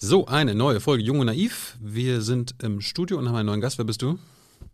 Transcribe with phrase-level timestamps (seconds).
[0.00, 1.76] So, eine neue Folge Jung und Naiv.
[1.80, 3.78] Wir sind im Studio und haben einen neuen Gast.
[3.78, 4.16] Wer bist du?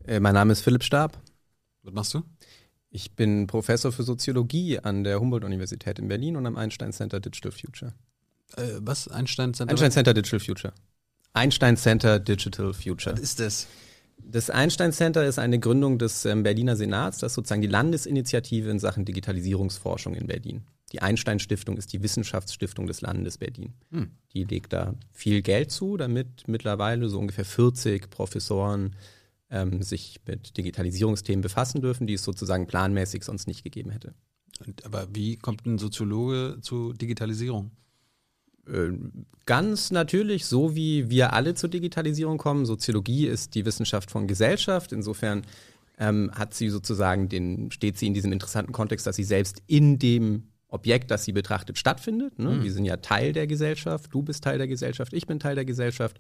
[0.07, 1.19] Äh, mein Name ist Philipp Stab.
[1.83, 2.23] Was machst du?
[2.91, 7.53] Ich bin Professor für Soziologie an der Humboldt-Universität in Berlin und am Einstein Center Digital
[7.53, 7.95] Future.
[8.59, 9.09] Äh, was?
[9.09, 9.71] Einstein Center?
[9.71, 10.75] Einstein Center Digital Future.
[11.33, 13.17] Einstein Center Digital Future.
[13.17, 13.67] Was ist das?
[14.19, 17.17] Das Einstein Center ist eine Gründung des ähm, Berliner Senats.
[17.17, 20.67] Das ist sozusagen die Landesinitiative in Sachen Digitalisierungsforschung in Berlin.
[20.95, 23.75] Die Einstein Stiftung ist die Wissenschaftsstiftung des Landes Berlin.
[23.91, 24.13] Hm.
[24.33, 28.95] Die legt da viel Geld zu, damit mittlerweile so ungefähr 40 Professoren
[29.51, 34.15] ähm, sich mit Digitalisierungsthemen befassen dürfen, die es sozusagen planmäßig sonst nicht gegeben hätte.
[34.85, 37.73] Aber wie kommt ein Soziologe zu Digitalisierung?
[38.69, 38.93] Äh,
[39.47, 42.67] ganz natürlich, so wie wir alle zur Digitalisierung kommen.
[42.67, 44.93] Soziologie ist die Wissenschaft von Gesellschaft.
[44.93, 45.43] Insofern
[45.99, 49.99] ähm, hat sie sozusagen den, steht sie in diesem interessanten Kontext, dass sie selbst in
[49.99, 52.39] dem Objekt, das sie betrachtet, stattfindet.
[52.39, 52.51] Ne?
[52.51, 52.65] Mhm.
[52.65, 55.65] Wir sind ja Teil der Gesellschaft, du bist Teil der Gesellschaft, ich bin Teil der
[55.65, 56.19] Gesellschaft.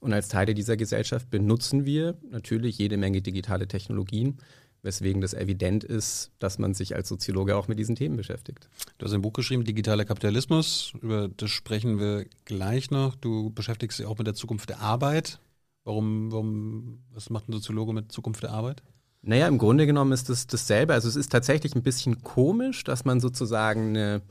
[0.00, 4.38] Und als Teile dieser Gesellschaft benutzen wir natürlich jede Menge digitale Technologien,
[4.82, 8.68] weswegen das evident ist, dass man sich als Soziologe auch mit diesen Themen beschäftigt.
[8.98, 13.14] Du hast ein Buch geschrieben, Digitaler Kapitalismus, über das sprechen wir gleich noch.
[13.14, 15.40] Du beschäftigst dich auch mit der Zukunft der Arbeit.
[15.84, 18.82] Warum, warum, was macht ein Soziologe mit Zukunft der Arbeit?
[19.26, 20.92] Naja, im Grunde genommen ist es dasselbe.
[20.92, 24.22] Also es ist tatsächlich ein bisschen komisch, dass man sozusagen eine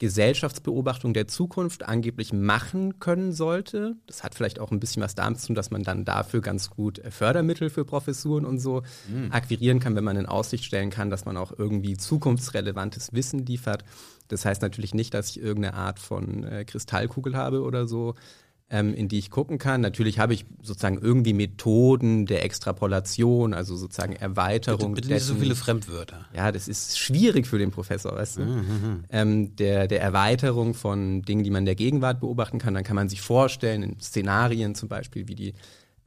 [0.00, 3.96] Gesellschaftsbeobachtung der Zukunft angeblich machen können sollte.
[4.06, 6.70] Das hat vielleicht auch ein bisschen was damit zu tun, dass man dann dafür ganz
[6.70, 9.30] gut Fördermittel für Professuren und so mhm.
[9.30, 13.84] akquirieren kann, wenn man in Aussicht stellen kann, dass man auch irgendwie zukunftsrelevantes Wissen liefert.
[14.28, 18.14] Das heißt natürlich nicht, dass ich irgendeine Art von äh, Kristallkugel habe oder so,
[18.70, 19.80] ähm, in die ich gucken kann.
[19.80, 24.94] Natürlich habe ich sozusagen irgendwie Methoden der Extrapolation, also sozusagen Erweiterung.
[24.94, 26.26] Bitte, bitte nicht so viele Fremdwörter.
[26.34, 28.42] Ja, das ist schwierig für den Professor, weißt du?
[28.42, 28.54] Mhm.
[28.54, 29.04] mhm.
[29.10, 32.74] Ähm, der, der Erweiterung von Dingen, die man in der Gegenwart beobachten kann.
[32.74, 35.54] Dann kann man sich vorstellen, in Szenarien zum Beispiel, wie die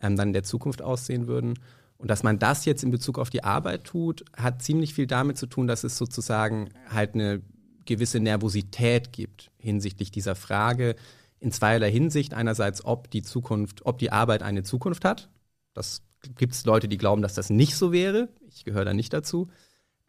[0.02, 1.59] ähm, dann in der Zukunft aussehen würden.
[1.97, 5.38] Und dass man das jetzt in Bezug auf die Arbeit tut, hat ziemlich viel damit
[5.38, 7.41] zu tun, dass es sozusagen halt eine
[7.85, 10.96] gewisse Nervosität gibt hinsichtlich dieser Frage,
[11.43, 12.33] in zweierlei Hinsicht.
[12.33, 15.29] Einerseits, ob die Zukunft, ob die Arbeit eine Zukunft hat.
[15.73, 16.01] Das
[16.37, 18.29] gibt es Leute, die glauben, dass das nicht so wäre.
[18.49, 19.49] Ich gehöre da nicht dazu.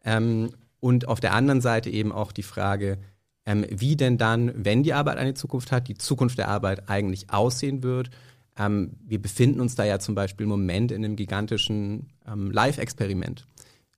[0.03, 2.99] Ähm, und auf der anderen Seite eben auch die Frage,
[3.45, 7.29] ähm, wie denn dann, wenn die Arbeit eine Zukunft hat, die Zukunft der Arbeit eigentlich
[7.31, 8.09] aussehen wird.
[8.57, 13.47] Ähm, wir befinden uns da ja zum Beispiel im Moment in einem gigantischen ähm, Live-Experiment.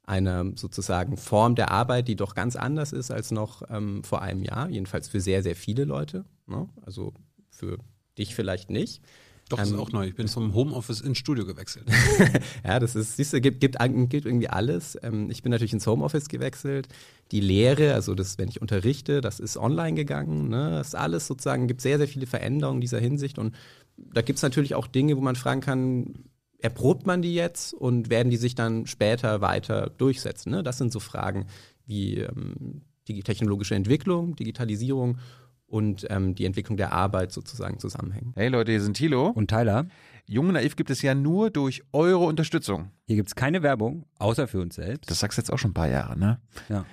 [0.03, 4.43] Eine sozusagen Form der Arbeit, die doch ganz anders ist als noch ähm, vor einem
[4.43, 6.25] Jahr, jedenfalls für sehr, sehr viele Leute.
[6.47, 6.67] Ne?
[6.85, 7.13] Also
[7.57, 7.77] für
[8.17, 9.01] dich vielleicht nicht.
[9.49, 10.07] Doch, das ähm, ist auch neu.
[10.07, 11.87] Ich bin vom Homeoffice ins Studio gewechselt.
[12.65, 13.77] ja, das ist, siehst du, gibt, gibt,
[14.09, 14.97] gibt irgendwie alles.
[15.01, 16.89] Ähm, ich bin natürlich ins Homeoffice gewechselt.
[17.31, 20.49] Die Lehre, also das, wenn ich unterrichte, das ist online gegangen.
[20.49, 20.71] Ne?
[20.71, 23.39] Das ist alles sozusagen, gibt sehr, sehr viele Veränderungen in dieser Hinsicht.
[23.39, 23.55] Und
[23.95, 26.25] da gibt es natürlich auch Dinge, wo man fragen kann,
[26.59, 30.51] erprobt man die jetzt und werden die sich dann später weiter durchsetzen?
[30.51, 30.63] Ne?
[30.63, 31.47] Das sind so Fragen
[31.85, 35.19] wie ähm, die technologische Entwicklung, Digitalisierung
[35.67, 38.33] und ähm, die Entwicklung der Arbeit sozusagen zusammenhängen.
[38.35, 39.87] Hey Leute, hier sind Thilo und Tyler.
[40.25, 42.91] Jung Naiv gibt es ja nur durch eure Unterstützung.
[43.05, 45.09] Hier gibt es keine Werbung, außer für uns selbst.
[45.09, 46.39] Das sagst du jetzt auch schon ein paar Jahre, ne?
[46.69, 46.85] Ja.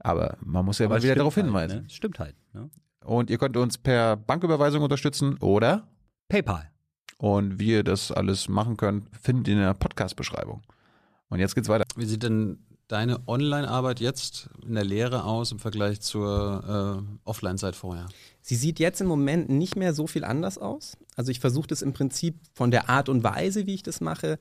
[0.00, 1.82] Aber man muss ja Aber mal wieder darauf halt, hinweisen.
[1.82, 1.90] Ne?
[1.90, 2.34] Stimmt halt.
[2.52, 2.70] Ne?
[3.04, 5.88] Und ihr könnt uns per Banküberweisung unterstützen oder
[6.28, 6.70] PayPal.
[7.18, 10.62] Und wie ihr das alles machen könnt, findet ihr in der Podcast-Beschreibung.
[11.28, 11.84] Und jetzt geht's weiter.
[11.96, 17.76] Wie sieht denn deine Online-Arbeit jetzt in der Lehre aus im Vergleich zur äh, Offline-Zeit
[17.76, 18.06] vorher?
[18.42, 20.96] Sie sieht jetzt im Moment nicht mehr so viel anders aus.
[21.16, 24.38] Also ich versuche das im Prinzip von der Art und Weise, wie ich das mache,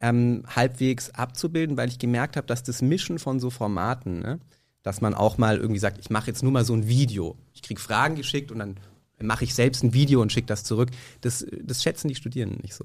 [0.00, 4.40] ähm, halbwegs abzubilden, weil ich gemerkt habe, dass das Mischen von so Formaten, ne,
[4.82, 7.36] dass man auch mal irgendwie sagt, ich mache jetzt nur mal so ein Video.
[7.52, 8.76] Ich kriege Fragen geschickt und dann
[9.20, 10.90] mache ich selbst ein Video und schicke das zurück.
[11.20, 12.84] Das, das schätzen die Studierenden nicht so.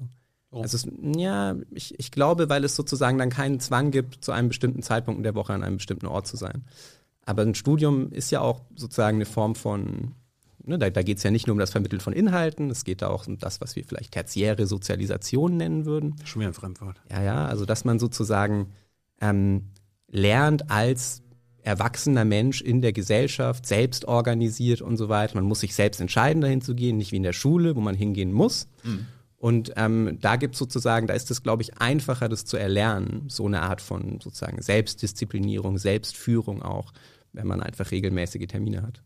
[0.50, 0.62] Oh.
[0.62, 4.48] Also es, ja, ich, ich glaube, weil es sozusagen dann keinen Zwang gibt, zu einem
[4.48, 6.64] bestimmten Zeitpunkt in der Woche an einem bestimmten Ort zu sein.
[7.24, 10.14] Aber ein Studium ist ja auch sozusagen eine Form von,
[10.64, 13.02] ne, da, da geht es ja nicht nur um das Vermitteln von Inhalten, es geht
[13.02, 16.16] da auch um das, was wir vielleicht tertiäre Sozialisation nennen würden.
[16.24, 17.00] Schon wieder ein Fremdwort.
[17.10, 18.72] Ja, ja, also dass man sozusagen
[19.20, 19.66] ähm,
[20.08, 21.22] lernt als
[21.62, 25.36] erwachsener Mensch in der Gesellschaft, selbst organisiert und so weiter.
[25.36, 27.94] Man muss sich selbst entscheiden, dahin zu gehen, nicht wie in der Schule, wo man
[27.94, 28.66] hingehen muss.
[28.82, 29.06] Mhm.
[29.40, 33.24] Und ähm, da gibt es sozusagen, da ist es, glaube ich, einfacher, das zu erlernen,
[33.28, 36.92] so eine Art von sozusagen Selbstdisziplinierung, Selbstführung auch,
[37.32, 39.02] wenn man einfach regelmäßige Termine hat.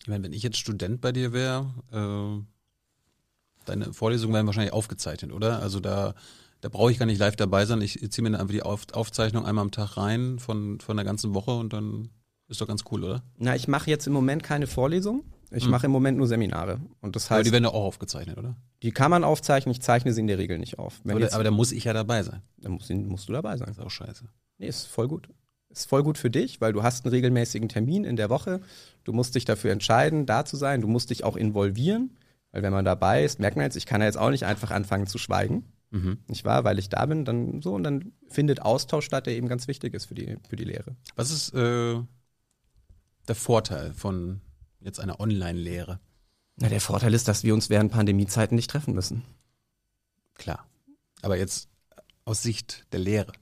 [0.00, 2.44] Ich meine, wenn ich jetzt Student bei dir wäre, äh,
[3.64, 5.62] deine Vorlesungen werden wahrscheinlich aufgezeichnet, oder?
[5.62, 6.14] Also da,
[6.62, 7.80] da brauche ich gar nicht live dabei sein.
[7.80, 11.06] Ich ziehe mir dann einfach die Auf Aufzeichnung einmal am Tag rein von, von der
[11.06, 12.08] ganzen Woche und dann
[12.48, 13.22] ist doch ganz cool, oder?
[13.38, 15.22] Na, ich mache jetzt im Moment keine Vorlesung.
[15.50, 16.80] Ich mache im Moment nur Seminare.
[17.00, 18.56] Und das Aber heißt, die die, werden doch auch aufgezeichnet, oder?
[18.94, 21.00] kann man aufzeichnen, ich zeichne sie in der Regel nicht auf.
[21.04, 22.42] Aber, jetzt, da, aber da muss ich ja dabei sein.
[22.58, 23.68] dann musst, du- musst du dabei sein.
[23.68, 24.24] Das ist auch scheiße.
[24.58, 25.28] Nee, ist voll gut.
[25.68, 28.60] Ist voll gut für dich, weil du hast einen regelmäßigen Termin in der Woche.
[29.04, 30.80] Du musst dich dafür entscheiden, da zu sein.
[30.80, 32.16] Du musst dich auch involvieren,
[32.52, 34.70] weil wenn man dabei ist, merkt man jetzt, ich kann ja jetzt auch nicht einfach
[34.70, 35.64] anfangen zu schweigen.
[35.90, 36.18] Mhm.
[36.28, 36.64] Nicht wahr?
[36.64, 39.94] Weil ich da bin, dann so und dann findet Austausch statt, der eben ganz wichtig
[39.94, 40.96] ist für die, für die Lehre.
[41.14, 42.00] Was ist äh,
[43.28, 44.40] der Vorteil von
[44.86, 46.00] jetzt einer Online-Lehre?
[46.56, 49.22] Na, der Vorteil ist, dass wir uns während Pandemiezeiten nicht treffen müssen.
[50.34, 50.66] Klar.
[51.22, 51.68] Aber jetzt
[52.24, 53.32] aus Sicht der Lehre.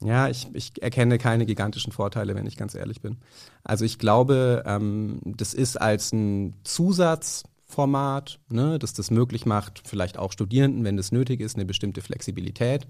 [0.00, 3.16] Ja, ich, ich erkenne keine gigantischen Vorteile, wenn ich ganz ehrlich bin.
[3.64, 10.18] Also ich glaube, ähm, das ist als ein Zusatzformat, ne, dass das möglich macht, vielleicht
[10.18, 12.86] auch Studierenden, wenn das nötig ist, eine bestimmte Flexibilität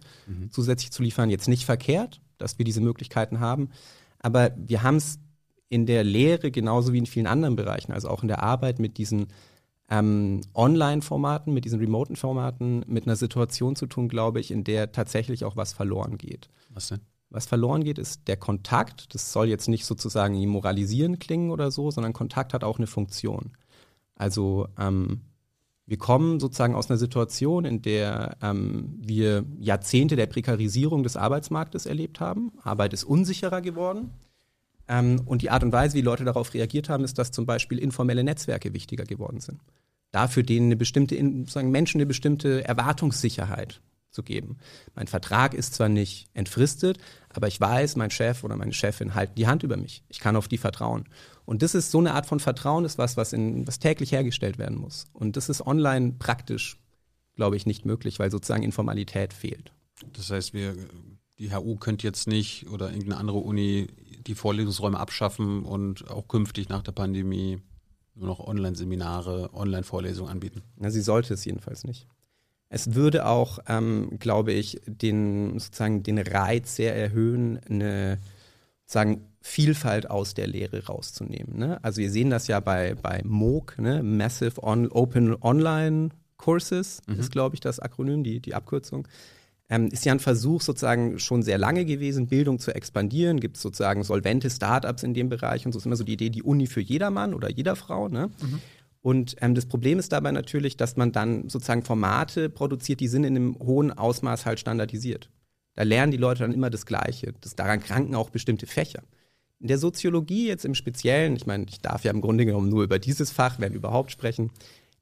[0.50, 1.30] zusätzlich zu liefern.
[1.30, 3.70] Jetzt nicht verkehrt, dass wir diese Möglichkeiten haben,
[4.18, 5.20] aber wir haben es
[5.68, 8.98] in der Lehre genauso wie in vielen anderen Bereichen, also auch in der Arbeit mit
[8.98, 9.28] diesen
[9.88, 14.92] ähm, Online-Formaten, mit diesen remoten Formaten, mit einer Situation zu tun, glaube ich, in der
[14.92, 16.48] tatsächlich auch was verloren geht.
[16.70, 17.00] Was denn?
[17.28, 19.12] Was verloren geht, ist der Kontakt.
[19.14, 23.52] Das soll jetzt nicht sozusagen moralisieren klingen oder so, sondern Kontakt hat auch eine Funktion.
[24.14, 25.22] Also ähm,
[25.86, 31.86] wir kommen sozusagen aus einer Situation, in der ähm, wir Jahrzehnte der Prekarisierung des Arbeitsmarktes
[31.86, 32.52] erlebt haben.
[32.62, 34.10] Arbeit ist unsicherer geworden.
[34.88, 37.78] Ähm, und die Art und Weise, wie Leute darauf reagiert haben, ist, dass zum Beispiel
[37.78, 39.60] informelle Netzwerke wichtiger geworden sind.
[40.12, 43.80] Dafür denen eine bestimmte, sozusagen Menschen eine bestimmte Erwartungssicherheit
[44.10, 44.56] zu geben.
[44.94, 46.98] Mein Vertrag ist zwar nicht entfristet,
[47.28, 50.02] aber ich weiß, mein Chef oder meine Chefin halten die Hand über mich.
[50.08, 51.04] Ich kann auf die vertrauen.
[51.44, 54.58] Und das ist so eine Art von Vertrauen, ist was, was, in, was täglich hergestellt
[54.58, 55.06] werden muss.
[55.12, 56.78] Und das ist online praktisch,
[57.34, 59.72] glaube ich, nicht möglich, weil sozusagen Informalität fehlt.
[60.14, 60.74] Das heißt, wir,
[61.38, 63.88] die HU könnte jetzt nicht oder irgendeine andere Uni
[64.26, 67.60] die Vorlesungsräume abschaffen und auch künftig nach der Pandemie
[68.14, 70.62] nur noch Online-Seminare, Online-Vorlesungen anbieten.
[70.76, 72.06] Na, sie sollte es jedenfalls nicht.
[72.68, 78.18] Es würde auch, ähm, glaube ich, den sozusagen den Reiz sehr erhöhen, eine
[78.86, 81.58] sagen Vielfalt aus der Lehre rauszunehmen.
[81.58, 81.82] Ne?
[81.84, 84.02] Also wir sehen das ja bei, bei MOOC, ne?
[84.02, 89.08] Massive On Open Online Courses, ist, glaube ich, das Akronym, die, die Abkürzung.
[89.68, 93.40] Ähm, ist ja ein Versuch sozusagen schon sehr lange gewesen, Bildung zu expandieren.
[93.40, 96.30] Gibt es sozusagen solvente Startups in dem Bereich und so ist immer so die Idee,
[96.30, 98.08] die Uni für jedermann oder jeder Frau.
[98.08, 98.30] Ne?
[99.02, 103.24] Und ähm, das Problem ist dabei natürlich, dass man dann sozusagen Formate produziert, die sind
[103.24, 105.30] in einem hohen Ausmaß halt standardisiert.
[105.74, 107.34] Da lernen die Leute dann immer das Gleiche.
[107.40, 109.02] Das, daran kranken auch bestimmte Fächer.
[109.60, 112.82] In der Soziologie jetzt im Speziellen, ich meine, ich darf ja im Grunde genommen nur
[112.82, 114.50] über dieses Fach, wenn überhaupt sprechen,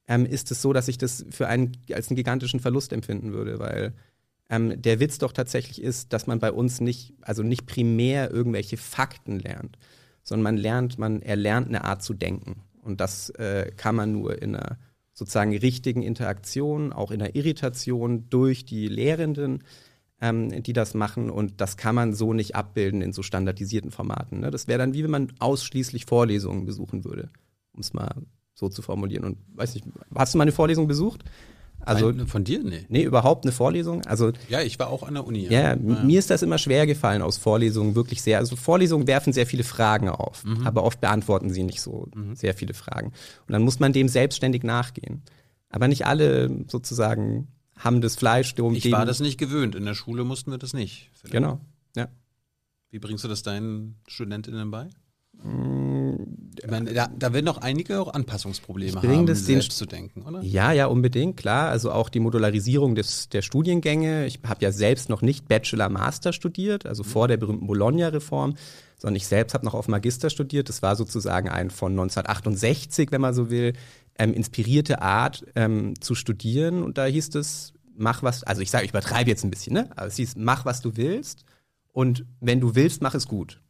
[0.07, 3.59] ähm, ist es so, dass ich das für einen als einen gigantischen Verlust empfinden würde,
[3.59, 3.95] weil
[4.55, 8.77] ähm, der Witz doch tatsächlich ist, dass man bei uns nicht, also nicht primär irgendwelche
[8.77, 9.79] Fakten lernt,
[10.23, 12.63] sondern man lernt, man erlernt eine Art zu denken.
[12.83, 14.79] Und das äh, kann man nur in einer
[15.13, 19.65] sozusagen richtigen Interaktion, auch in einer Irritation durch die Lehrenden,
[20.21, 21.31] ähm, die das machen.
[21.31, 24.41] Und das kann man so nicht abbilden in so standardisierten Formaten.
[24.41, 24.51] Ne?
[24.51, 27.31] Das wäre dann wie wenn man ausschließlich Vorlesungen besuchen würde,
[27.73, 28.15] um es mal
[28.55, 29.25] so zu formulieren.
[29.25, 31.25] Und weiß nicht, hast du mal eine Vorlesung besucht?
[31.87, 32.63] Also, Ein- von dir?
[32.65, 32.87] Nee.
[32.89, 34.05] nee, überhaupt eine Vorlesung?
[34.07, 35.47] Also, Ja, ich war auch an der Uni.
[35.49, 38.39] ja, m- mir ist das immer schwer gefallen aus Vorlesungen, wirklich sehr.
[38.39, 42.75] Also Vorlesungen werfen sehr viele Fragen auf, aber oft beantworten sie nicht so sehr viele
[42.75, 43.09] Fragen.
[43.47, 45.23] Und dann muss man dem selbstständig nachgehen.
[45.69, 49.75] Aber nicht alle sozusagen haben das Fleisch, um Ich war das nicht gewöhnt.
[49.75, 51.11] In der Schule mussten wir das nicht.
[51.15, 51.33] Philipp.
[51.33, 51.61] Genau.
[51.97, 52.09] Ja.
[52.91, 54.89] Wie bringst du das deinen Studentinnen bei?
[55.37, 55.41] Ich
[56.69, 60.43] meine, da, da werden doch einige auch Anpassungsprobleme haben, das den selbst zu denken, oder?
[60.43, 61.71] Ja, ja, unbedingt, klar.
[61.71, 64.27] Also auch die Modularisierung des, der Studiengänge.
[64.27, 68.55] Ich habe ja selbst noch nicht Bachelor-Master studiert, also vor der berühmten Bologna-Reform,
[68.99, 70.69] sondern ich selbst habe noch auf Magister studiert.
[70.69, 73.75] Das war sozusagen ein von 1968, wenn man so will,
[74.19, 76.83] ähm, inspirierte Art ähm, zu studieren.
[76.83, 79.91] Und da hieß es, mach was, also ich sage, ich übertreibe jetzt ein bisschen, ne?
[79.97, 81.45] Aber es hieß, mach was du willst
[81.93, 83.61] und wenn du willst, mach es gut.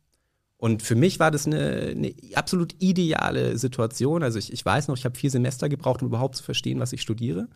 [0.65, 4.23] Und für mich war das eine, eine absolut ideale Situation.
[4.23, 6.95] Also ich, ich weiß noch, ich habe vier Semester gebraucht, um überhaupt zu verstehen, was
[6.95, 7.49] ich studiere.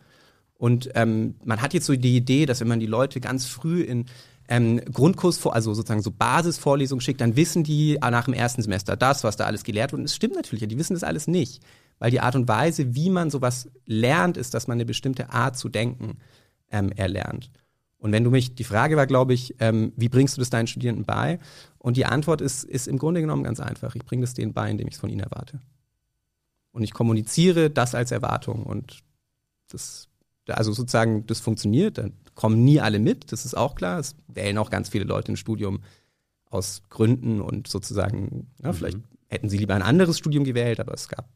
[0.53, 3.81] Und ähm, man hat jetzt so die Idee, dass wenn man die Leute ganz früh
[3.81, 4.05] in
[4.47, 8.95] ähm, Grundkurs, also sozusagen so Basisvorlesungen schickt, dann wissen die ah, nach dem ersten Semester
[8.95, 10.01] das, was da alles gelehrt wird.
[10.01, 11.63] Und es stimmt natürlich, die wissen das alles nicht.
[11.97, 15.57] Weil die Art und Weise, wie man sowas lernt, ist, dass man eine bestimmte Art
[15.57, 16.19] zu denken
[16.69, 17.49] ähm, erlernt.
[17.99, 20.67] Und wenn du mich, die Frage war, glaube ich, ähm, wie bringst du das deinen
[20.67, 21.39] Studierenden bei?
[21.79, 23.95] Und die Antwort ist, ist im Grunde genommen ganz einfach.
[23.95, 25.61] Ich bringe das denen bei, indem ich es von ihnen erwarte.
[26.71, 28.63] Und ich kommuniziere das als Erwartung.
[28.63, 28.99] Und
[29.69, 30.09] das,
[30.47, 31.97] also sozusagen, das funktioniert.
[31.97, 33.99] Dann kommen nie alle mit, das ist auch klar.
[33.99, 35.81] Es wählen auch ganz viele Leute ein Studium
[36.49, 41.07] aus Gründen und sozusagen, ja, vielleicht hätten sie lieber ein anderes Studium gewählt, aber es
[41.07, 41.29] gab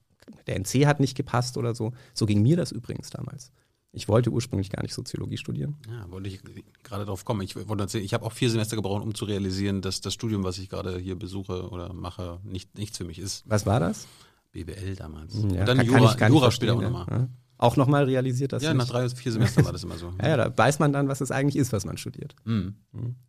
[0.47, 1.93] der NC hat nicht gepasst oder so.
[2.13, 3.51] So ging mir das übrigens damals.
[3.95, 5.75] Ich wollte ursprünglich gar nicht Soziologie studieren.
[5.87, 6.41] Ja, wollte ich
[6.83, 7.41] gerade drauf kommen.
[7.41, 10.43] Ich wollte erzählen, ich habe auch vier Semester gebraucht, um zu realisieren, dass das Studium,
[10.43, 13.43] was ich gerade hier besuche oder mache, nicht, nichts für mich ist.
[13.45, 14.07] Was war das?
[14.51, 15.33] BWL damals.
[15.35, 17.05] Ja, Und dann kann- kann Jura, nicht Jura später auch nochmal.
[17.09, 17.27] Ja.
[17.59, 20.11] Auch nochmal realisiert das Ja, nach drei, vier Semestern war das immer so.
[20.19, 22.35] ja, ja, da weiß man dann, was es eigentlich ist, was man studiert.
[22.45, 22.75] Mhm.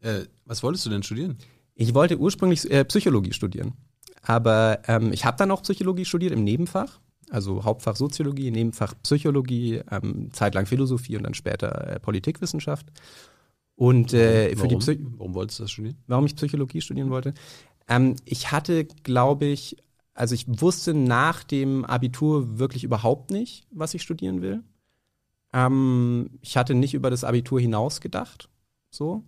[0.00, 1.36] Äh, was wolltest du denn studieren?
[1.74, 3.74] Ich wollte ursprünglich äh, Psychologie studieren.
[4.22, 7.00] Aber ähm, ich habe dann auch Psychologie studiert im Nebenfach.
[7.30, 12.86] Also Hauptfach Soziologie, Nebenfach Psychologie, ähm, zeitlang Philosophie und dann später äh, Politikwissenschaft.
[13.76, 14.78] Und äh, für die warum?
[14.78, 15.96] Psy warum wolltest du das studieren?
[16.06, 17.34] warum ich Psychologie studieren wollte.
[17.88, 19.76] Ähm, ich hatte, glaube ich,
[20.14, 24.62] also ich wusste nach dem Abitur wirklich überhaupt nicht, was ich studieren will.
[25.52, 28.48] Ähm, ich hatte nicht über das Abitur hinaus gedacht.
[28.90, 29.24] So.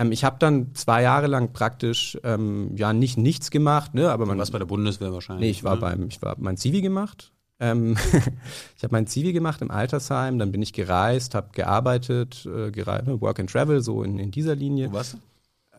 [0.00, 4.24] Ähm, ich habe dann zwei Jahre lang praktisch ähm, ja nicht nichts gemacht, ne, aber
[4.24, 5.44] Du man warst bei der Bundeswehr wahrscheinlich.
[5.46, 5.80] Nee, ich war ne?
[5.80, 7.32] beim, ich war mein Zivi gemacht.
[7.60, 7.96] Ähm,
[8.76, 13.02] ich habe mein Zivi gemacht im Altersheim, dann bin ich gereist, habe gearbeitet, äh, gere
[13.04, 14.88] ne, Work and Travel, so in, in dieser Linie.
[14.90, 15.18] Wo warst du?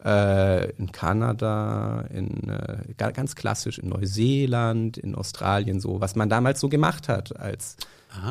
[0.04, 6.28] Äh, in Kanada, in äh, ga- ganz klassisch in Neuseeland, in Australien, so, was man
[6.30, 7.78] damals so gemacht hat als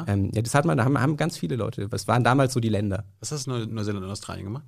[0.07, 2.61] ähm, ja, das hat man, da haben, haben ganz viele Leute, das waren damals so
[2.61, 3.05] die Länder.
[3.21, 4.65] Was hast du in Neu- Neuseeland und Australien gemacht?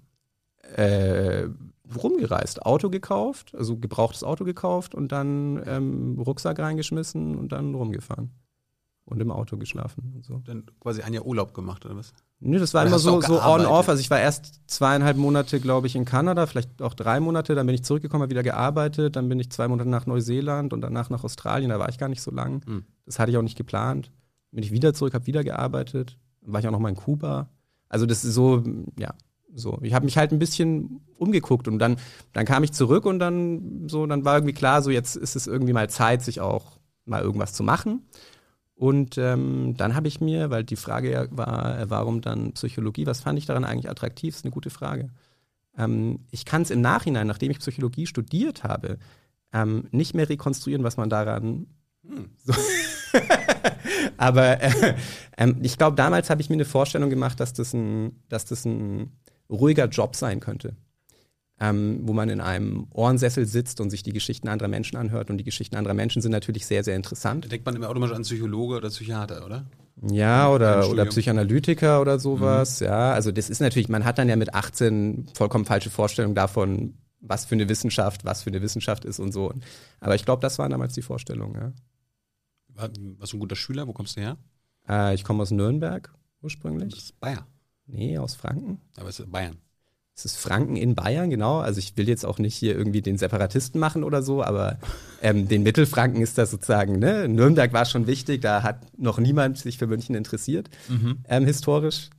[0.76, 1.49] Äh,
[1.97, 8.31] rumgereist, Auto gekauft, also gebrauchtes Auto gekauft und dann ähm, Rucksack reingeschmissen und dann rumgefahren.
[9.05, 10.41] Und im Auto geschlafen und so.
[10.45, 12.14] Dann quasi ein Jahr Urlaub gemacht oder was?
[12.38, 13.88] Nö, das war Oder immer so, so on-off.
[13.88, 17.57] Also ich war erst zweieinhalb Monate, glaube ich, in Kanada, vielleicht auch drei Monate.
[17.57, 19.17] Dann bin ich zurückgekommen, habe wieder gearbeitet.
[19.17, 21.71] Dann bin ich zwei Monate nach Neuseeland und danach nach Australien.
[21.71, 22.64] Da war ich gar nicht so lang.
[22.64, 22.85] Hm.
[23.05, 24.12] Das hatte ich auch nicht geplant.
[24.52, 26.17] Bin ich wieder zurück, habe wieder gearbeitet.
[26.41, 27.49] Dann war ich auch noch mal in Kuba.
[27.88, 28.62] Also das ist so,
[28.99, 29.14] ja,
[29.55, 29.79] so.
[29.83, 31.97] Ich habe mich halt ein bisschen umgeguckt und dann,
[32.33, 35.47] dann kam ich zurück und dann so, dann war irgendwie klar, so jetzt ist es
[35.47, 38.07] irgendwie mal Zeit, sich auch mal irgendwas zu machen.
[38.75, 43.07] Und ähm, dann habe ich mir, weil die Frage ja war, äh, warum dann Psychologie,
[43.07, 45.11] was fand ich daran eigentlich attraktiv, ist eine gute Frage.
[45.79, 48.99] Ähm, ich kann es im Nachhinein, nachdem ich Psychologie studiert habe,
[49.53, 51.67] ähm, nicht mehr rekonstruieren, was man daran.
[52.45, 52.53] So
[54.17, 54.95] Aber äh,
[55.37, 58.65] ähm, ich glaube, damals habe ich mir eine Vorstellung gemacht, dass das ein, dass das
[58.65, 59.13] ein
[59.53, 60.75] ruhiger Job sein könnte.
[61.61, 65.31] Ähm, wo man in einem Ohrensessel sitzt und sich die Geschichten anderer Menschen anhört.
[65.31, 67.45] Und die Geschichten anderer Menschen sind natürlich sehr, sehr interessant.
[67.45, 69.67] Da denkt man immer automatisch an Psychologe oder Psychiater, oder?
[70.11, 71.05] Ja, oder, oder.
[71.05, 72.81] Psychoanalytiker oder sowas.
[72.81, 76.95] Ja, also das ist natürlich, man hat dann ja mit 18 vollkommen falsche Vorstellungen davon,
[77.21, 79.53] was für eine Wissenschaft, was für eine Wissenschaft ist und so.
[80.01, 81.55] Aber ich glaube, das waren damals die Vorstellungen.
[81.55, 81.73] Ja.
[82.75, 83.87] War- Warst du ein guter Schüler?
[83.87, 84.37] Wo kommst du her?
[84.89, 86.93] Äh, ich komme aus Nürnberg Das ursprünglich.
[86.97, 87.45] ist Bayern.
[87.87, 88.81] Nee, aus Franken.
[88.97, 89.59] Aber es ist Bayern.
[90.15, 91.61] Es ist Franken in Bayern, genau.
[91.61, 94.79] Also ich will jetzt auch nicht hier irgendwie den Separatisten machen oder so, aber
[95.23, 97.29] ähm, den Mittelfranken ist das sozusagen, ne?
[97.29, 100.69] Nürnberg war schon wichtig, da hat noch niemand sich für München interessiert,
[101.29, 102.11] ähm, historisch.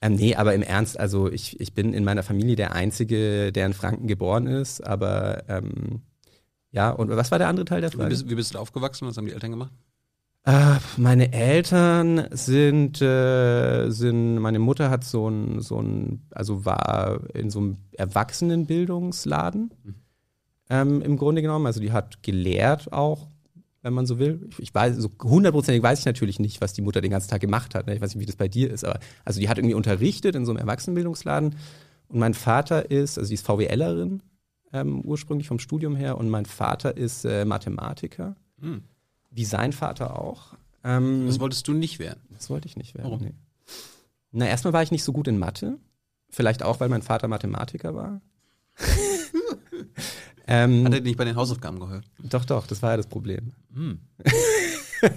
[0.00, 3.66] Ähm, nee, aber im Ernst, also ich, ich bin in meiner Familie der Einzige, der
[3.66, 6.00] in Franken geboren ist, aber ähm,
[6.70, 8.08] ja, und was war der andere Teil der Wie Frage?
[8.08, 9.06] bist, wie bist du aufgewachsen?
[9.06, 9.72] Was haben die Eltern gemacht?
[10.46, 17.20] Äh, meine Eltern sind, äh, sind, meine Mutter hat so ein, so ein, also war
[17.34, 19.72] in so einem Erwachsenenbildungsladen
[20.68, 21.66] ähm, im Grunde genommen.
[21.66, 23.28] Also die hat gelehrt auch,
[23.80, 24.46] wenn man so will.
[24.50, 27.40] Ich, ich weiß, so hundertprozentig weiß ich natürlich nicht, was die Mutter den ganzen Tag
[27.40, 27.86] gemacht hat.
[27.86, 27.94] Ne?
[27.94, 30.44] Ich weiß nicht, wie das bei dir ist, aber also die hat irgendwie unterrichtet in
[30.44, 31.54] so einem Erwachsenenbildungsladen.
[32.08, 34.22] Und mein Vater ist, also die ist VWLerin
[34.74, 38.84] ähm, ursprünglich vom Studium her und mein Vater ist äh, Mathematiker Hm.
[39.34, 40.54] Wie sein Vater auch.
[40.84, 42.20] Ähm, Das wolltest du nicht werden.
[42.30, 43.06] das wollte ich nicht werden.
[43.10, 43.20] Warum?
[43.20, 43.34] Nee.
[44.32, 45.78] Na, erstmal war ich nicht so gut in Mathe.
[46.30, 48.20] Vielleicht auch, weil mein Vater Mathematiker war.
[50.46, 52.04] ähm, Hat er dir nicht bei den Hausaufgaben gehört?
[52.18, 53.52] doch, doch, das war ja das Problem.
[53.74, 54.00] Hm.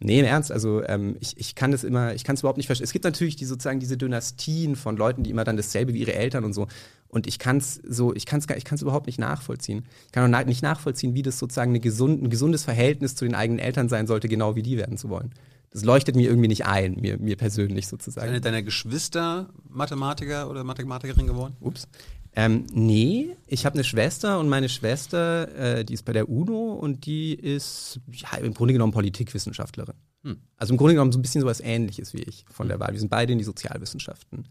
[0.00, 2.66] Nee, im Ernst, also ähm, ich, ich kann das immer, ich kann es überhaupt nicht
[2.68, 2.84] verstehen.
[2.84, 6.14] Es gibt natürlich die sozusagen diese Dynastien von Leuten, die immer dann dasselbe wie ihre
[6.14, 6.68] Eltern und so.
[7.08, 9.86] Und ich kann es so, ich kann es ich kann's überhaupt nicht nachvollziehen.
[10.06, 13.34] Ich kann auch nicht nachvollziehen, wie das sozusagen eine gesund, ein gesundes Verhältnis zu den
[13.34, 15.32] eigenen Eltern sein sollte, genau wie die werden zu wollen.
[15.70, 18.28] Das leuchtet mir irgendwie nicht ein, mir, mir persönlich sozusagen.
[18.28, 21.56] Eine deiner Geschwister Mathematiker oder Mathematikerin geworden?
[21.60, 21.88] Ups.
[22.34, 26.74] Ähm, nee, ich habe eine Schwester und meine Schwester, äh, die ist bei der UNO
[26.74, 29.94] und die ist ja, im Grunde genommen Politikwissenschaftlerin.
[30.22, 30.38] Hm.
[30.56, 32.92] Also im Grunde genommen so ein bisschen sowas ähnliches wie ich von der Wahl.
[32.92, 34.46] Wir sind beide in die Sozialwissenschaften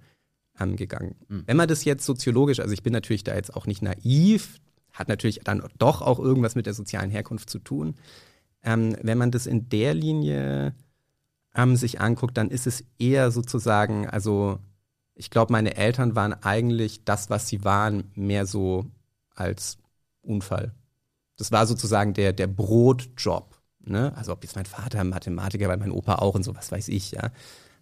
[0.59, 1.15] ähm, gegangen.
[1.27, 4.59] Wenn man das jetzt soziologisch, also ich bin natürlich da jetzt auch nicht naiv,
[4.91, 7.95] hat natürlich dann doch auch irgendwas mit der sozialen Herkunft zu tun.
[8.63, 10.73] Ähm, wenn man das in der Linie
[11.55, 14.59] ähm, sich anguckt, dann ist es eher sozusagen, also
[15.13, 18.85] ich glaube, meine Eltern waren eigentlich das, was sie waren, mehr so
[19.35, 19.77] als
[20.21, 20.73] Unfall.
[21.37, 23.55] Das war sozusagen der, der Brotjob.
[23.79, 24.13] Ne?
[24.15, 27.11] Also ob jetzt mein Vater Mathematiker, weil mein Opa auch und so, was weiß ich,
[27.11, 27.31] ja.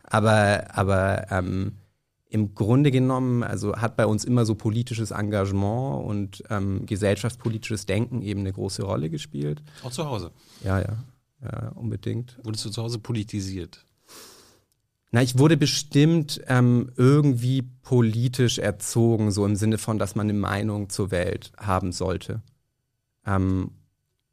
[0.03, 1.77] Aber, aber ähm,
[2.36, 8.22] im Grunde genommen, also hat bei uns immer so politisches Engagement und ähm, gesellschaftspolitisches Denken
[8.22, 9.63] eben eine große Rolle gespielt.
[9.86, 10.32] Auch zu Hause.
[10.62, 10.98] Ja, ja,
[11.42, 12.38] ja unbedingt.
[12.44, 13.86] Wurdest du zu Hause politisiert?
[15.12, 20.38] Na, ich wurde bestimmt ähm, irgendwie politisch erzogen, so im Sinne von, dass man eine
[20.38, 22.42] Meinung zur Welt haben sollte.
[23.25, 23.72] Ähm,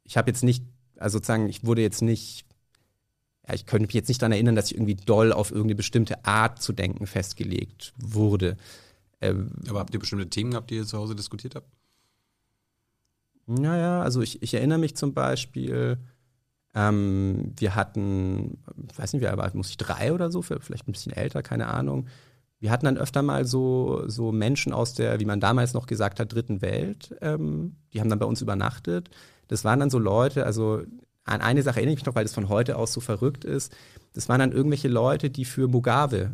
[0.03, 0.65] ich habe jetzt nicht,
[0.97, 2.45] also sozusagen, ich wurde jetzt nicht,
[3.47, 6.23] ja, ich könnte mich jetzt nicht daran erinnern, dass ich irgendwie doll auf irgendeine bestimmte
[6.25, 8.57] Art zu denken festgelegt wurde.
[9.21, 11.67] Ähm, Aber habt ihr bestimmte Themen gehabt, die ihr zu Hause diskutiert habt?
[13.45, 15.97] Naja, also ich, ich erinnere mich zum Beispiel,
[16.73, 18.59] ähm, wir hatten,
[18.95, 21.67] weiß nicht, wie alt war, muss ich drei oder so, vielleicht ein bisschen älter, keine
[21.67, 22.07] Ahnung.
[22.59, 26.21] Wir hatten dann öfter mal so, so Menschen aus der, wie man damals noch gesagt
[26.21, 29.09] hat, dritten Welt, ähm, die haben dann bei uns übernachtet.
[29.49, 30.81] Das waren dann so Leute, also
[31.25, 33.73] an eine Sache erinnere ich mich noch, weil das von heute aus so verrückt ist.
[34.13, 36.31] Das waren dann irgendwelche Leute, die für Mugabe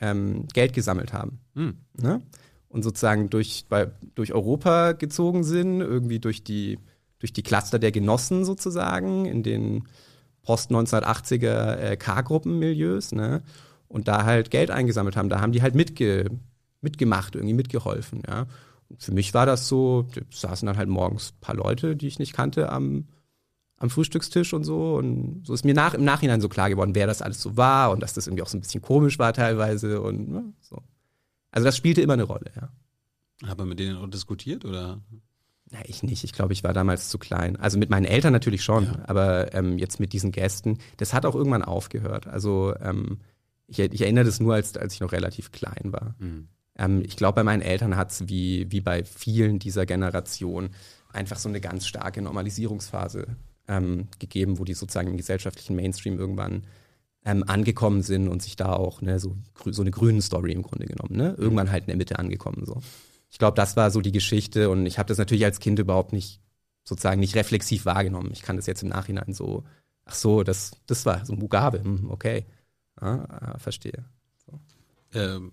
[0.00, 1.40] ähm, Geld gesammelt haben.
[1.54, 1.76] Hm.
[2.00, 2.22] Ne?
[2.68, 6.78] Und sozusagen durch, bei, durch Europa gezogen sind, irgendwie durch die,
[7.18, 9.84] durch die Cluster der Genossen sozusagen, in den
[10.42, 13.42] Post-1980er äh, K-Gruppen-Milieus, ne?
[13.88, 15.28] Und da halt Geld eingesammelt haben.
[15.28, 16.30] Da haben die halt mitge
[16.80, 18.46] mitgemacht, irgendwie mitgeholfen, ja.
[18.88, 22.06] Und für mich war das so, da saßen dann halt morgens ein paar Leute, die
[22.06, 23.06] ich nicht kannte, am,
[23.78, 24.96] am Frühstückstisch und so.
[24.96, 27.90] Und so ist mir nach, im Nachhinein so klar geworden, wer das alles so war
[27.90, 30.82] und dass das irgendwie auch so ein bisschen komisch war teilweise und ne, so.
[31.50, 32.68] Also das spielte immer eine Rolle, ja.
[33.46, 35.00] Hat man mit denen auch diskutiert oder?
[35.70, 36.24] Na, ich nicht.
[36.24, 37.56] Ich glaube, ich war damals zu klein.
[37.56, 39.02] Also mit meinen Eltern natürlich schon, Ja.
[39.06, 42.26] aber ähm, jetzt mit diesen Gästen, das hat auch irgendwann aufgehört.
[42.26, 43.18] Also ähm,
[43.66, 46.14] ich, ich erinnere das nur, als, als ich noch relativ klein war.
[46.18, 46.48] Mhm.
[46.78, 50.70] Ähm, ich glaube, bei meinen Eltern hat es wie, wie bei vielen dieser Generation
[51.12, 53.36] einfach so eine ganz starke Normalisierungsphase
[53.68, 56.64] ähm, gegeben, wo die sozusagen im gesellschaftlichen Mainstream irgendwann
[57.24, 60.86] ähm, angekommen sind und sich da auch ne, so, so eine grünen Story im Grunde
[60.86, 61.34] genommen, ne?
[61.36, 62.64] irgendwann halt in der Mitte angekommen.
[62.64, 62.80] So.
[63.30, 66.12] Ich glaube, das war so die Geschichte und ich habe das natürlich als Kind überhaupt
[66.12, 66.40] nicht
[66.84, 68.30] sozusagen nicht reflexiv wahrgenommen.
[68.32, 69.64] Ich kann das jetzt im Nachhinein so,
[70.04, 72.46] ach so, das, das war so Mugabe, hm, okay.
[72.94, 74.04] Ah, ah, verstehe.
[75.12, 75.52] Ähm,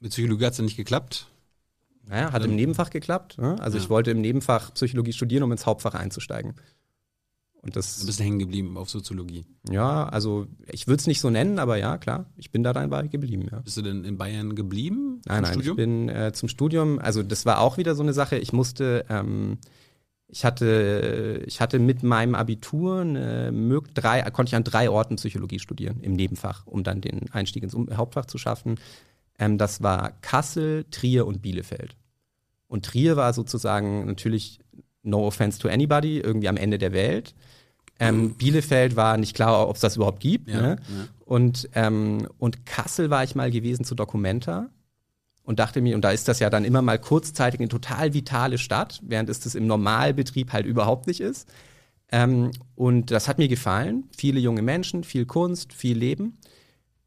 [0.00, 1.26] mit Psychologie hat es ja nicht geklappt.
[2.06, 3.38] Naja, hat im Nebenfach geklappt.
[3.38, 3.56] Ne?
[3.60, 3.84] Also Ja.
[3.84, 6.54] ich wollte im Nebenfach Psychologie studieren, um ins Hauptfach einzusteigen.
[7.62, 9.44] Und Du das, bist hängen geblieben auf Soziologie.
[9.70, 13.06] ja, also ich würde es nicht so nennen, aber ja, klar, ich bin da dabei
[13.08, 13.60] geblieben, ja.
[13.60, 15.20] Bist du denn in Bayern geblieben?
[15.26, 15.72] Nein, nein, Studium?
[15.72, 19.04] ich bin äh, zum Studium, also das war auch wieder so eine Sache, ich musste,
[19.10, 19.58] ähm,
[20.26, 23.52] ich hatte, ich hatte mit meinem Abitur eine,
[23.92, 27.74] drei, konnte ich an drei Orten Psychologie studieren im Nebenfach, um dann den Einstieg ins
[27.94, 28.76] Hauptfach zu schaffen.
[29.38, 31.96] Ähm, das war Kassel, Trier und Bielefeld.
[32.68, 34.60] Und Trier war sozusagen natürlich,
[35.02, 37.34] no offense to anybody, irgendwie am Ende der Welt.
[38.00, 40.48] Ähm, Bielefeld war nicht klar, ob es das überhaupt gibt.
[40.48, 40.76] Ja, ne?
[40.78, 41.06] ja.
[41.26, 44.70] Und, ähm, und Kassel war ich mal gewesen zu Documenta
[45.44, 48.58] und dachte mir, und da ist das ja dann immer mal kurzzeitig eine total vitale
[48.58, 51.48] Stadt, während es das im Normalbetrieb halt überhaupt nicht ist.
[52.10, 54.04] Ähm, und das hat mir gefallen.
[54.16, 56.38] Viele junge Menschen, viel Kunst, viel Leben.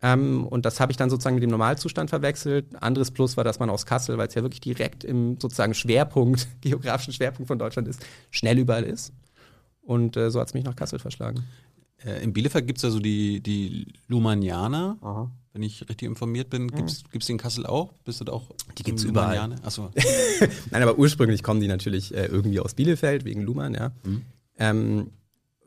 [0.02, 2.82] Ähm, und das habe ich dann sozusagen mit dem Normalzustand verwechselt.
[2.82, 6.48] Anderes Plus war, dass man aus Kassel, weil es ja wirklich direkt im sozusagen Schwerpunkt,
[6.62, 9.14] geografischen Schwerpunkt von Deutschland ist, schnell überall ist.
[9.86, 11.44] Und äh, so hat es mich nach Kassel verschlagen.
[12.06, 16.70] Äh, in Bielefeld gibt es ja so die, die Lumanianer, wenn ich richtig informiert bin.
[16.70, 17.94] Gibt es die in Kassel auch?
[18.06, 18.50] Bist du da auch?
[18.78, 19.36] Die zum gibt's überall.
[19.36, 19.66] Lumanianer?
[19.66, 19.92] Achso.
[20.72, 23.92] Nein, aber ursprünglich kommen die natürlich äh, irgendwie aus Bielefeld, wegen Luhmann, ja.
[24.58, 25.12] Ähm,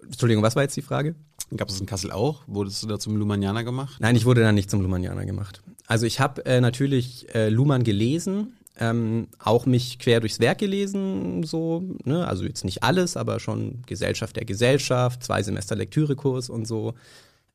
[0.03, 1.15] Entschuldigung, was war jetzt die Frage?
[1.57, 2.43] Gab es in Kassel auch?
[2.47, 3.97] Wurdest du da zum Lumanianer gemacht?
[4.01, 5.63] Nein, ich wurde dann nicht zum Luhmannianer gemacht.
[5.87, 11.43] Also ich habe äh, natürlich äh, Luhmann gelesen, ähm, auch mich quer durchs Werk gelesen,
[11.45, 12.27] so, ne?
[12.27, 16.95] also jetzt nicht alles, aber schon Gesellschaft der Gesellschaft, zwei Semester Lektürekurs und so.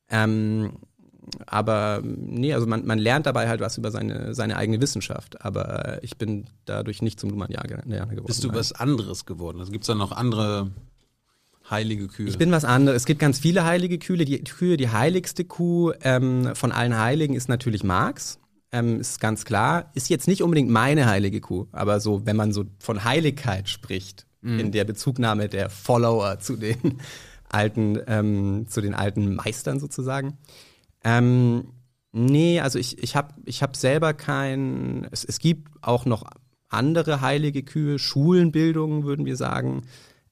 [0.10, 0.72] Ähm,
[1.46, 6.00] aber nee, also man, man lernt dabei halt was über seine, seine eigene Wissenschaft, aber
[6.02, 8.24] ich bin dadurch nicht zum Luhmannianer geworden.
[8.26, 8.58] Bist du nein.
[8.58, 9.60] was anderes geworden?
[9.60, 10.72] Also gibt es da noch andere
[11.70, 12.28] heilige Kühe?
[12.28, 13.04] Ich bin was anderes.
[13.04, 14.18] Es gibt ganz viele heilige Kühe.
[14.26, 18.40] Die Kühe, die heiligste Kuh ähm, von allen Heiligen ist natürlich Marx.
[18.72, 19.92] Ähm, ist ganz klar.
[19.94, 24.26] Ist jetzt nicht unbedingt meine heilige Kuh, aber so, wenn man so von Heiligkeit spricht,
[24.44, 27.00] in der Bezugnahme der Follower zu den
[27.50, 30.38] alten, ähm, zu den alten Meistern sozusagen.
[31.04, 31.74] Ähm,
[32.12, 35.08] nee, also ich, ich habe ich hab selber kein.
[35.12, 36.24] Es, es gibt auch noch
[36.70, 39.84] andere heilige Kühe, Schulenbildungen, würden wir sagen,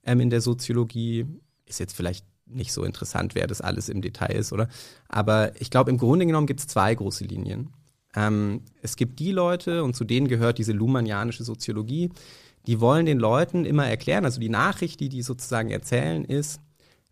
[0.03, 1.25] ähm, in der Soziologie.
[1.65, 4.69] Ist jetzt vielleicht nicht so interessant, wer das alles im Detail ist, oder?
[5.07, 7.69] Aber ich glaube, im Grunde genommen gibt es zwei große Linien.
[8.15, 12.09] Ähm, es gibt die Leute, und zu denen gehört diese Luhmannianische Soziologie,
[12.67, 16.61] die wollen den Leuten immer erklären, also die Nachricht, die die sozusagen erzählen, ist,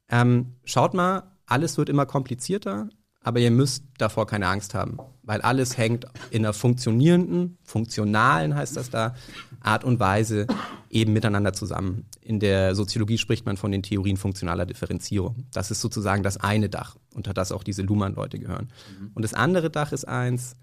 [0.09, 2.89] ähm, schaut mal, alles wird immer komplizierter,
[3.21, 8.77] aber ihr müsst davor keine Angst haben, weil alles hängt in einer funktionierenden, funktionalen heißt
[8.77, 9.15] das da,
[9.59, 10.47] Art und Weise
[10.89, 12.05] eben miteinander zusammen.
[12.21, 15.45] In der Soziologie spricht man von den Theorien funktionaler Differenzierung.
[15.51, 18.69] Das ist sozusagen das eine Dach, unter das auch diese Luhmann-Leute gehören.
[19.13, 20.55] Und das andere Dach ist eins,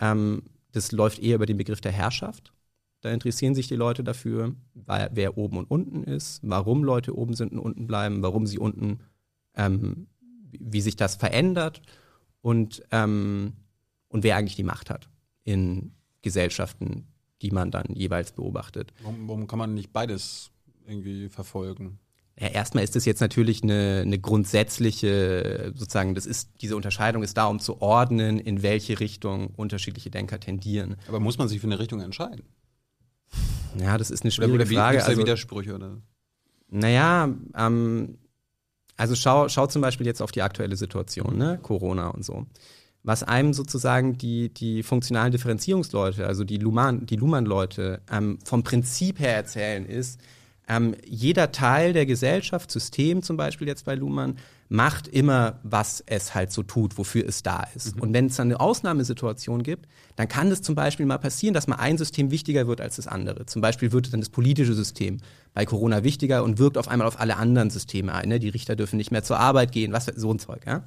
[0.00, 2.52] ähm, das läuft eher über den Begriff der Herrschaft.
[3.00, 7.52] Da interessieren sich die Leute dafür, wer oben und unten ist, warum Leute oben sind
[7.52, 9.00] und unten bleiben, warum sie unten,
[9.54, 10.06] ähm,
[10.50, 11.82] wie sich das verändert
[12.40, 13.52] und, ähm,
[14.08, 15.10] und wer eigentlich die Macht hat
[15.44, 17.06] in Gesellschaften,
[17.42, 18.94] die man dann jeweils beobachtet.
[19.02, 20.50] Warum, warum kann man nicht beides
[20.86, 21.98] irgendwie verfolgen?
[22.38, 27.36] Ja, erstmal ist es jetzt natürlich eine, eine grundsätzliche, sozusagen, das ist, diese Unterscheidung ist
[27.36, 30.96] da, um zu ordnen, in welche Richtung unterschiedliche Denker tendieren.
[31.06, 32.42] Aber muss man sich für eine Richtung entscheiden?
[33.78, 34.98] Ja, das ist eine schwierige oder wie, Frage.
[34.98, 35.74] da Also, Widersprüche?
[35.74, 35.98] Oder?
[36.70, 38.18] Naja, ähm,
[38.96, 41.58] also schau, schau zum Beispiel jetzt auf die aktuelle Situation, ne?
[41.62, 42.46] Corona und so.
[43.02, 49.20] Was einem sozusagen die, die funktionalen Differenzierungsleute, also die Luhmann, die Luhmann-Leute, ähm, vom Prinzip
[49.20, 50.20] her erzählen, ist,
[50.68, 54.36] ähm, jeder Teil der Gesellschaft, System zum Beispiel jetzt bei Luhmann,
[54.68, 58.00] macht immer, was es halt so tut, wofür es da ist.
[58.00, 61.66] Und wenn es dann eine Ausnahmesituation gibt, dann kann es zum Beispiel mal passieren, dass
[61.66, 63.44] mal ein System wichtiger wird als das andere.
[63.46, 65.18] Zum Beispiel wird dann das politische System
[65.52, 68.28] bei Corona wichtiger und wirkt auf einmal auf alle anderen Systeme ein.
[68.28, 68.40] Ne?
[68.40, 70.62] Die Richter dürfen nicht mehr zur Arbeit gehen, was so ein Zeug.
[70.66, 70.84] Ja?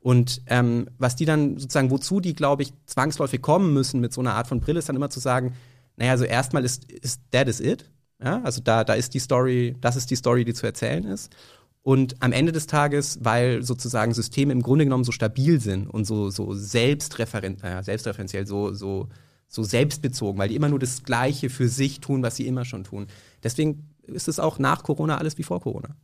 [0.00, 4.20] Und ähm, was die dann sozusagen, wozu die, glaube ich, zwangsläufig kommen müssen mit so
[4.20, 5.54] einer Art von Brille, ist dann immer zu sagen,
[5.96, 7.88] naja, also erstmal ist, ist that is it.
[8.22, 8.40] Ja?
[8.42, 11.34] Also da, da ist die Story, das ist die Story, die zu erzählen ist.
[11.82, 16.04] Und am Ende des Tages, weil sozusagen Systeme im Grunde genommen so stabil sind und
[16.04, 19.08] so, so selbstreferen, äh, selbstreferenziell, so, so,
[19.48, 22.84] so selbstbezogen, weil die immer nur das Gleiche für sich tun, was sie immer schon
[22.84, 23.08] tun.
[23.42, 25.96] Deswegen ist es auch nach Corona alles wie vor Corona.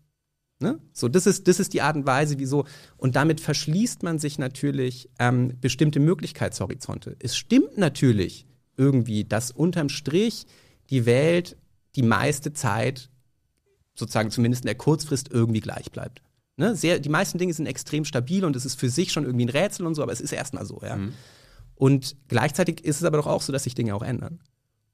[0.61, 0.81] Ne?
[0.92, 2.64] So, das ist, das ist die Art und Weise, wieso.
[2.96, 7.14] Und damit verschließt man sich natürlich ähm, bestimmte Möglichkeitshorizonte.
[7.20, 10.46] Es stimmt natürlich irgendwie, dass unterm Strich
[10.90, 11.57] die Welt
[11.98, 13.11] die meiste Zeit
[13.94, 16.22] sozusagen zumindest in der Kurzfrist irgendwie gleich bleibt.
[16.56, 16.76] Ne?
[16.76, 19.50] Sehr, die meisten Dinge sind extrem stabil und es ist für sich schon irgendwie ein
[19.50, 20.96] Rätsel und so, aber es ist erstmal so, ja.
[21.74, 24.40] Und gleichzeitig ist es aber doch auch so, dass sich Dinge auch ändern.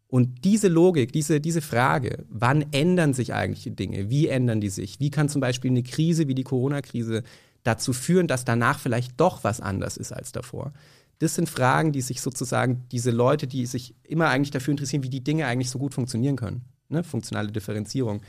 [0.06, 4.10] Und diese Logik, diese, diese Frage, wann ändern sich eigentlich die Dinge?
[4.10, 5.00] Wie ändern die sich?
[5.00, 7.22] Wie kann zum Beispiel eine Krise wie die Corona-Krise
[7.62, 10.72] dazu führen, dass danach vielleicht doch was anders ist als davor?
[11.18, 15.10] Das sind Fragen, die sich sozusagen diese Leute, die sich immer eigentlich dafür interessieren, wie
[15.10, 17.04] die Dinge eigentlich so gut funktionieren können, ne?
[17.04, 18.22] funktionale Differenzierung,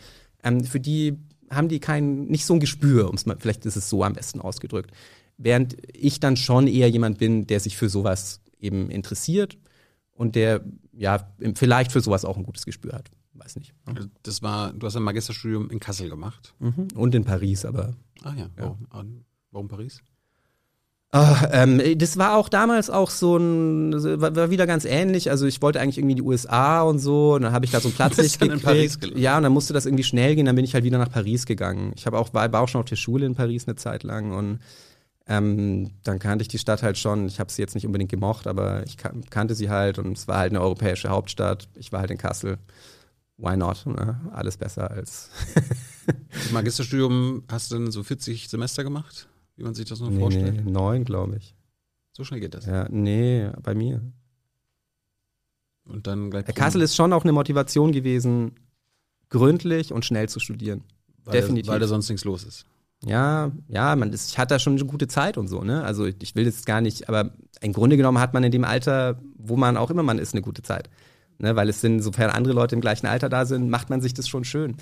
[0.44, 1.18] ähm, für die
[1.50, 4.42] haben die kein, nicht so ein Gespür, um's mal, vielleicht ist es so am besten
[4.42, 4.92] ausgedrückt.
[5.38, 9.58] Während ich dann schon eher jemand bin, der sich für sowas eben interessiert
[10.12, 10.64] und der
[10.94, 13.12] ja vielleicht für sowas auch ein gutes Gespür hat.
[13.34, 13.74] Weiß nicht.
[13.86, 16.56] Also Das war, du hast ein Magisterstudium in Kassel gemacht.
[16.60, 16.88] Mhm.
[16.96, 17.94] Und in Paris, aber.
[18.24, 19.04] Ah ja, ah,
[19.52, 20.02] warum Paris?
[21.16, 25.32] Ah, ähm, das war auch damals auch so ein, war, war wieder ganz ähnlich.
[25.32, 27.80] Also ich wollte eigentlich irgendwie in die USA und so, und dann habe ich da
[27.80, 29.18] so einen Platz nicht gekriegt.
[29.18, 31.46] Ja, und dann musste das irgendwie schnell gehen, dann bin ich halt wieder nach Paris
[31.46, 31.94] gegangen.
[31.96, 34.34] Ich habe auch, war, war auch schon auf der Schule in Paris eine Zeit lang
[34.34, 34.60] und
[35.26, 37.28] ähm, dann kannte ich die Stadt halt schon.
[37.28, 40.28] Ich habe sie jetzt nicht unbedingt gemocht, aber ich kan kannte sie halt und es
[40.28, 41.70] war halt eine europäische Hauptstadt.
[41.76, 42.58] Ich war halt in Kassel.
[43.38, 43.86] Why not?
[43.86, 44.20] Ne?
[44.34, 45.30] Alles besser als.
[46.30, 49.30] Das Magisterstudium hast du dann so 40 Semester gemacht?
[49.56, 50.66] Wie man sich das noch nee, vorstellt?
[50.66, 51.56] nee, neun, glaube ich.
[52.12, 52.66] So schnell geht das.
[52.66, 54.02] Ja, nee, bei mir.
[55.86, 58.54] Und dann gleich Der Kassel ist schon auch eine Motivation gewesen,
[59.30, 60.84] gründlich und schnell zu studieren.
[61.24, 61.68] weil, definitiv.
[61.70, 62.66] Weil da sonst nichts los ist.
[63.04, 65.84] Ja, ja, man, ist, ich hatte da schon eine gute Zeit und so, ne?
[65.84, 68.64] Also ich, ich will jetzt gar nicht, aber im Grunde genommen hat man in dem
[68.64, 70.90] Alter, wo man auch immer man ist, eine gute Zeit.
[71.38, 71.56] Ne?
[71.56, 74.28] Weil es sind, sofern andere Leute im gleichen Alter da sind, macht man sich das
[74.28, 74.78] schon schön.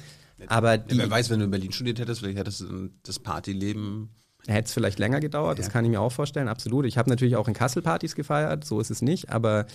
[0.47, 3.19] Aber die, Ja, wer weiß, wenn du in Berlin studiert hättest, vielleicht hättest du das
[3.19, 4.09] Partyleben.
[4.47, 5.71] Hätte es vielleicht länger gedauert, das Ja.
[5.71, 6.86] kann ich mir auch vorstellen, absolut.
[6.86, 9.65] Ich habe natürlich auch in Kassel Partys gefeiert, so ist es nicht, aber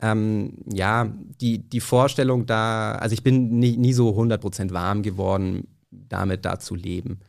[0.00, 5.68] ähm, ja, die, die Vorstellung da, also ich bin nie, nie so 100% warm geworden,
[5.90, 7.20] damit da zu leben.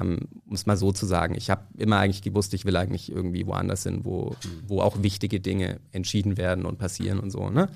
[0.00, 1.34] Ähm, um es mal so zu sagen.
[1.36, 4.34] Ich habe immer eigentlich gewusst, ich will eigentlich irgendwie woanders hin, wo,
[4.66, 7.50] wo auch wichtige Dinge entschieden werden und passieren und so.
[7.50, 7.68] Ne?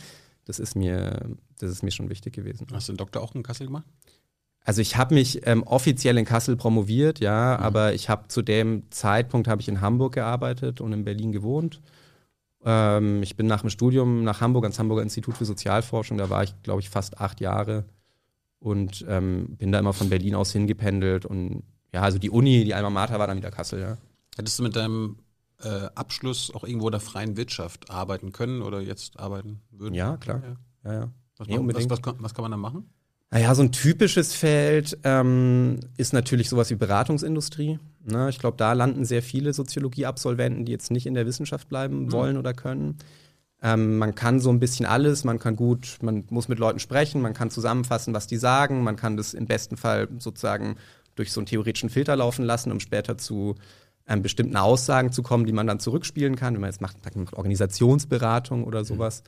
[0.46, 1.28] Das ist mir,
[1.59, 2.66] das ist mir schon wichtig gewesen.
[2.72, 3.87] Hast du den Doktor auch in Kassel gemacht?
[4.64, 8.90] Also ich habe mich ähm, offiziell in Kassel promoviert, ja, aber ich habe zu dem
[8.90, 11.83] Zeitpunkt habe ich in Hamburg gearbeitet und in Berlin gewohnt.
[12.64, 16.16] Ähm, ich bin nach dem Studium nach Hamburg ans Hamburger Institut für Sozialforschung.
[16.16, 17.85] Da war ich, glaube ich, fast acht Jahre
[18.59, 22.74] und ähm, bin da immer von Berlin aus hingependelt und ja, also die Uni, die
[22.74, 23.98] Alma Mater war dann wieder Kassel, ja.
[24.37, 25.18] Hättest du mit deinem
[25.62, 29.94] äh, Abschluss auch irgendwo in der freien Wirtschaft arbeiten können oder jetzt arbeiten würden?
[29.94, 30.42] Ja, klar.
[30.42, 30.90] Ja.
[30.90, 31.09] Ja, ja.
[31.37, 32.88] Was, Nee, was, was, was kann man da machen?
[33.35, 37.81] Naja, so ein typisches Feld ähm, ist natürlich sowas wie Beratungsindustrie.
[38.05, 38.29] Ne?
[38.31, 42.37] Ich glaube, da landen sehr viele Soziologie-Absolventen, die jetzt nicht in der Wissenschaft bleiben wollen
[42.37, 42.97] oder können.
[43.61, 47.20] Ähm, man kann so ein bisschen alles, man kann gut, man muss mit Leuten sprechen,
[47.23, 50.77] man kann zusammenfassen, was die sagen, man kann das im besten Fall sozusagen
[51.16, 53.57] durch so einen theoretischen Filter laufen lassen, um später zu
[54.07, 57.33] ähm, bestimmten Aussagen zu kommen, die man dann zurückspielen kann, wenn man jetzt macht, macht
[57.33, 59.25] Organisationsberatung oder sowas.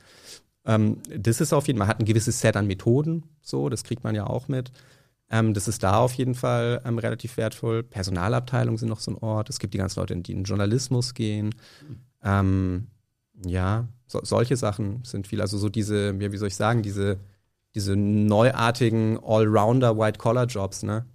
[0.67, 3.83] Ähm, das ist auf jeden Fall, man hat ein gewisses Set an Methoden, so, das
[3.83, 4.71] kriegt man ja auch mit.
[5.29, 7.83] Ähm, das ist da auf jeden Fall ähm, relativ wertvoll.
[7.83, 9.49] Personalabteilungen sind noch so ein Ort.
[9.49, 11.55] Es gibt die ganzen Leute, die in den Journalismus gehen.
[12.23, 12.87] Ähm,
[13.45, 15.41] ja, so, solche Sachen sind viel.
[15.41, 17.17] Also so diese, ja, wie soll ich sagen, diese,
[17.75, 21.05] diese neuartigen Allrounder White-Collar-Jobs, ne?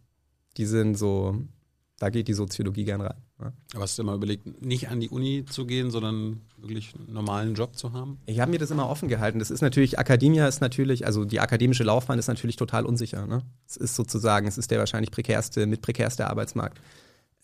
[0.58, 1.46] Die sind so,
[1.98, 3.16] da geht die Soziologie gern rein.
[3.38, 3.52] Ne?
[3.72, 7.12] Aber hast du dir mal überlegt, nicht an die Uni zu gehen, sondern wirklich einen
[7.12, 8.18] normalen Job zu haben?
[8.26, 9.38] Ich habe mir das immer offen gehalten.
[9.38, 13.26] Das ist natürlich, Akademia ist natürlich, also die akademische Laufbahn ist natürlich total unsicher.
[13.26, 13.42] Ne?
[13.68, 16.80] Es ist sozusagen, es ist der wahrscheinlich prekärste, mit prekärste Arbeitsmarkt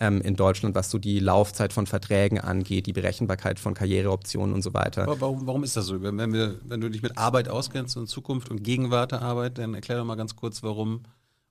[0.00, 4.62] ähm, in Deutschland, was so die Laufzeit von Verträgen angeht, die Berechenbarkeit von Karriereoptionen und
[4.62, 5.02] so weiter.
[5.02, 6.00] Aber warum, warum ist das so?
[6.00, 9.74] Wenn, wir, wenn du dich mit Arbeit auskennst und Zukunft und Gegenwart der Arbeit, dann
[9.74, 11.02] erklär doch mal ganz kurz, warum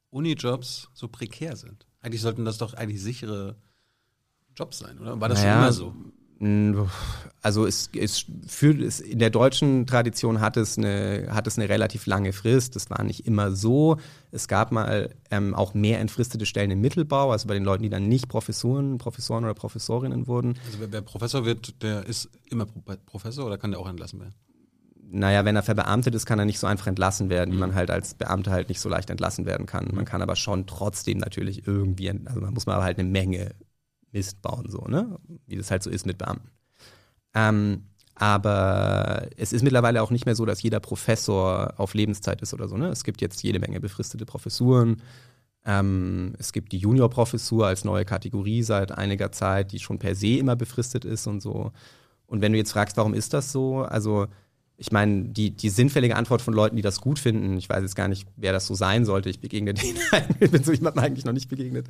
[0.10, 1.86] Unijobs so prekär sind.
[2.02, 3.58] Eigentlich sollten das doch eigentlich sichere
[4.56, 5.20] Jobs sein, oder?
[5.20, 5.94] War das schon Naja, immer so?
[6.40, 11.68] Also es, es für, es, in der deutschen Tradition hat es, eine, hat es eine
[11.68, 12.76] relativ lange Frist.
[12.76, 13.98] Das war nicht immer so.
[14.32, 17.90] Es gab mal ähm, auch mehr entfristete Stellen im Mittelbau, also bei den Leuten, die
[17.90, 20.60] dann nicht Professoren, Professoren oder Professorinnen wurden.
[20.68, 24.20] Also wer, wer Professor wird, der ist immer Pro Professor oder kann der auch entlassen
[24.20, 24.36] werden?
[25.10, 27.90] Naja, wenn er verbeamtet ist, kann er nicht so einfach entlassen werden, wie man halt
[27.90, 29.88] als Beamter halt nicht so leicht entlassen werden kann.
[29.94, 33.56] Man kann aber schon trotzdem natürlich irgendwie, also man muss mal aber halt eine Menge
[34.12, 35.18] Mist bauen, so, ne?
[35.46, 36.50] Wie das halt so ist mit Beamten.
[37.34, 37.84] Ähm,
[38.20, 42.68] aber es ist mittlerweile auch nicht mehr so, dass jeder Professor auf Lebenszeit ist oder
[42.68, 42.76] so.
[42.76, 42.88] Ne?
[42.90, 45.04] Es gibt jetzt jede Menge befristete Professuren.
[45.66, 50.38] Ähm, es gibt die Juniorprofessur als neue Kategorie seit einiger Zeit, die schon per se
[50.38, 51.72] immer befristet ist und so.
[52.26, 53.84] Und wenn du jetzt fragst, warum ist das so?
[53.84, 54.28] Also
[54.78, 57.96] ich meine, die, die sinnfällige Antwort von Leuten, die das gut finden, ich weiß jetzt
[57.96, 59.98] gar nicht, wer das so sein sollte, ich begegne denen,
[60.40, 61.88] ich bin so jemandem eigentlich noch nicht begegnet,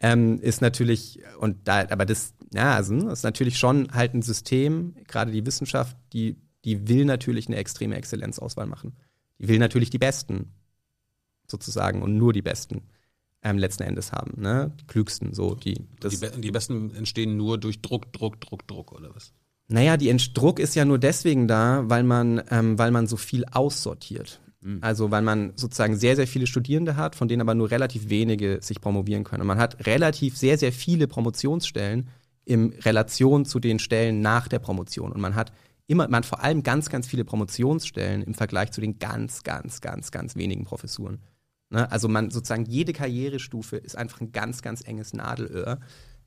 [0.00, 4.22] ähm, ist natürlich, und da, aber das, ja, also, das ist natürlich schon halt ein
[4.22, 8.94] System, gerade die Wissenschaft, die, die will natürlich eine extreme Exzellenzauswahl machen.
[9.38, 10.52] Die will natürlich die Besten
[11.46, 12.82] sozusagen und nur die Besten
[13.42, 14.72] ähm, letzten Endes haben, ne?
[14.80, 18.66] Die klügsten, so, die, das, Die, Be- die besten entstehen nur durch Druck, Druck, Druck,
[18.66, 19.32] Druck, oder was?
[19.68, 23.16] naja, die Ent- Druck ist ja nur deswegen da, weil man, ähm, weil man so
[23.16, 24.40] viel aussortiert.
[24.80, 28.58] Also weil man sozusagen sehr, sehr viele Studierende hat, von denen aber nur relativ wenige
[28.60, 29.42] sich promovieren können.
[29.42, 32.08] Und man hat relativ sehr, sehr viele Promotionsstellen
[32.44, 35.12] in Relation zu den Stellen nach der Promotion.
[35.12, 35.52] Und man hat
[35.86, 39.80] immer, man hat vor allem ganz, ganz viele Promotionsstellen im Vergleich zu den ganz, ganz,
[39.80, 41.20] ganz, ganz wenigen Professuren.
[41.70, 41.90] Ne?
[41.90, 45.78] Also man sozusagen jede Karrierestufe ist einfach ein ganz, ganz enges Nadelöhr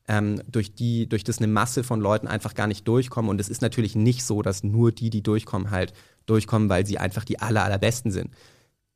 [0.08, 3.30] ähm, durch, die, durch das eine Masse von Leuten einfach gar nicht durchkommen.
[3.30, 5.94] Und es ist natürlich nicht so, dass nur die, die durchkommen, halt
[6.26, 8.32] durchkommen, weil sie einfach die aller, allerbesten sind.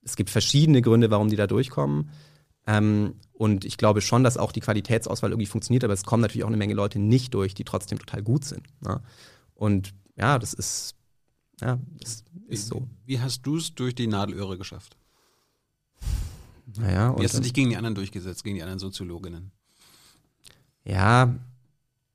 [0.01, 2.09] Es gibt verschiedene Gründe, warum die da durchkommen.
[2.67, 6.43] Ähm, und ich glaube schon, dass auch die Qualitätsauswahl irgendwie funktioniert, aber es kommen natürlich
[6.43, 8.67] auch eine Menge Leute nicht durch, die trotzdem total gut sind.
[8.81, 9.01] Ne?
[9.53, 10.95] Und ja, das ist,
[11.61, 12.87] ja, das ist so.
[13.05, 14.97] Wie hast du es durch die Nadelöhre geschafft?
[16.77, 19.51] Naja, Wie hast du dich gegen die anderen durchgesetzt, gegen die anderen Soziologinnen?
[20.83, 21.35] Ja,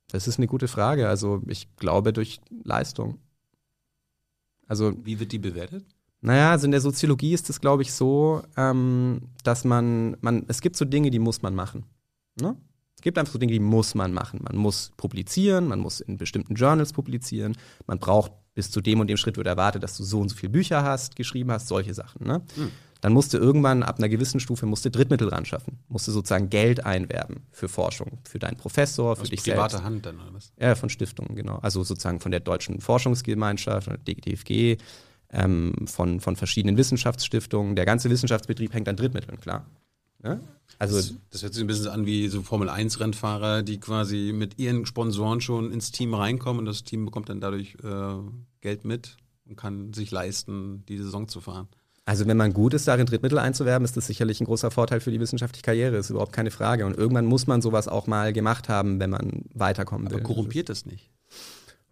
[0.09, 1.07] das ist eine gute Frage.
[1.07, 3.19] Also ich glaube durch Leistung.
[4.71, 5.83] Also, Wie wird die bewertet?
[6.21, 10.61] naja, also in der Soziologie ist es, glaube ich, so, ähm, dass man, man, es
[10.61, 11.83] gibt so Dinge, die muss man machen.
[12.39, 12.55] Ne?
[12.95, 14.39] Es gibt einfach so Dinge, die muss man machen.
[14.43, 19.07] Man muss publizieren, man muss in bestimmten Journals publizieren, man braucht bis zu dem und
[19.07, 21.93] dem Schritt wird erwartet, dass du so und so viele Bücher hast, geschrieben hast, solche
[21.93, 22.25] Sachen.
[22.25, 22.41] Ne?
[23.01, 27.47] Dann musste irgendwann ab einer gewissen Stufe musste Drittmittel ran schaffen, musste sozusagen Geld einwerben
[27.51, 29.85] für Forschung, für deinen Professor, für Aus dich privater selbst.
[29.85, 30.53] Hand dann, oder was?
[30.59, 31.57] Ja, von Stiftungen, genau.
[31.57, 34.77] Also sozusagen von der Deutschen Forschungsgemeinschaft, von der DGFG,
[35.31, 37.75] ähm, von, von verschiedenen Wissenschaftsstiftungen.
[37.75, 39.65] Der ganze Wissenschaftsbetrieb hängt an Drittmitteln, klar.
[40.21, 40.39] Ne?
[40.77, 44.85] Also, Das, das hört sich ein bisschen an wie so Formel-1-Rennfahrer, die quasi mit ihren
[44.85, 48.13] Sponsoren schon ins Team reinkommen und das Team bekommt dann dadurch äh,
[48.61, 51.67] Geld mit und kann sich leisten, die Saison zu fahren.
[52.11, 55.11] Also wenn man gut ist, darin Drittmittel einzuwerben, ist das sicherlich ein großer Vorteil für
[55.11, 56.85] die wissenschaftliche Karriere, ist überhaupt keine Frage.
[56.85, 60.17] Und irgendwann muss man sowas auch mal gemacht haben, wenn man weiterkommen will.
[60.17, 61.09] Aber korrumpiert das nicht?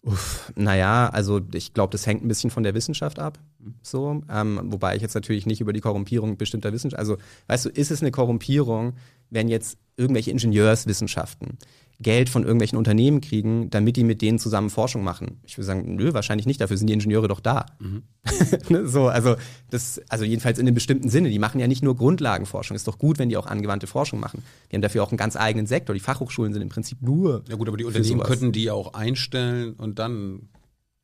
[0.01, 3.39] Uff, naja, also ich glaube, das hängt ein bisschen von der Wissenschaft ab.
[3.81, 6.99] So, ähm, wobei ich jetzt natürlich nicht über die Korrumpierung bestimmter Wissenschaft.
[6.99, 7.15] Also,
[7.47, 8.95] weißt du, ist es eine Korrumpierung,
[9.29, 11.57] wenn jetzt irgendwelche Ingenieurswissenschaften
[12.01, 15.41] Geld von irgendwelchen Unternehmen kriegen, damit die mit denen zusammen Forschung machen.
[15.43, 17.65] Ich würde sagen, nö, wahrscheinlich nicht, dafür sind die Ingenieure doch da.
[18.69, 19.35] Ne, so, also
[19.69, 21.29] das, also jedenfalls in einem bestimmten Sinne.
[21.29, 22.75] Die machen ja nicht nur Grundlagenforschung.
[22.75, 24.43] Ist doch gut, wenn die auch angewandte Forschung machen.
[24.69, 25.93] Die haben dafür auch einen ganz eigenen Sektor.
[25.93, 27.43] Die Fachhochschulen sind im Prinzip nur.
[27.49, 30.49] Ja gut, aber die Unternehmen könnten die ja auch einstellen und dann,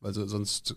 [0.00, 0.76] also sonst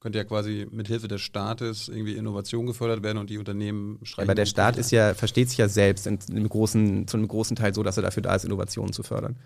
[0.00, 4.28] könnte ja quasi mit Hilfe des Staates irgendwie Innovation gefördert werden und die Unternehmen schreiben.
[4.28, 7.56] Aber der Staat ist ja, versteht sich ja selbst in einem großen, zu einem großen
[7.56, 9.36] Teil so, dass er dafür da ist, Innovationen zu fördern.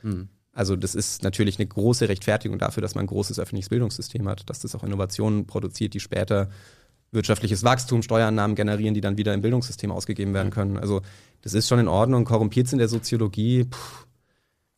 [0.52, 4.50] Also das ist natürlich eine große Rechtfertigung dafür, dass man ein großes öffentliches Bildungssystem hat,
[4.50, 6.50] dass das auch Innovationen produziert, die später
[7.12, 10.76] wirtschaftliches Wachstum, Steuereinnahmen generieren, die dann wieder im Bildungssystem ausgegeben werden können.
[10.76, 11.02] Also
[11.42, 12.24] das ist schon in Ordnung.
[12.24, 13.64] Korrumpiert in der Soziologie.
[13.64, 13.78] Puh.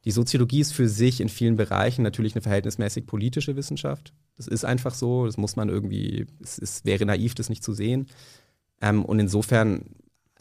[0.04, 4.12] Die Soziologie ist für sich in vielen Bereichen natürlich eine verhältnismäßig politische Wissenschaft.
[4.36, 5.26] Das ist einfach so.
[5.26, 8.06] Das muss man irgendwie, es, es wäre naiv, das nicht zu sehen.
[8.80, 9.84] Ähm, und insofern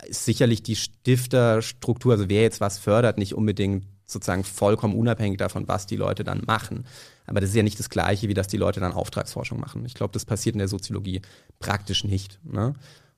[0.08, 5.68] ist sicherlich die Stifterstruktur, also wer jetzt was fördert, nicht unbedingt sozusagen vollkommen unabhängig davon,
[5.68, 6.86] was die Leute dann machen.
[7.28, 9.86] Aber das ist ja nicht das Gleiche, wie dass die Leute dann Auftragsforschung machen.
[9.86, 11.22] Ich glaube, das passiert in der Soziologie
[11.60, 12.40] praktisch nicht.
[12.44, 12.74] Ne?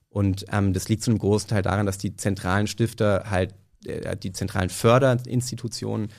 [0.09, 4.15] Und ähm, das liegt zu einem großen Teil daran, dass die zentralen Stifter halt, äh,
[4.15, 6.09] die zentralen Förderinstitutionen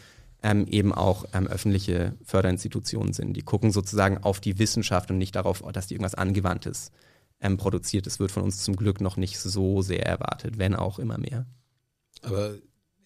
[0.44, 3.32] ähm, eben auch ähm, öffentliche Förderinstitutionen sind.
[3.32, 6.92] Die gucken sozusagen auf die Wissenschaft und nicht darauf, dass die irgendwas Angewandtes
[7.40, 8.06] ähm, produziert.
[8.06, 11.46] Das wird von uns zum Glück noch nicht so sehr erwartet, wenn auch immer mehr.
[12.20, 12.56] Aber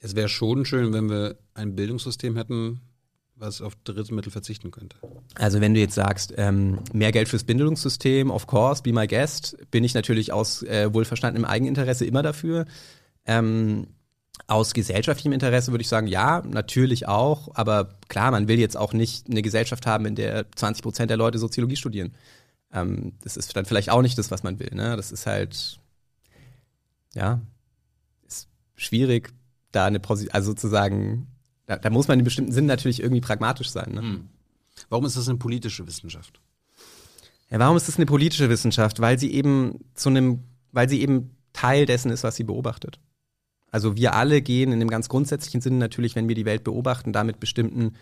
[0.01, 2.81] es wäre schon schön, wenn wir ein Bildungssystem hätten,
[3.37, 4.97] was auf Drittmittel verzichten könnte.
[5.37, 9.57] Also wenn du jetzt sagst, ähm, mehr Geld fürs Bildungssystem, of course, be my guest,
[9.71, 12.65] bin ich natürlich aus äh, wohlverstandenem Eigeninteresse immer dafür.
[13.27, 13.87] Ähm,
[14.47, 18.93] aus gesellschaftlichem Interesse würde ich sagen, ja, natürlich auch, aber klar, man will jetzt auch
[18.93, 22.15] nicht eine Gesellschaft haben, in der 20 Prozent der Leute Soziologie studieren.
[22.73, 24.71] Ähm, das ist dann vielleicht auch nicht das, was man will.
[24.73, 24.97] Ne?
[24.97, 25.81] Das ist halt,
[27.15, 27.41] ja,
[28.27, 29.33] ist schwierig,
[29.73, 31.29] da eine Position, also sozusagen,
[31.67, 33.93] da, da muss man in einem bestimmten Sinn natürlich irgendwie pragmatisch sein.
[33.93, 34.21] Ne?
[34.89, 36.41] Warum ist das eine politische Wissenschaft?
[37.51, 39.01] Ja, warum ist das eine politische Wissenschaft?
[39.01, 43.01] Weil sie eben zu einem, weil sie eben Teil dessen ist, was sie beobachtet.
[43.71, 47.13] Also wir alle gehen in dem ganz grundsätzlichen Sinne natürlich, wenn wir die Welt beobachten,
[47.13, 47.95] damit bestimmten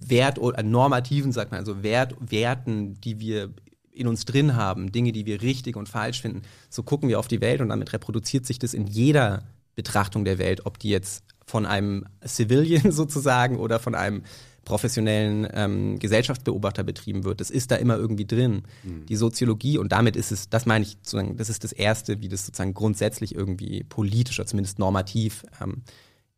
[0.00, 3.50] Wert oder normativen, sagt man, also Wert, Werten, die wir
[3.92, 6.42] in uns drin haben, Dinge, die wir richtig und falsch finden.
[6.68, 9.44] So gucken wir auf die Welt und damit reproduziert sich das in jeder
[9.76, 14.22] Betrachtung der Welt, ob die jetzt von einem Civilian sozusagen oder von einem
[14.64, 17.40] professionellen ähm, Gesellschaftsbeobachter betrieben wird.
[17.40, 18.62] Das ist da immer irgendwie drin.
[19.08, 22.28] Die Soziologie, und damit ist es, das meine ich, sozusagen, das ist das Erste, wie
[22.28, 25.82] das sozusagen grundsätzlich irgendwie politisch oder zumindest normativ ähm,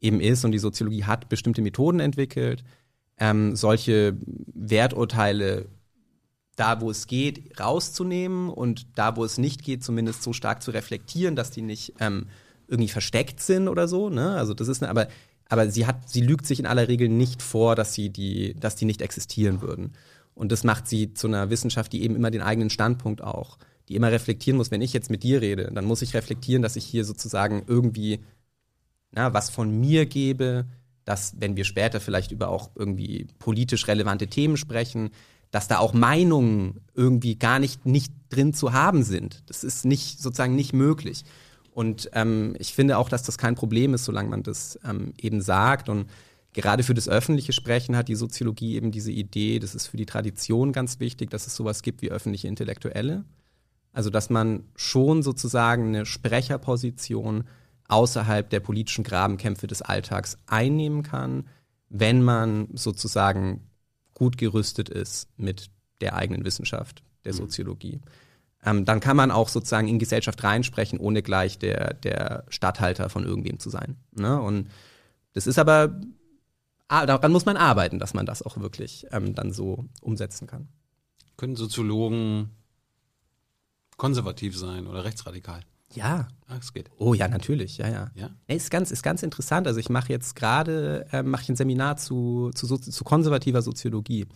[0.00, 0.44] eben ist.
[0.44, 2.64] Und die Soziologie hat bestimmte Methoden entwickelt,
[3.18, 4.16] ähm, solche
[4.54, 5.66] Werturteile
[6.56, 10.70] da, wo es geht, rauszunehmen und da, wo es nicht geht, zumindest so stark zu
[10.70, 12.26] reflektieren, dass die nicht ähm,
[12.66, 14.08] irgendwie versteckt sind oder so.
[14.10, 14.30] Ne?
[14.36, 15.08] Also das ist eine, aber
[15.48, 18.76] aber sie hat, sie lügt sich in aller Regel nicht vor, dass sie die, dass
[18.76, 19.92] die nicht existieren würden.
[20.34, 23.94] Und das macht sie zu einer Wissenschaft, die eben immer den eigenen Standpunkt auch, die
[23.94, 24.70] immer reflektieren muss.
[24.70, 28.20] Wenn ich jetzt mit dir rede, dann muss ich reflektieren, dass ich hier sozusagen irgendwie
[29.12, 30.66] na, was von mir gebe,
[31.04, 35.10] dass, wenn wir später vielleicht über auch irgendwie politisch relevante Themen sprechen,
[35.50, 39.42] dass da auch Meinungen irgendwie gar nicht, nicht drin zu haben sind.
[39.46, 41.24] Das ist nicht, sozusagen nicht möglich.
[41.76, 45.42] Und ähm, ich finde auch, dass das kein Problem ist, solange man das ähm, eben
[45.42, 45.90] sagt.
[45.90, 46.08] Und
[46.54, 50.06] gerade für das öffentliche Sprechen hat die Soziologie eben diese Idee, das ist für die
[50.06, 53.26] Tradition ganz wichtig, dass es sowas gibt wie öffentliche Intellektuelle.
[53.92, 57.44] Also dass man schon sozusagen eine Sprecherposition
[57.88, 61.46] außerhalb der politischen Grabenkämpfe des Alltags einnehmen kann,
[61.90, 63.68] wenn man sozusagen
[64.14, 65.68] gut gerüstet ist mit
[66.00, 68.00] der eigenen Wissenschaft, der Soziologie.
[68.64, 73.24] Ähm, dann kann man auch sozusagen in Gesellschaft reinsprechen, ohne gleich der, der Statthalter von
[73.24, 73.96] irgendwem zu sein.
[74.12, 74.40] Ne?
[74.40, 74.68] Und
[75.34, 76.00] das ist aber,
[76.88, 80.68] ah, daran muss man arbeiten, dass man das auch wirklich ähm, dann so umsetzen kann.
[81.36, 82.50] Können Soziologen
[83.96, 85.60] konservativ sein oder rechtsradikal?
[85.94, 86.28] Ja.
[86.48, 86.90] Ah, es geht.
[86.98, 88.10] Oh ja, natürlich, ja, ja.
[88.14, 88.30] Ja?
[88.46, 89.66] Nee, ist ganz, ist ganz interessant.
[89.66, 94.26] Also ich mache jetzt gerade äh, mache ich ein Seminar zu, zu, zu konservativer Soziologie,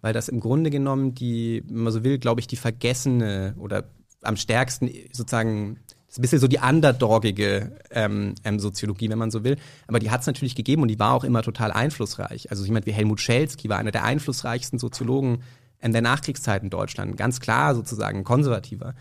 [0.00, 3.84] weil das im Grunde genommen die, wenn man so will, glaube ich, die vergessene oder
[4.22, 9.44] am stärksten sozusagen ist ein bisschen so die underdogige ähm, ähm, Soziologie, wenn man so
[9.44, 9.56] will.
[9.86, 12.50] Aber die hat es natürlich gegeben und die war auch immer total einflussreich.
[12.50, 15.42] Also jemand wie Helmut Schelsky war einer der einflussreichsten Soziologen
[15.80, 17.16] ähm, der Nachkriegszeit in Deutschland.
[17.16, 18.94] Ganz klar sozusagen konservativer.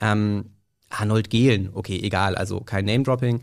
[0.00, 0.46] Ähm,
[0.90, 3.40] Arnold Gehlen, okay, egal, also kein Name-Dropping.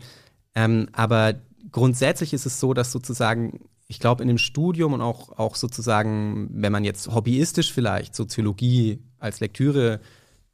[0.54, 1.34] Ähm, aber
[1.72, 6.48] grundsätzlich ist es so, dass sozusagen, ich glaube, in dem Studium und auch, auch sozusagen,
[6.52, 10.00] wenn man jetzt hobbyistisch vielleicht Soziologie als Lektüre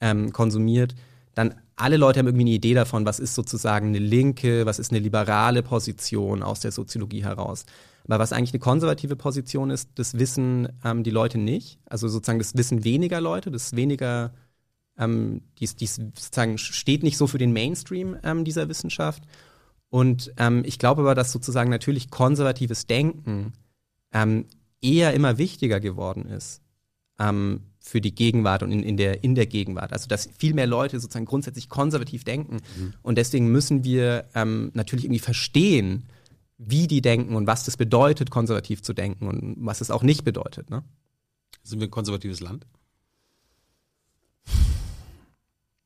[0.01, 0.95] ähm, konsumiert,
[1.35, 4.93] dann alle Leute haben irgendwie eine Idee davon, was ist sozusagen eine linke, was ist
[4.93, 7.65] eine liberale Position aus der Soziologie heraus.
[8.07, 11.79] Aber was eigentlich eine konservative Position ist, das wissen ähm, die Leute nicht.
[11.87, 14.33] Also sozusagen das wissen weniger Leute, das ist weniger,
[14.99, 19.25] ähm, dies, dies sozusagen steht nicht so für den Mainstream ähm, dieser Wissenschaft.
[19.91, 23.53] Und ähm, ich glaube aber, dass sozusagen natürlich konservatives Denken
[24.13, 24.47] ähm,
[24.81, 26.63] eher immer wichtiger geworden ist
[27.19, 29.93] ähm, für die Gegenwart und in, in, der, in der Gegenwart.
[29.93, 32.57] Also dass viel mehr Leute sozusagen grundsätzlich konservativ denken.
[32.77, 32.95] Mhm.
[33.03, 36.05] Und deswegen müssen wir ähm, natürlich irgendwie verstehen,
[36.57, 40.25] wie die denken und was das bedeutet, konservativ zu denken und was es auch nicht
[40.25, 40.71] bedeutet.
[40.71, 40.83] Ne?
[41.63, 42.67] Sind wir ein konservatives Land?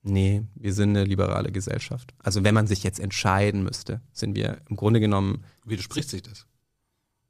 [0.03, 2.14] Nee, wir sind eine liberale Gesellschaft.
[2.18, 5.44] Also wenn man sich jetzt entscheiden müsste, sind wir im Grunde genommen.
[5.64, 6.46] Widerspricht sich das?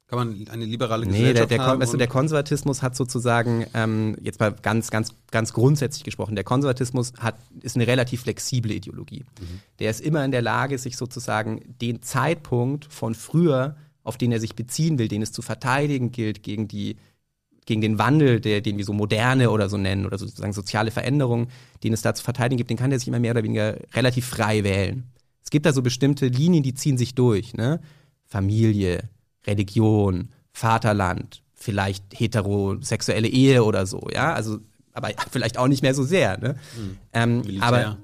[0.09, 1.81] Kann man eine liberale nee, Gesellschaft der, der, haben?
[1.81, 7.13] Also der Konservatismus hat sozusagen, ähm, jetzt mal ganz, ganz, ganz grundsätzlich gesprochen, der Konservatismus
[7.19, 9.23] hat, ist eine relativ flexible Ideologie.
[9.39, 9.59] Mhm.
[9.77, 14.39] Der ist immer in der Lage, sich sozusagen den Zeitpunkt von früher, auf den er
[14.39, 16.97] sich beziehen will, den es zu verteidigen gilt, gegen die
[17.69, 21.49] gegen den Wandel, der, den wir so moderne oder so nennen, oder sozusagen soziale Veränderungen,
[21.83, 24.25] den es da zu verteidigen gibt, den kann er sich immer mehr oder weniger relativ
[24.25, 25.03] frei wählen.
[25.43, 27.53] Es gibt da so bestimmte Linien, die ziehen sich durch.
[27.53, 27.79] Ne?
[28.25, 29.07] Familie,
[29.45, 34.57] Religion, Vaterland, vielleicht heterosexuelle Ehe oder so, ja, also
[34.93, 36.55] aber vielleicht auch nicht mehr so sehr, ne?
[36.75, 36.97] Mhm.
[37.13, 37.99] Ähm, aber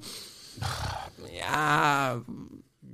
[1.39, 2.21] ja,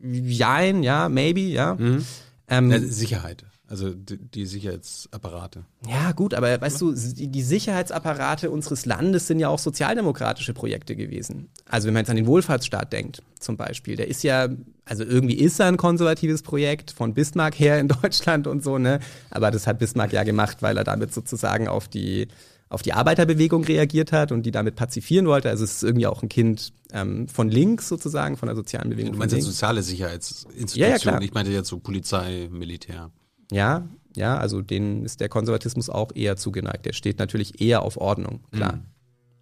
[0.02, 1.76] jein, ja, maybe, ja.
[1.76, 2.06] Mhm.
[2.48, 3.46] Ähm, Ja, Sicherheit.
[3.72, 5.64] Also die, die Sicherheitsapparate.
[5.88, 11.48] Ja, gut, aber weißt du, die Sicherheitsapparate unseres Landes sind ja auch sozialdemokratische Projekte gewesen.
[11.70, 14.50] Also wenn man jetzt an den Wohlfahrtsstaat denkt, zum Beispiel, der ist ja,
[14.84, 19.00] also irgendwie ist er ein konservatives Projekt von Bismarck her in Deutschland und so, ne?
[19.30, 22.28] Aber das hat Bismarck ja gemacht, weil er damit sozusagen auf die
[22.68, 25.50] auf die Arbeiterbewegung reagiert hat und die damit pazifieren wollte.
[25.50, 29.12] Also es ist irgendwie auch ein Kind ähm, von links sozusagen, von der sozialen Bewegung.
[29.12, 29.46] Du meinst links.
[29.46, 30.90] soziale Sicherheitsinstitutionen.
[30.90, 33.12] Ja, ja, ich meinte jetzt so Polizei, Militär.
[33.52, 36.86] Ja, ja, also denen ist der Konservatismus auch eher zugeneigt.
[36.86, 38.74] Der steht natürlich eher auf Ordnung, klar.
[38.74, 38.86] Mhm.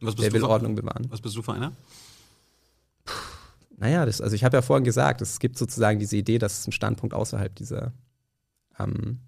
[0.02, 1.08] Was bist Der du will für, Ordnung bewahren.
[1.10, 1.72] Was bist du für einer?
[3.78, 6.66] Naja, das, also ich habe ja vorhin gesagt, es gibt sozusagen diese Idee, dass es
[6.66, 7.94] einen Standpunkt außerhalb dieser,
[8.78, 9.20] ähm,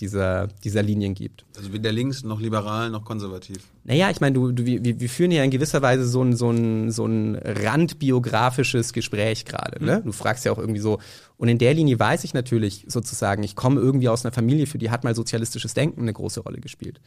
[0.00, 1.44] dieser, dieser Linien gibt.
[1.56, 3.58] Also weder links noch liberal noch konservativ.
[3.84, 6.50] Naja, ich meine, du, du, wir, wir führen ja in gewisser Weise so ein, so
[6.50, 9.84] ein, so ein randbiografisches Gespräch gerade.
[9.84, 10.02] Ne?
[10.04, 10.98] Du fragst ja auch irgendwie so,
[11.36, 14.78] und in der Linie weiß ich natürlich sozusagen, ich komme irgendwie aus einer Familie, für
[14.78, 17.00] die hat mal sozialistisches Denken eine große Rolle gespielt.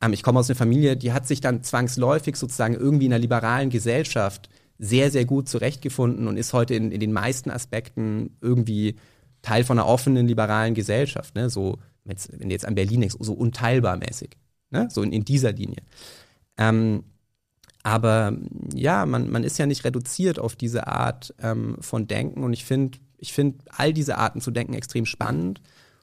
[0.00, 3.20] Ähm, ich komme aus einer Familie, die hat sich dann zwangsläufig sozusagen irgendwie in einer
[3.20, 8.96] liberalen Gesellschaft sehr, sehr gut zurechtgefunden und ist heute in, in den meisten Aspekten irgendwie
[9.42, 11.34] Teil von einer offenen liberalen Gesellschaft.
[11.34, 11.50] Ne?
[11.50, 14.36] So, wenn du jetzt an Berlin denkst, so unteilbar mäßig.
[14.70, 14.88] Ne?
[14.90, 15.82] So in, in dieser Linie.
[16.56, 17.04] Ähm,
[17.82, 18.36] aber
[18.74, 22.64] ja, man, man ist ja nicht reduziert auf diese Art ähm, von Denken und ich
[22.64, 25.60] finde ich find all diese Arten zu denken extrem spannend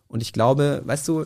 [0.08, 1.26] und ich glaube, weißt du,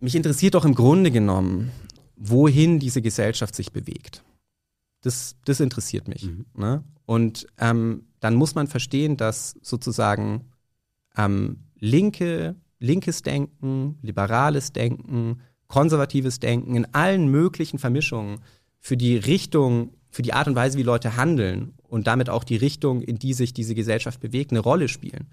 [0.00, 1.70] mich interessiert doch im Grunde genommen,
[2.16, 4.22] wohin diese Gesellschaft sich bewegt.
[5.00, 6.24] Das, das interessiert mich.
[6.24, 6.46] Mhm.
[6.54, 6.84] Ne?
[7.06, 10.46] Und ähm, dann muss man verstehen, dass sozusagen
[11.16, 18.40] ähm, linke, linkes Denken, liberales Denken, konservatives Denken in allen möglichen Vermischungen
[18.78, 22.56] für die Richtung, für die Art und Weise, wie Leute handeln und damit auch die
[22.56, 25.28] Richtung, in die sich diese Gesellschaft bewegt, eine Rolle spielen.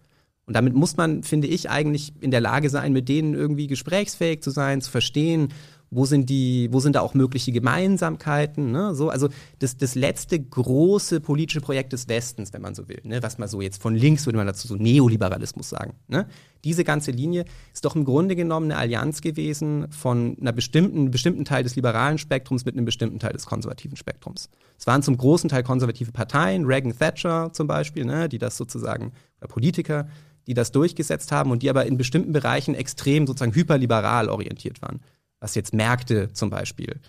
[0.46, 4.42] Und damit muss man, finde ich, eigentlich in der Lage sein, mit denen irgendwie gesprächsfähig
[4.42, 5.50] zu sein, zu verstehen,
[5.92, 8.94] wo sind die, wo sind da auch mögliche Gemeinsamkeiten, ne?
[8.94, 9.30] So, also
[9.60, 13.24] das, das letzte große politische Projekt des Westens, wenn man so will, ne?
[13.24, 16.28] Was man so jetzt von links würde man dazu so Neoliberalismus sagen, ne?
[16.64, 21.46] Diese ganze Linie ist doch im Grunde genommen eine Allianz gewesen von einer bestimmten, bestimmten
[21.46, 24.50] Teil des liberalen Spektrums mit einem bestimmten Teil des konservativen Spektrums.
[24.78, 28.30] Es waren zum großen Teil konservative Parteien, Reagan Thatcher zum Beispiel, ne?
[28.30, 30.08] Die das sozusagen, oder Politiker,
[30.46, 35.00] die das durchgesetzt haben und die aber in bestimmten Bereichen extrem sozusagen hyperliberal orientiert waren
[35.40, 37.00] was jetzt Märkte zum Beispiel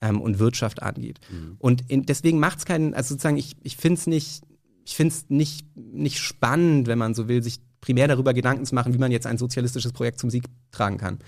[0.00, 1.20] ähm, und Wirtschaft angeht.
[1.58, 4.42] Und in, deswegen macht es keinen, also sozusagen, ich, ich finde es nicht,
[4.84, 8.74] ich finde es nicht, nicht spannend, wenn man so will, sich primär darüber Gedanken zu
[8.74, 11.18] machen, wie man jetzt ein sozialistisches Projekt zum Sieg tragen kann.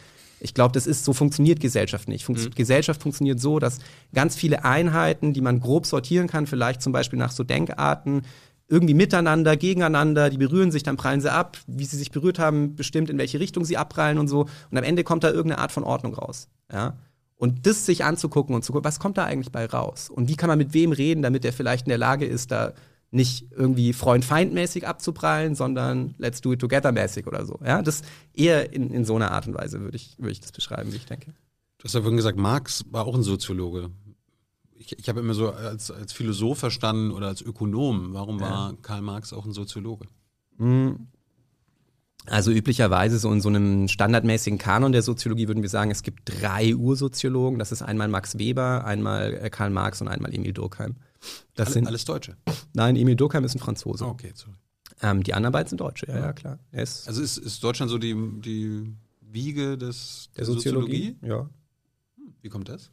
[0.40, 2.24] Ich glaube, das ist, so funktioniert Gesellschaft nicht.
[2.24, 3.78] Funktio Gesellschaft funktioniert so, dass
[4.12, 8.22] ganz viele Einheiten, die man grob sortieren kann, vielleicht zum Beispiel nach so Denkarten,
[8.72, 11.58] irgendwie miteinander, gegeneinander, die berühren sich, dann prallen sie ab.
[11.66, 14.46] Wie sie sich berührt haben, bestimmt, in welche Richtung sie abprallen und so.
[14.70, 16.48] Und am Ende kommt da irgendeine Art von Ordnung raus.
[16.72, 16.96] Ja?
[17.36, 20.08] Und das sich anzugucken und zu gucken, was kommt da eigentlich bei raus?
[20.08, 22.72] Und wie kann man mit wem reden, damit der vielleicht in der Lage ist, da
[23.10, 27.60] nicht irgendwie Freund-Feind-mäßig abzuprallen, sondern let's do it together-mäßig oder so.
[27.62, 28.00] Ja, das
[28.32, 30.96] eher in, in so einer Art und Weise würde ich, würde ich das beschreiben, wie
[30.96, 31.34] ich denke.
[31.76, 33.90] Du hast ja vorhin gesagt, Marx war auch ein Soziologe.
[34.84, 38.12] Ich, ich habe immer so als, als Philosoph verstanden oder als Ökonom.
[38.14, 40.06] Warum war Karl Marx auch ein Soziologe?
[42.26, 46.20] Also üblicherweise so in so einem standardmäßigen Kanon der Soziologie würden wir sagen, es gibt
[46.24, 47.58] drei Ursoziologen.
[47.58, 50.96] Das ist einmal Max Weber, einmal äh, Karl Marx und einmal Emil Durkheim.
[51.54, 52.36] Das Alle, sind, alles Deutsche.
[52.74, 54.06] nein, Emil Durkheim ist ein Franzose.
[54.06, 54.54] Okay, sorry.
[55.00, 56.58] Ähm, die anderen beiden sind Deutsche, ja, ja, klar.
[56.70, 61.16] Er ist Also ist, ist Deutschland so die, die Wiege des, der Soziologie.
[61.22, 61.48] Ja.
[62.40, 62.90] Wie kommt das?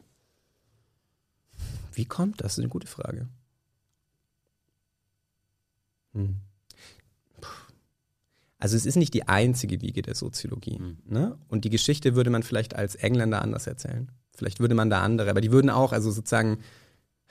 [1.92, 2.44] Wie kommt das?
[2.44, 3.28] Das ist eine gute Frage.
[6.14, 6.36] Hm.
[8.58, 10.78] Also es ist nicht die einzige Wiege der Soziologie.
[10.78, 10.98] Hm.
[11.06, 11.38] Ne?
[11.48, 14.10] Und die Geschichte würde man vielleicht als Engländer anders erzählen.
[14.34, 16.58] Vielleicht würde man da andere, aber die würden auch, also sozusagen,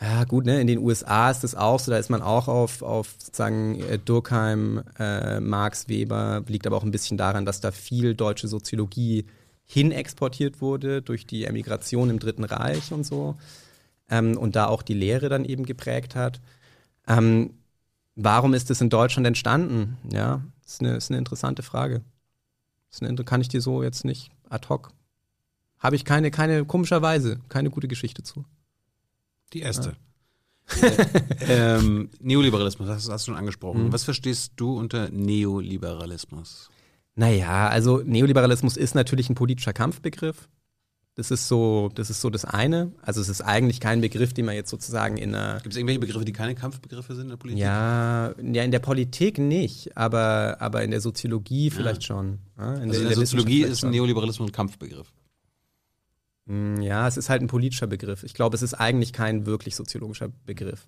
[0.01, 2.81] ja gut, ne, in den USA ist das auch so, da ist man auch auf,
[2.81, 7.71] auf sozusagen äh, Durkheim, äh, Marx, Weber, liegt aber auch ein bisschen daran, dass da
[7.71, 9.25] viel deutsche Soziologie
[9.65, 13.35] hin exportiert wurde durch die Emigration im Dritten Reich und so
[14.09, 16.41] ähm, und da auch die Lehre dann eben geprägt hat.
[17.07, 17.53] Ähm,
[18.15, 19.97] warum ist es in Deutschland entstanden?
[20.11, 22.01] Ja, ist eine, ist eine interessante Frage.
[22.91, 24.91] Ist eine, kann ich dir so jetzt nicht ad hoc.
[25.79, 28.45] Habe ich keine, keine, komischerweise, keine gute Geschichte zu.
[29.53, 29.95] Die erste.
[31.47, 33.91] ähm, Neoliberalismus, das hast du schon angesprochen.
[33.91, 36.69] Was verstehst du unter Neoliberalismus?
[37.15, 40.47] Naja, also Neoliberalismus ist natürlich ein politischer Kampfbegriff.
[41.19, 42.93] Das ist so, das ist so das eine.
[43.01, 45.99] Also es ist eigentlich kein Begriff, den man jetzt sozusagen in einer Gibt es irgendwelche
[45.99, 47.61] Begriffe, die keine Kampfbegriffe sind in der Politik?
[47.61, 52.39] Ja, ja, in der Politik nicht, aber, aber in der Soziologie vielleicht schon.
[52.57, 53.89] Ja, in Also in der, Wissenschaft Soziologie ist schon.
[53.89, 55.11] Neoliberalismus ein Kampfbegriff.
[56.45, 58.23] Mm, Ja, es ist halt ein politischer Begriff.
[58.23, 60.87] Ich glaube, es ist eigentlich kein wirklich soziologischer Begriff.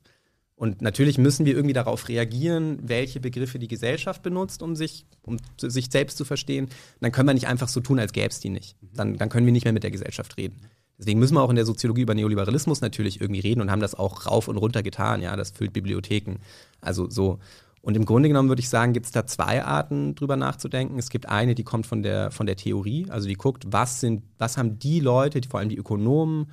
[0.55, 5.37] Und natürlich müssen wir irgendwie darauf reagieren, welche Begriffe die Gesellschaft benutzt, um sich, um
[5.57, 6.65] sich selbst zu verstehen.
[6.65, 6.71] Und
[7.01, 8.75] dann können wir nicht einfach so tun, als gäbe es die nicht.
[8.93, 10.61] Dann, dann können wir nicht mehr mit der Gesellschaft reden.
[10.99, 13.95] Deswegen müssen wir auch in der Soziologie über Neoliberalismus natürlich irgendwie reden und haben das
[13.95, 15.23] auch rauf und runter getan.
[15.23, 16.35] Ja, das füllt Bibliotheken.
[16.79, 17.39] Also so.
[17.81, 20.99] Und im Grunde genommen würde ich sagen, gibt es da zwei Arten, drüber nachzudenken.
[20.99, 24.21] Es gibt eine, die kommt von der, von der Theorie, also die guckt, was sind,
[24.37, 26.51] was haben die Leute, die, vor allem die Ökonomen,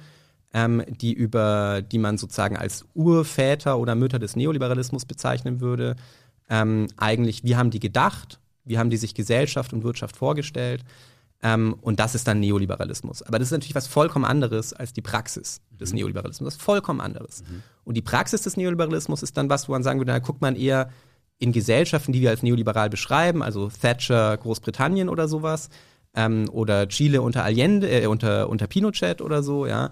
[0.52, 5.96] ähm, die über, die man sozusagen als Urväter oder Mütter des Neoliberalismus bezeichnen würde,
[6.48, 10.84] ähm, eigentlich, wie haben die gedacht, wie haben die sich Gesellschaft und Wirtschaft vorgestellt.
[11.40, 13.22] Ähm, und das ist dann Neoliberalismus.
[13.22, 16.46] Aber das ist natürlich was vollkommen anderes als die Praxis des Neoliberalismus.
[16.46, 17.44] Das ist vollkommen anderes.
[17.84, 20.56] Und die Praxis des Neoliberalismus ist dann was, wo man sagen würde, da guckt man
[20.56, 20.90] eher
[21.38, 25.68] in Gesellschaften, die wir als neoliberal beschreiben, also Thatcher, Großbritannien oder sowas,
[26.14, 29.90] ähm, oder Chile unter Allende, äh, unter, unter Pinochet oder so, ja.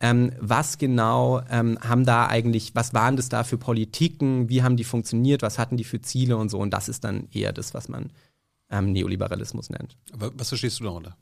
[0.00, 4.76] Ähm, was genau ähm, haben da eigentlich, was waren das da für Politiken, wie haben
[4.76, 6.58] die funktioniert, was hatten die für Ziele und so.
[6.58, 8.12] Und das ist dann eher das, was man
[8.70, 9.96] ähm, Neoliberalismus nennt.
[10.12, 11.16] Aber was verstehst du darunter?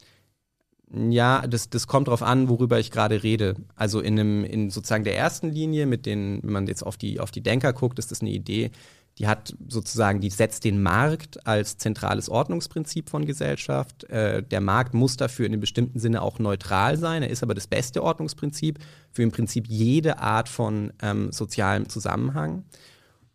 [0.92, 3.56] Ja, das, das kommt drauf an, worüber ich gerade rede.
[3.74, 7.18] Also in einem, in sozusagen der ersten Linie, mit den, wenn man jetzt auf die,
[7.18, 8.70] auf die Denker guckt, ist das eine Idee,
[9.18, 14.04] die hat sozusagen, die setzt den Markt als zentrales Ordnungsprinzip von Gesellschaft.
[14.04, 17.22] Äh, der Markt muss dafür in einem bestimmten Sinne auch neutral sein.
[17.22, 18.78] Er ist aber das beste Ordnungsprinzip
[19.10, 22.64] für im Prinzip jede Art von ähm, sozialem Zusammenhang.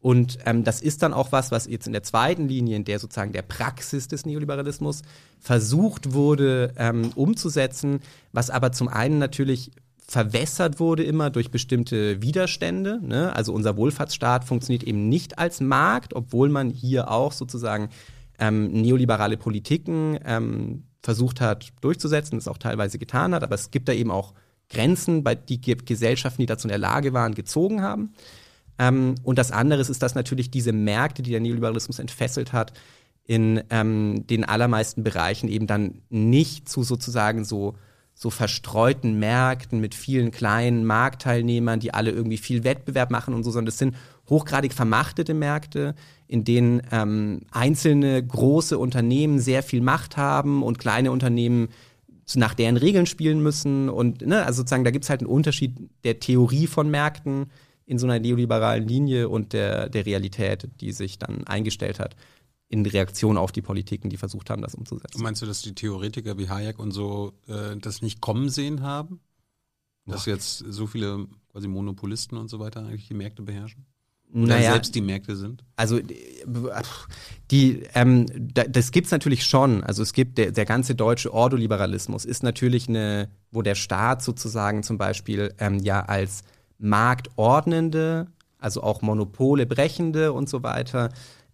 [0.01, 2.97] Und ähm, das ist dann auch was, was jetzt in der zweiten Linie, in der
[2.97, 5.03] sozusagen der Praxis des Neoliberalismus
[5.39, 8.01] versucht wurde ähm, umzusetzen,
[8.31, 9.71] was aber zum einen natürlich
[10.11, 12.99] verwässert wurde immer durch bestimmte Widerstände.
[13.01, 13.33] Ne?
[13.33, 17.87] Also unser Wohlfahrtsstaat funktioniert eben nicht als Markt, obwohl man hier auch sozusagen
[18.37, 23.41] ähm, neoliberale Politiken ähm, versucht hat durchzusetzen, das auch teilweise getan hat.
[23.41, 24.33] Aber es gibt da eben auch
[24.69, 28.11] Grenzen, bei die Ge- Gesellschaften, die dazu in der Lage waren, gezogen haben.
[28.79, 32.73] Ähm, und das andere ist, ist, dass natürlich diese Märkte, die der Neoliberalismus entfesselt hat,
[33.25, 37.75] in ähm, den allermeisten Bereichen eben dann nicht zu sozusagen so,
[38.21, 43.49] so verstreuten Märkten mit vielen kleinen Marktteilnehmern, die alle irgendwie viel Wettbewerb machen und so,
[43.49, 43.95] sondern das sind
[44.29, 45.95] hochgradig vermachtete Märkte,
[46.27, 51.69] in denen ähm, einzelne große Unternehmen sehr viel Macht haben und kleine Unternehmen
[52.35, 53.89] nach deren Regeln spielen müssen.
[53.89, 57.47] Und ne, also sozusagen, da gibt es halt einen Unterschied der Theorie von Märkten
[57.87, 62.15] in so einer neoliberalen Linie und der, der Realität, die sich dann eingestellt hat
[62.71, 65.21] in Reaktion auf die Politiken, die versucht haben, das umzusetzen.
[65.21, 69.19] Meinst du, dass die Theoretiker wie Hayek und so äh, das nicht kommen sehen haben?
[70.05, 73.85] Dass jetzt so viele quasi Monopolisten und so weiter eigentlich die Märkte beherrschen?
[74.33, 75.63] Oder Naja, selbst die Märkte sind?
[75.75, 76.05] Also äh,
[77.51, 79.83] die, ähm, da, das gibt's natürlich schon.
[79.83, 84.83] Also es gibt der, der ganze deutsche Ordoliberalismus ist natürlich eine, wo der Staat sozusagen
[84.83, 86.43] zum Beispiel ähm, ja als
[86.79, 91.09] marktordnende, also auch Monopole brechende und so weiter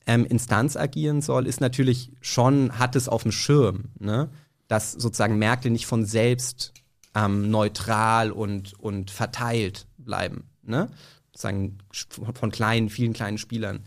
[0.08, 4.30] ähm, Instanz agieren soll, ist natürlich schon, hat es auf dem Schirm, ne?
[4.68, 6.74] dass sozusagen Märkte nicht von selbst
[7.14, 10.49] ähm, neutral und, und verteilt bleiben.
[10.64, 10.89] ne?
[11.38, 11.78] sozusagen
[12.34, 13.82] von kleinen, vielen kleinen Spielern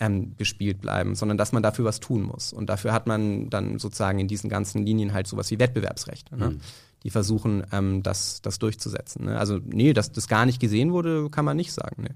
[0.00, 2.52] ähm, bespielt bleiben, sondern dass man dafür was tun muss.
[2.52, 6.50] Und dafür hat man dann sozusagen in diesen ganzen Linien halt sowas wie Wettbewerbsrechte, ne?
[6.50, 6.60] Mhm.
[7.02, 9.26] die versuchen, ähm, das, das durchzusetzen.
[9.26, 9.38] Ne?
[9.38, 12.04] Also nee, dass das gar nicht gesehen wurde, kann man nicht sagen.
[12.04, 12.14] Ne?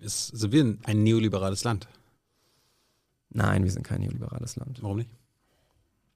[0.00, 1.86] Ist, sind wir ein neoliberales Land?
[3.30, 4.82] Nein, wir sind kein neoliberales Land.
[4.82, 5.10] Warum nicht?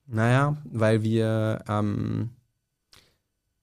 [0.06, 2.30] Naja, weil wir, ähm,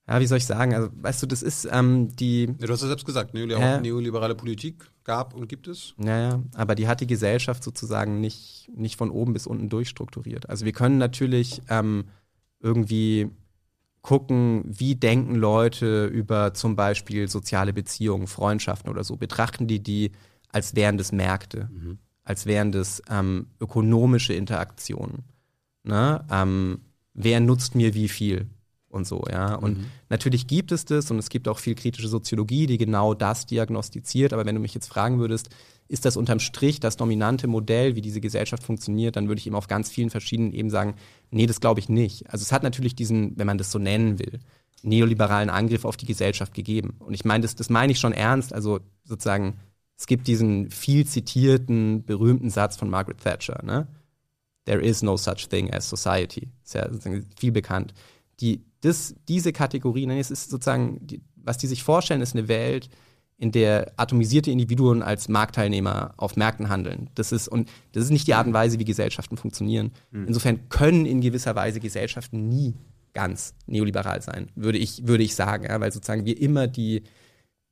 [0.06, 2.80] ja, wie soll ich sagen, also weißt du, das ist ähm, die, Ja, du hast
[2.80, 3.80] ja selbst gesagt, neoliber Ja.
[3.80, 5.94] neoliberale Politik gab und gibt es.
[5.98, 10.48] Naja, aber die hat die Gesellschaft sozusagen nicht, nicht von oben bis unten durchstrukturiert.
[10.48, 12.04] Also wir können natürlich ähm,
[12.60, 13.30] irgendwie
[14.00, 19.16] gucken, wie denken Leute über zum Beispiel soziale Beziehungen, Freundschaften oder so.
[19.16, 20.12] Betrachten die die
[20.50, 21.68] als wären das Märkte,
[22.28, 25.24] als wären das ähm, ökonomische Interaktionen.
[25.82, 26.22] Ne?
[26.30, 26.82] Ähm,
[27.14, 28.48] wer nutzt mir wie viel?
[28.90, 29.54] Und so, ja.
[29.54, 33.46] Und natürlich gibt es das und es gibt auch viel kritische Soziologie, die genau das
[33.46, 34.34] diagnostiziert.
[34.34, 35.48] Aber wenn du mich jetzt fragen würdest,
[35.88, 39.56] ist das unterm Strich das dominante Modell, wie diese Gesellschaft funktioniert, dann würde ich eben
[39.56, 40.96] auf ganz vielen verschiedenen Ebenen sagen,
[41.30, 42.30] nee, das glaube ich nicht.
[42.30, 44.38] Also es hat natürlich diesen, wenn man das so nennen will,
[44.82, 46.96] neoliberalen Angriff auf die Gesellschaft gegeben.
[46.98, 48.52] Und ich meine, das, das meine ich schon ernst.
[48.52, 49.58] Also sozusagen,
[49.98, 53.88] es gibt diesen viel zitierten, berühmten Satz von Margaret Thatcher, ne?
[54.64, 56.48] There is no such thing as society.
[56.62, 57.94] Ist ja sozusagen viel bekannt.
[58.40, 62.48] Die, das, diese Kategorie, nein, es ist sozusagen, die, was die sich vorstellen, ist eine
[62.48, 62.88] Welt,
[63.38, 67.10] in der atomisierte Individuen als Marktteilnehmer auf Märkten handeln.
[67.14, 69.92] Das ist, und das ist nicht die Art und Weise, wie Gesellschaften funktionieren.
[70.26, 72.74] Insofern können in gewisser Weise Gesellschaften nie
[73.14, 77.04] ganz neoliberal sein, würde ich, würde ich sagen, ja, weil sozusagen wir immer die,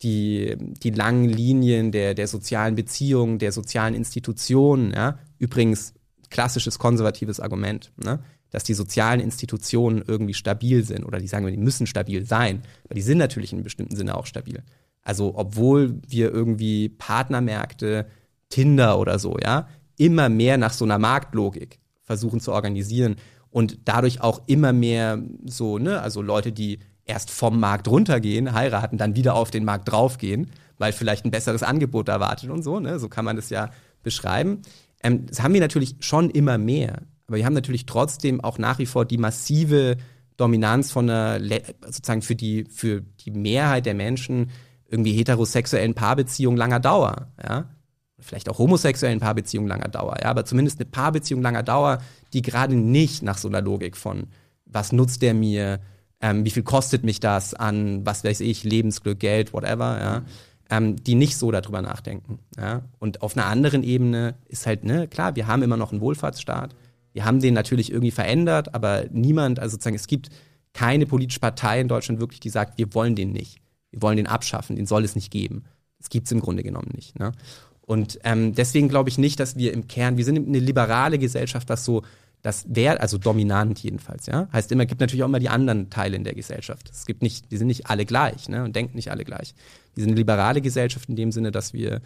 [0.03, 5.94] die, die langen Linien der, der sozialen Beziehungen, der sozialen Institutionen, ja, übrigens
[6.30, 8.20] klassisches konservatives Argument, ne,
[8.51, 12.62] dass die sozialen Institutionen irgendwie stabil sind oder die sagen, wir, die müssen stabil sein,
[12.84, 14.62] aber die sind natürlich in einem bestimmten Sinne auch stabil.
[15.03, 18.07] Also obwohl wir irgendwie Partnermärkte,
[18.49, 23.16] Tinder oder so, ja, immer mehr nach so einer Marktlogik versuchen zu organisieren
[23.51, 28.98] und dadurch auch immer mehr so, ne, also Leute, die erst vom Markt runtergehen, heiraten,
[28.98, 32.98] dann wieder auf den Markt draufgehen, weil vielleicht ein besseres Angebot erwartet und so, ne,
[32.98, 33.70] so kann man das ja
[34.02, 34.62] beschreiben.
[35.02, 38.78] Ähm, das haben wir natürlich schon immer mehr, aber wir haben natürlich trotzdem auch nach
[38.78, 39.96] wie vor die massive
[40.36, 41.40] Dominanz von einer,
[41.86, 44.50] sozusagen für die, für die Mehrheit der Menschen
[44.88, 47.70] irgendwie heterosexuellen Paarbeziehungen langer Dauer, ja.
[48.18, 51.98] Vielleicht auch homosexuellen Paarbeziehungen langer Dauer, ja, aber zumindest eine Paarbeziehung langer Dauer,
[52.32, 54.28] die gerade nicht nach so einer Logik von,
[54.64, 55.80] was nutzt der mir,
[56.20, 60.22] ähm, wie viel kostet mich das an, was weiß ich, Lebensglück, Geld, whatever, ja,
[60.68, 62.82] ähm, die nicht so darüber nachdenken, ja.
[62.98, 66.74] Und auf einer anderen Ebene ist halt, ne, klar, wir haben immer noch einen Wohlfahrtsstaat,
[67.12, 70.28] wir haben den natürlich irgendwie verändert, aber niemand, also sozusagen, es gibt
[70.74, 73.58] keine politische Partei in Deutschland wirklich, die sagt, wir wollen den nicht.
[73.90, 75.64] Wir wollen den abschaffen, den soll es nicht geben.
[75.98, 77.18] Das gibt es im Grunde genommen nicht.
[77.18, 77.32] Ne?
[77.80, 81.70] Und ähm, deswegen glaube ich nicht, dass wir im Kern, wir sind eine liberale Gesellschaft,
[81.70, 82.02] was so
[82.47, 84.49] das Wert, also dominant jedenfalls, ja.
[84.53, 86.88] Heißt immer, gibt natürlich auch immer die anderen Teile in der Gesellschaft.
[86.92, 88.62] Es gibt nicht, die sind nicht alle gleich, ne?
[88.62, 89.53] Und denken nicht alle gleich.
[89.97, 92.03] Wir sind eine liberale Gesellschaft in dem Sinne, dass wir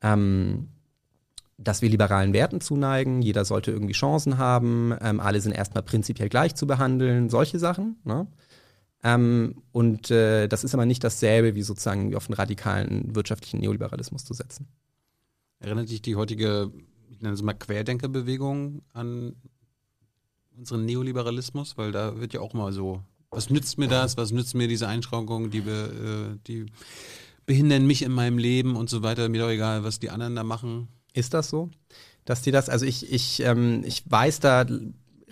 [0.00, 0.68] ähm,
[1.58, 6.28] dass wir liberalen Werten zuneigen, jeder sollte irgendwie Chancen haben, ähm, alle sind erstmal prinzipiell
[6.28, 7.96] gleich zu behandeln, solche Sachen.
[8.04, 8.28] Ne?
[9.02, 14.24] Ähm, und äh, das ist aber nicht dasselbe, wie sozusagen auf einen radikalen wirtschaftlichen Neoliberalismus
[14.24, 14.68] zu setzen.
[15.58, 16.72] Erinnert dich die heutige,
[17.10, 19.34] ich nenne es mal Querdenkerbewegung an
[20.62, 21.76] unseren Neoliberalismus?
[21.76, 24.86] Weil da wird ja auch mal so, was nützt mir das, was nützt mir diese
[24.86, 26.66] Einschränkungen, die, be, äh, die
[27.46, 30.44] behindern mich in meinem Leben und so weiter, mir doch egal, was die anderen da
[30.44, 30.88] machen.
[31.12, 31.70] Ist das so?
[32.24, 34.64] Dass die das, also ich, ich, ähm, ich weiß da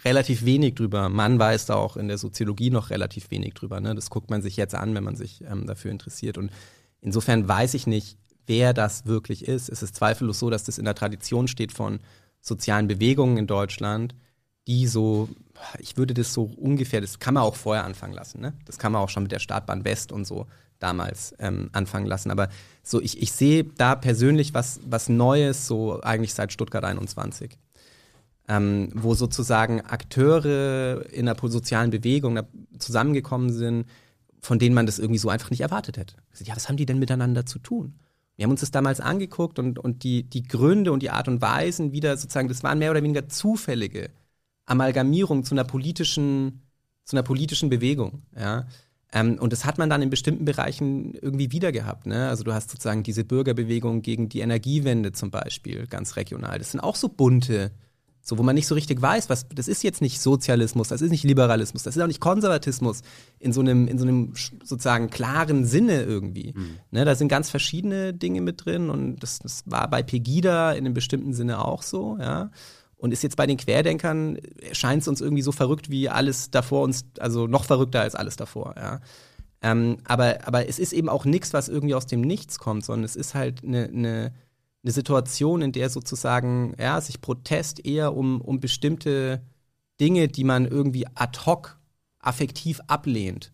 [0.05, 1.09] relativ wenig drüber.
[1.09, 3.81] Man weiß da auch in der Soziologie noch relativ wenig drüber.
[3.81, 3.95] Ne?
[3.95, 6.39] Das guckt man sich jetzt an, wenn man sich ähm, dafür interessiert.
[6.39, 6.51] Und
[7.01, 9.69] insofern weiß ich nicht, wer das wirklich ist.
[9.69, 12.01] Es ist zweifellos so, dass das in der Tradition steht von
[12.41, 14.15] sozialen Bewegungen in Deutschland,
[14.71, 15.29] die so,
[15.81, 18.41] ich würde das so ungefähr, das kann man auch vorher anfangen lassen.
[18.41, 18.53] Ne?
[18.67, 20.47] Das kann man auch schon mit der Startbahn West und so
[20.79, 22.31] damals ähm, anfangen lassen.
[22.31, 22.49] Aber
[22.85, 27.59] so, ich, ich sehe da persönlich was, was Neues, so eigentlich seit Stuttgart 21.
[28.49, 32.41] Ähm, wo sozusagen Akteure in einer sozialen Bewegung
[32.79, 33.87] zusammengekommen sind,
[34.41, 36.15] von denen man das irgendwie so einfach nicht erwartet hätte.
[36.45, 37.95] Ja, was haben die denn miteinander zu tun?
[38.37, 41.43] Wir haben uns das damals angeguckt und, und die, die Gründe und die Art und
[41.43, 44.11] Weisen wieder sozusagen, das waren mehr oder weniger zufällige
[44.71, 46.63] Amalgamierung zu einer politischen,
[47.05, 48.23] zu einer politischen Bewegung.
[48.39, 48.67] Ja?
[49.13, 52.07] Ähm, und das hat man dann in bestimmten Bereichen irgendwie wieder gehabt.
[52.07, 52.29] Ne?
[52.29, 56.59] Also du hast sozusagen diese Bürgerbewegung gegen die Energiewende zum Beispiel, ganz regional.
[56.59, 57.73] Das sind auch so bunte
[58.23, 61.11] So, wo man nicht so richtig weiß, was, das ist jetzt nicht Sozialismus, das ist
[61.11, 63.03] nicht Liberalismus, das ist auch nicht Konservatismus
[63.39, 66.53] in so einem, in so einem sozusagen klaren Sinne irgendwie.
[66.55, 66.79] Mhm.
[66.91, 70.85] Ne, da sind ganz verschiedene Dinge mit drin und das, das war bei Pegida in
[70.85, 72.51] einem bestimmten Sinne auch so, ja.
[73.01, 74.39] Und ist jetzt bei den Querdenkern,
[74.73, 78.37] scheint es uns irgendwie so verrückt wie alles davor uns, also noch verrückter als alles
[78.37, 79.01] davor, ja.
[79.63, 83.05] Ähm, aber, aber es ist eben auch nichts, was irgendwie aus dem Nichts kommt, sondern
[83.05, 84.33] es ist halt eine, eine,
[84.83, 89.43] eine Situation, in der sozusagen ja, sich Protest eher um, um bestimmte
[90.01, 91.79] Dinge, die man irgendwie ad hoc
[92.21, 93.53] affektiv ablehnt,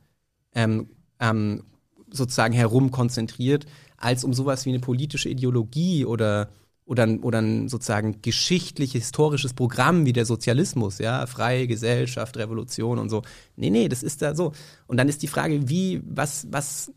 [0.55, 0.91] ähm,
[1.21, 1.65] ähm,
[2.11, 3.67] sozusagen herum konzentriert,
[3.97, 6.51] als um sowas wie eine politische Ideologie oder
[6.87, 13.11] oder, oder ein sozusagen geschichtlich historisches Programm wie der Sozialismus, ja, freie Gesellschaft, Revolution und
[13.11, 13.23] so.
[13.57, 14.53] Nee, nee, das ist da so.
[14.87, 16.93] Und dann ist die Frage, wie, was, was,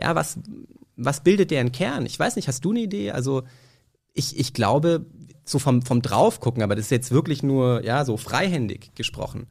[0.00, 0.38] ja, was,
[0.96, 2.06] was bildet der in Kern?
[2.06, 3.10] Ich weiß nicht, hast du eine Idee?
[3.10, 3.42] Also,
[4.12, 5.04] ich, ich glaube,
[5.44, 9.48] so vom, vom Draufgucken, aber das ist jetzt wirklich nur, ja, so freihändig gesprochen.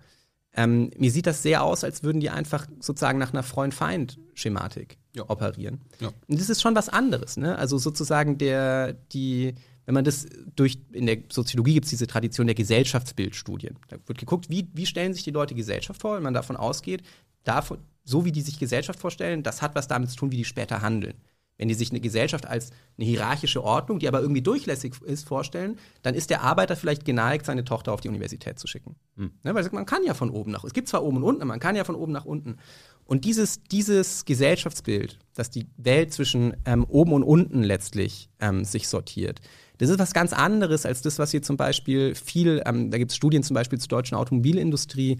[0.55, 5.29] Ähm, mir sieht das sehr aus, als würden die einfach sozusagen nach einer Freund-Feind-Schematik Ja.
[5.29, 5.81] operieren.
[5.99, 6.09] Ja.
[6.27, 7.57] Und das ist schon was anderes, ne?
[7.57, 9.55] Also sozusagen der, die,
[9.85, 13.77] wenn man das durch, in der Soziologie gibt es diese Tradition der Gesellschaftsbildstudien.
[13.89, 17.03] Da wird geguckt, wie, wie stellen sich die Leute Gesellschaft vor, wenn man davon ausgeht,
[17.43, 20.45] davon, so wie die sich Gesellschaft vorstellen, das hat was damit zu tun, wie die
[20.45, 21.15] später handeln.
[21.57, 25.77] Wenn die sich eine Gesellschaft als eine hierarchische Ordnung, die aber irgendwie durchlässig ist, vorstellen,
[26.01, 28.95] dann ist der Arbeiter vielleicht geneigt, seine Tochter auf die Universität zu schicken.
[29.15, 31.49] Ne, weil man kann ja von oben nach, es gibt zwar oben und unten, aber
[31.49, 32.57] man kann ja von oben nach unten.
[33.05, 38.87] Und dieses, dieses Gesellschaftsbild, dass die Welt zwischen ähm, oben und unten letztlich ähm, sich
[38.87, 39.39] sortiert,
[39.83, 43.11] das ist was ganz anderes als das, was hier zum Beispiel viel, ähm, da gibt
[43.11, 45.19] es Studien zum Beispiel zur deutschen Automobilindustrie,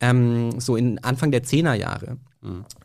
[0.00, 2.18] ähm, so in Anfang der Zehnerjahre.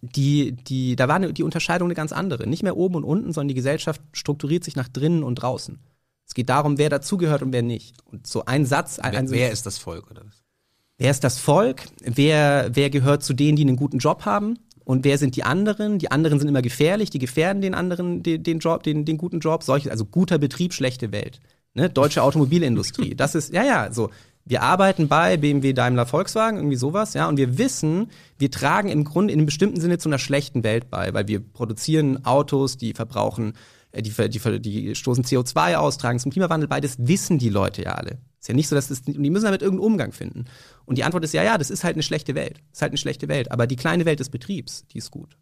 [0.01, 2.47] Die, die, da war eine, die Unterscheidung eine ganz andere.
[2.47, 5.79] Nicht mehr oben und unten, sondern die Gesellschaft strukturiert sich nach drinnen und draußen.
[6.25, 7.95] Es geht darum, wer dazugehört und wer nicht.
[8.05, 10.41] Und so ein Satz, ein, Wer, ein wer ist das Volk oder was?
[10.97, 11.83] Wer ist das Volk?
[12.01, 14.57] Wer, wer gehört zu denen, die einen guten Job haben?
[14.85, 15.99] Und wer sind die anderen?
[15.99, 19.39] Die anderen sind immer gefährlich, die gefährden den anderen den, den Job, den, den guten
[19.39, 19.63] Job.
[19.63, 21.39] Solche, also guter Betrieb, schlechte Welt.
[21.73, 21.89] Ne?
[21.89, 23.15] Deutsche Automobilindustrie.
[23.17, 24.09] Das ist, ja, ja, so.
[24.45, 29.05] Wir arbeiten bei BMW, Daimler, Volkswagen, irgendwie sowas, ja, und wir wissen, wir tragen im
[29.05, 32.91] Grunde in einem bestimmten Sinne zu einer schlechten Welt bei, weil wir produzieren Autos, die
[32.93, 33.53] verbrauchen,
[33.93, 37.47] äh, die, ver- die, die stoßen CO2 aus, tragen zum Klimawandel bei, das wissen die
[37.47, 38.17] Leute ja alle.
[38.41, 40.43] Ist ja nicht so, dass das, und die müssen damit irgendeinen Umgang finden.
[40.85, 42.57] Und die Antwort ist ja, ja, das ist halt eine schlechte Welt.
[42.69, 43.51] Das ist halt eine schlechte Welt.
[43.51, 45.37] Aber die kleine Welt des Betriebs, die ist gut.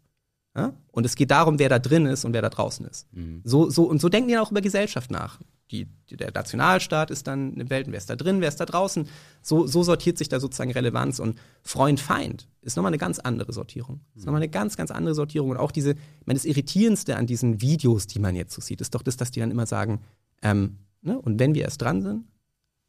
[0.56, 0.74] Ja?
[0.90, 3.08] Und es geht darum, wer da drin ist und wer da draußen ist.
[3.44, 5.40] So, so, und so denken die auch über Gesellschaft nach.
[5.70, 8.66] Die, der Nationalstaat ist dann eine Welt, und wer ist da drin, wer ist da
[8.66, 9.08] draußen.
[9.40, 11.18] So, so sortiert sich da sozusagen Relevanz.
[11.18, 14.00] Und Freund-Feind ist nochmal eine ganz andere Sortierung.
[14.14, 15.50] Ist nochmal eine ganz, ganz andere Sortierung.
[15.50, 18.82] Und auch diese, ich meine, das Irritierendste an diesen Videos, die man jetzt so sieht,
[18.82, 20.02] ist doch das, dass die dann immer sagen,
[20.42, 22.26] ähm, ne, und wenn wir erst dran sind,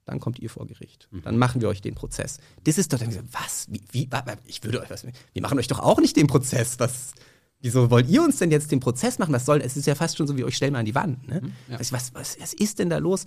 [0.05, 1.07] dann kommt ihr vor Gericht.
[1.23, 2.39] Dann machen wir euch den Prozess.
[2.63, 3.67] Das ist doch dann so, was?
[3.69, 4.09] Wie, wie,
[4.45, 6.79] ich würde euch was, wir machen euch doch auch nicht den Prozess.
[6.79, 7.13] Was,
[7.61, 9.33] wieso wollt ihr uns denn jetzt den Prozess machen?
[9.33, 11.27] Was soll, es ist ja fast schon so wie euch stellen mal an die Wand,
[11.27, 11.41] ne?
[11.69, 13.25] was, was, was, was ist denn da los?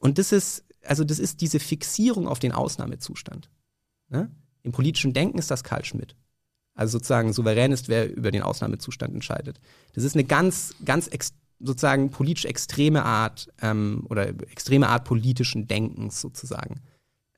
[0.00, 3.50] Und das ist, also das ist diese Fixierung auf den Ausnahmezustand.
[4.08, 4.30] Ne?
[4.62, 6.14] Im politischen Denken ist das Karl Schmidt.
[6.74, 9.58] Also sozusagen souverän ist, wer über den Ausnahmezustand entscheidet.
[9.94, 15.66] Das ist eine ganz, ganz ex sozusagen politisch extreme Art ähm, oder extreme Art politischen
[15.66, 16.80] Denkens sozusagen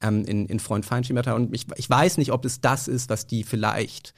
[0.03, 1.33] ähm, in, in Freund-Feind-Schemata.
[1.33, 4.15] Und ich, ich weiß nicht, ob es das ist, was die vielleicht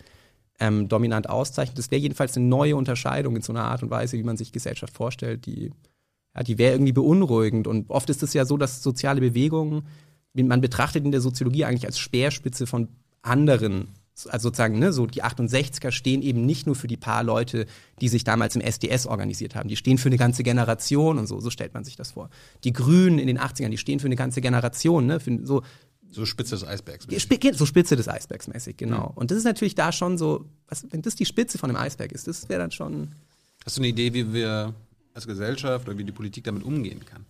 [0.60, 1.78] ähm, dominant auszeichnet.
[1.78, 4.52] Das wäre jedenfalls eine neue Unterscheidung in so einer Art und Weise, wie man sich
[4.52, 5.72] Gesellschaft vorstellt, die,
[6.34, 7.66] ja, die wäre irgendwie beunruhigend.
[7.66, 9.86] Und oft ist es ja so, dass soziale Bewegungen,
[10.34, 12.88] man betrachtet in der Soziologie eigentlich als Speerspitze von
[13.22, 13.88] anderen
[14.28, 17.66] also sozusagen, ne, so die 68er stehen eben nicht nur für die paar Leute,
[18.00, 19.68] die sich damals im SDS organisiert haben.
[19.68, 22.28] Die stehen für eine ganze Generation und so, so stellt man sich das vor.
[22.64, 25.62] Die Grünen in den 80ern, die stehen für eine ganze Generation, ne, für so,
[26.10, 27.06] So Spitze des Eisbergs.
[27.08, 29.12] Sp- so Spitze des Eisbergs mäßig, genau.
[29.14, 32.12] Und das ist natürlich da schon so, was, wenn das die Spitze von dem Eisberg
[32.12, 33.14] ist, das wäre dann schon,
[33.64, 34.74] Hast du eine Idee, wie wir
[35.14, 37.24] als Gesellschaft oder wie die Politik damit umgehen kann?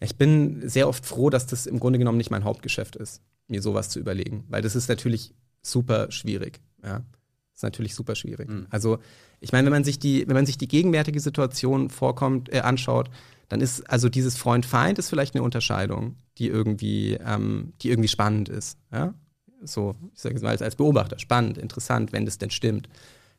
[0.00, 3.62] Ich bin sehr oft froh, dass das im Grunde genommen nicht mein Hauptgeschäft ist, mir
[3.62, 6.60] sowas zu überlegen, weil das ist natürlich super schwierig.
[6.82, 8.48] Ja, das ist natürlich super schwierig.
[8.70, 8.98] Also
[9.40, 13.10] ich meine, wenn man sich die, wenn man sich die gegenwärtige Situation vorkommt, äh, anschaut,
[13.48, 18.48] dann ist also dieses Freund-Feind ist vielleicht eine Unterscheidung, die irgendwie, ähm, die irgendwie spannend
[18.48, 18.78] ist.
[18.92, 19.14] Ja,
[19.62, 22.88] so ich sage es mal als, als Beobachter spannend, interessant, wenn das denn stimmt.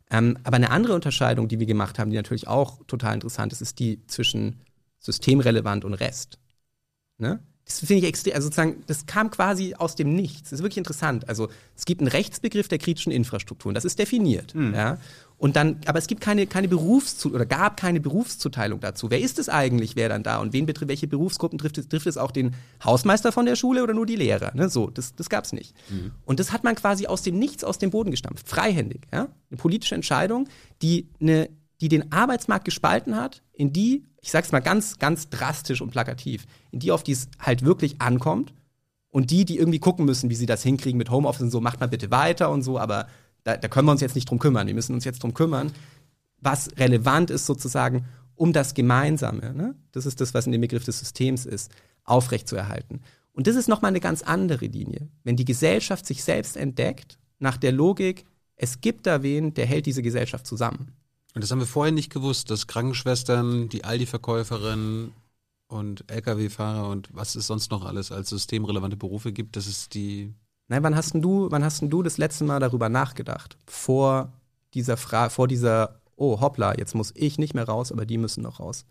[0.10, 3.62] Ähm, aber eine andere Unterscheidung, die wir gemacht haben, die natürlich auch total interessant ist,
[3.62, 4.62] ist die zwischen
[4.99, 6.39] systemrelevant und Rest.
[7.18, 7.39] Ne?
[7.68, 10.49] Das finde ich extrem, also sozusagen, das kam quasi aus dem Nichts.
[10.49, 11.28] Das ist wirklich interessant.
[11.28, 14.53] Also es gibt einen Rechtsbegriff der kritischen Infrastrukturen, das ist definiert.
[14.74, 14.97] Ja?
[15.38, 19.11] Und dann, aber es gibt keine, keine Berufszu oder gab keine Berufszuteilung dazu.
[19.11, 22.07] Wer ist es eigentlich, wer dann da und wen betrifft, welche Berufsgruppen trifft es, trifft
[22.07, 24.55] es auch den Hausmeister von der Schule oder nur die Lehrer?
[24.55, 24.70] Ne?
[24.70, 25.76] So, das, das gab es nicht.
[26.26, 29.01] Und das hat man quasi aus dem Nichts, aus dem Boden gestampft, freihändig.
[29.13, 29.28] Ja?
[29.51, 30.47] Eine politische Entscheidung,
[30.82, 31.49] die, eine,
[31.82, 36.45] die den Arbeitsmarkt gespalten hat, in die, ich sag's mal ganz, ganz drastisch und plakativ,
[36.71, 38.53] in die, auf die es halt wirklich ankommt.
[39.09, 41.80] Und die, die irgendwie gucken müssen, wie sie das hinkriegen mit Homeoffice und so, macht
[41.80, 43.07] mal bitte weiter und so, aber
[43.43, 44.67] da, da können wir uns jetzt nicht drum kümmern.
[44.67, 45.71] Wir müssen uns jetzt drum kümmern,
[46.39, 48.05] was relevant ist sozusagen,
[48.36, 49.75] um das Gemeinsame, ne?
[49.91, 51.71] das ist das, was in dem Begriff des Systems ist,
[52.03, 53.01] aufrechtzuerhalten.
[53.32, 55.09] Und das ist nochmal eine ganz andere Linie.
[55.23, 58.25] Wenn die Gesellschaft sich selbst entdeckt, nach der Logik,
[58.55, 60.91] es gibt da wen, der hält diese Gesellschaft zusammen.
[61.38, 65.11] Und das haben wir vorher nicht gewusst, dass Krankenschwestern, die Aldi-Verkäuferin
[65.67, 70.33] und Lkw-Fahrer und was es sonst noch alles als systemrelevante Berufe gibt, das ist die.
[70.67, 73.55] Nein, wann hast du, wann hast du das letzte Mal darüber nachgedacht?
[73.67, 74.33] Vor
[74.73, 78.41] dieser Frage, vor dieser, oh hoppla, jetzt muss ich nicht mehr raus, aber die müssen
[78.41, 78.88] noch raus.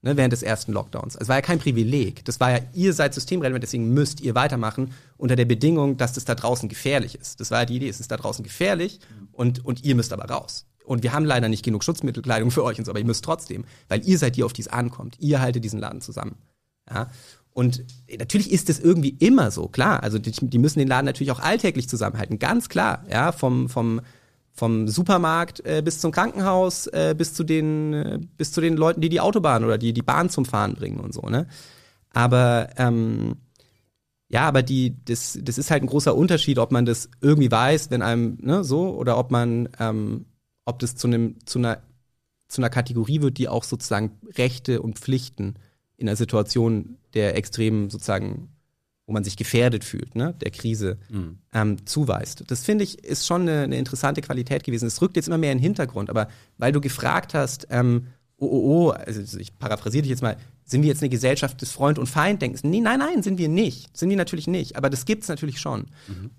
[0.00, 1.16] Ne, während des ersten Lockdowns.
[1.16, 2.24] Es war ja kein Privileg.
[2.26, 6.24] Das war ja, ihr seid systemrelevant, deswegen müsst ihr weitermachen, unter der Bedingung, dass das
[6.24, 7.40] da draußen gefährlich ist.
[7.40, 9.00] Das war ja die Idee, es ist da draußen gefährlich
[9.32, 10.64] und, und ihr müsst aber raus.
[10.88, 13.64] Und wir haben leider nicht genug Schutzmittelkleidung für euch und so, aber ihr müsst trotzdem,
[13.88, 15.16] weil ihr seid die, auf die es ankommt.
[15.18, 16.36] Ihr haltet diesen Laden zusammen.
[16.90, 17.08] Ja?
[17.52, 17.84] Und
[18.18, 20.02] natürlich ist es irgendwie immer so, klar.
[20.02, 23.04] Also die, die müssen den Laden natürlich auch alltäglich zusammenhalten, ganz klar.
[23.10, 24.00] Ja, vom, vom,
[24.52, 29.00] vom Supermarkt äh, bis zum Krankenhaus, äh, bis zu den, äh, bis zu den Leuten,
[29.00, 31.22] die die Autobahn oder die die Bahn zum Fahren bringen und so.
[31.22, 31.46] Ne?
[32.12, 33.36] Aber ähm,
[34.28, 37.90] ja, aber die, das, das ist halt ein großer Unterschied, ob man das irgendwie weiß,
[37.90, 40.26] wenn einem ne, so, oder ob man, ähm,
[40.68, 41.82] ob das zu einem, zu einer,
[42.48, 45.54] zu einer Kategorie wird, die auch sozusagen Rechte und Pflichten
[45.96, 48.48] in einer Situation der extremen sozusagen,
[49.06, 51.38] wo man sich gefährdet fühlt, ne, der Krise, Mhm.
[51.54, 52.44] ähm, zuweist.
[52.50, 54.86] Das finde ich ist schon eine, eine interessante Qualität gewesen.
[54.86, 58.46] Es rückt jetzt immer mehr in den Hintergrund, aber weil du gefragt hast, ähm, oh,
[58.46, 60.36] oh, oh, also ich paraphrasiere dich jetzt mal,
[60.68, 62.62] sind wir jetzt eine Gesellschaft des Freund- und Feinddenkens?
[62.62, 63.96] Nee, nein, nein, sind wir nicht.
[63.96, 64.76] Sind wir natürlich nicht.
[64.76, 65.86] Aber das gibt's natürlich schon.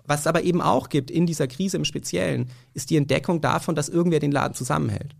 [0.06, 3.74] Was es aber eben auch gibt in dieser Krise im Speziellen, ist die Entdeckung davon,
[3.74, 5.16] dass irgendwer den Laden zusammenhält.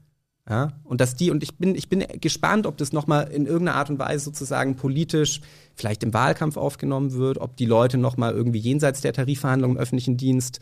[0.48, 3.76] Ja, und dass die, und ich bin, ich bin gespannt, ob das nochmal in irgendeiner
[3.76, 5.40] Art und Weise sozusagen politisch
[5.74, 10.16] vielleicht im Wahlkampf aufgenommen wird, ob die Leute nochmal irgendwie jenseits der Tarifverhandlungen im öffentlichen
[10.16, 10.60] Dienst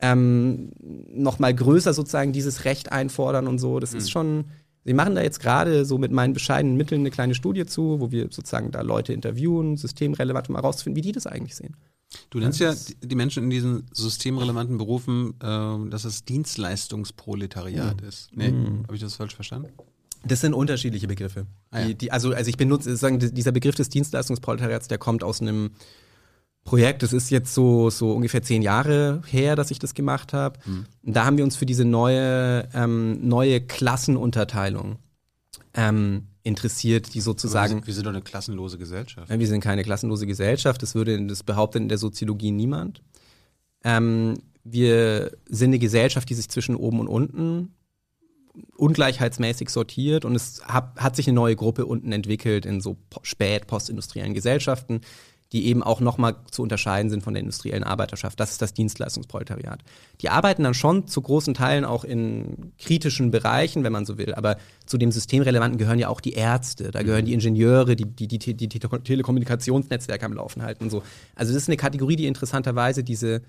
[0.00, 3.80] ähm, nochmal größer sozusagen dieses Recht einfordern und so.
[3.80, 4.46] Das ist schon,
[4.88, 8.10] wir machen da jetzt gerade so mit meinen bescheidenen Mitteln eine kleine Studie zu, wo
[8.10, 11.76] wir sozusagen da Leute interviewen, systemrelevant, um herauszufinden, wie die das eigentlich sehen.
[12.30, 18.30] Du nennst ja die Menschen in diesen systemrelevanten Berufen, äh, dass es Dienstleistungsproletariat ist.
[18.34, 18.50] Nee,
[18.84, 19.68] habe ich das falsch verstanden?
[20.24, 21.46] Das sind unterschiedliche Begriffe.
[21.70, 21.86] Ah, ja.
[21.88, 25.72] die, die, also, also ich benutze, sagen, dieser Begriff des Dienstleistungsproletariats, der kommt aus einem
[26.68, 30.60] Projekt, das ist jetzt so, so ungefähr zehn Jahre her, dass ich das gemacht habe.
[30.66, 34.96] Und da haben wir uns für diese neue, ähm, neue Klassenunterteilung
[35.72, 37.70] ähm, interessiert, die sozusagen.
[37.70, 39.30] wir, sind, wir sind doch eine klassenlose Gesellschaft.
[39.30, 43.00] Wir sind keine klassenlose Gesellschaft, das würde das behauptet in der Soziologie niemand.
[43.82, 47.74] Ähm, wir sind eine Gesellschaft, die sich zwischen oben und unten
[48.76, 53.66] ungleichheitsmäßig sortiert und es hat, hat sich eine neue Gruppe unten entwickelt in so spät
[53.66, 55.00] postindustriellen Gesellschaften,
[55.52, 58.38] die eben auch nochmal zu unterscheiden sind von der industriellen Arbeiterschaft.
[58.38, 59.80] Das ist das Dienstleistungsproletariat.
[60.20, 64.34] Die arbeiten dann schon zu großen Teilen auch in kritischen Bereichen, wenn man so will,
[64.34, 68.28] aber zu dem Systemrelevanten gehören ja auch die Ärzte, da gehören die Ingenieure, die die,
[68.28, 71.02] die, die, die Telekommunikationsnetzwerke am Laufen halten und so.
[71.34, 73.42] Also das ist eine Kategorie, die interessanterweise diese,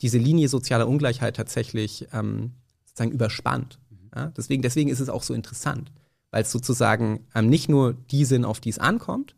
[0.00, 2.52] diese Linie sozialer Ungleichheit tatsächlich ähm,
[2.86, 3.78] sozusagen überspannt.
[4.14, 4.32] Ja?
[4.36, 5.92] Deswegen, deswegen ist es auch so interessant,
[6.30, 9.34] weil es sozusagen ähm, nicht nur die sind, auf die es ankommt,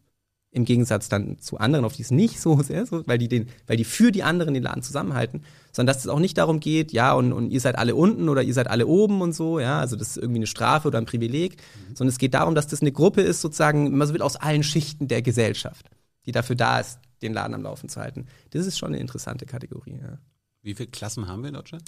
[0.55, 3.48] im Gegensatz dann zu anderen, auf die es nicht so sehr, so, weil die den,
[3.66, 5.42] weil die für die anderen den Laden zusammenhalten,
[5.72, 8.40] sondern dass es auch nicht darum geht, ja, und, und ihr seid alle unten oder
[8.42, 11.07] ihr seid alle oben und so, ja, also das ist irgendwie eine Strafe oder ein
[11.07, 11.57] Privileg,
[11.94, 14.62] sondern es geht darum, dass das eine Gruppe ist, sozusagen, man so will, aus allen
[14.62, 15.90] Schichten der Gesellschaft,
[16.24, 18.26] die dafür da ist, den Laden am Laufen zu halten.
[18.50, 20.18] Das ist schon eine interessante Kategorie, ja.
[20.62, 21.82] Wie viele Klassen haben wir in Deutschland?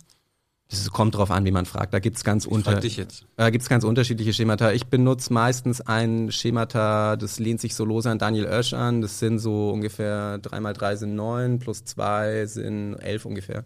[0.69, 1.95] Das kommt drauf an, wie man fragt.
[1.95, 2.81] Da gibt's ganz unter.
[2.81, 4.73] gibt's ganz unterschiedliche Schemata.
[4.73, 9.01] Ich benutze meistens ein Schemata, das lehnt sich so lose an Daniel Oesch an.
[9.01, 13.65] Das sind so ungefähr drei mal drei sind neun, plus zwei sind elf ungefähr.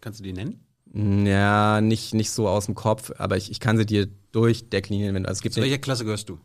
[0.00, 0.64] Kannst du die nennen?
[1.24, 5.14] Ja, nicht, nicht so aus dem Kopf, aber ich, ich kann sie dir durchdeklinieren.
[5.14, 6.38] Wenn, also es gibt Zu welcher Klasse gehörst du?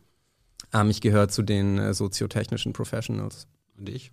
[0.72, 3.48] ähm, ich gehöre zu den äh, soziotechnischen Professionals.
[3.78, 4.12] Und ich?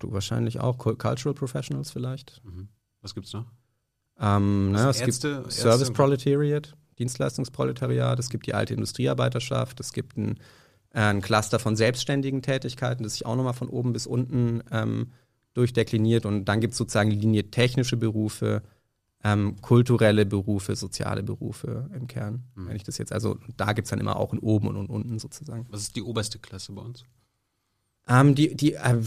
[0.00, 0.76] Du wahrscheinlich auch.
[0.78, 2.42] Cul- Cultural Professionals vielleicht.
[3.00, 3.46] Was gibt's noch?
[4.20, 5.28] Ähm, ne, sind es Ärzte?
[5.28, 5.60] gibt Ärzte?
[5.62, 10.38] Service Proletariat, Dienstleistungsproletariat, es gibt die alte Industriearbeiterschaft, es gibt ein,
[10.90, 15.12] äh, ein Cluster von selbstständigen Tätigkeiten, das sich auch nochmal von oben bis unten ähm,
[15.54, 18.62] durchdekliniert und dann gibt es sozusagen die Linie technische Berufe,
[19.24, 22.44] ähm, kulturelle Berufe, soziale Berufe im Kern.
[22.54, 24.86] Wenn ich das jetzt, also da gibt es dann immer auch ein Oben und ein
[24.86, 25.66] Unten sozusagen.
[25.70, 27.04] Was ist die oberste Klasse bei uns?
[28.12, 28.98] Ähm, die, die, äh,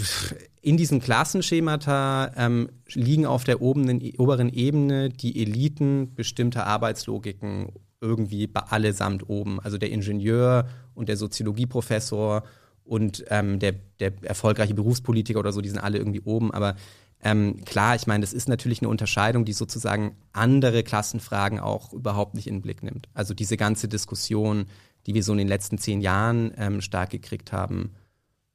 [0.61, 7.67] in diesen Klassenschemata ähm, liegen auf der oberen, oberen Ebene die Eliten bestimmter Arbeitslogiken
[8.01, 9.59] irgendwie allesamt oben.
[9.59, 12.43] Also der Ingenieur und der Soziologieprofessor
[12.83, 16.51] und ähm, der, der erfolgreiche Berufspolitiker oder so, die sind alle irgendwie oben.
[16.51, 16.75] Aber
[17.23, 22.33] ähm, klar, ich meine, das ist natürlich eine Unterscheidung, die sozusagen andere Klassenfragen auch überhaupt
[22.33, 23.07] nicht in den Blick nimmt.
[23.13, 24.65] Also diese ganze Diskussion,
[25.05, 27.91] die wir so in den letzten zehn Jahren ähm, stark gekriegt haben,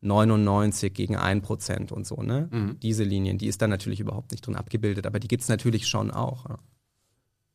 [0.03, 2.77] 99 gegen 1 Prozent und so, ne?
[2.83, 5.87] Diese Linien, die ist da natürlich überhaupt nicht drin abgebildet, aber die gibt es natürlich
[5.89, 6.49] schon auch.
[6.49, 6.59] Ja.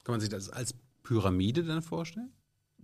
[0.04, 2.30] Kann man sich das als Pyramide dann vorstellen?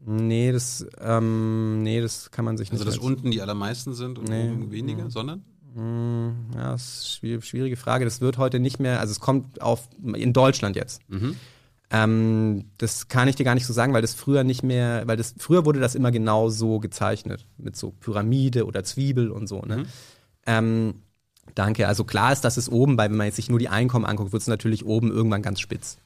[0.04, 2.88] Nee, das, ähm, nee, das kann man sich Also nicht.
[2.88, 4.50] dass als- unten die allermeisten sind und Nee.
[4.50, 5.44] oben weniger, sondern?
[5.76, 8.04] Hm, Ja, das ist schwierig, schwierige Frage.
[8.04, 11.02] Das wird heute nicht mehr, also es kommt auf in Deutschland jetzt.
[11.92, 15.18] Ähm, das kann ich dir gar nicht so sagen, weil das früher nicht mehr, weil
[15.18, 19.62] das früher wurde das immer genau so gezeichnet mit so Pyramide oder Zwiebel und so.
[19.62, 19.84] Ne?
[20.46, 21.02] Ähm,
[21.54, 21.90] danke.
[21.90, 24.32] Also klar ist, dass es oben, weil wenn man jetzt sich nur die Einkommen anguckt,
[24.32, 25.98] wird es natürlich oben irgendwann ganz spitz.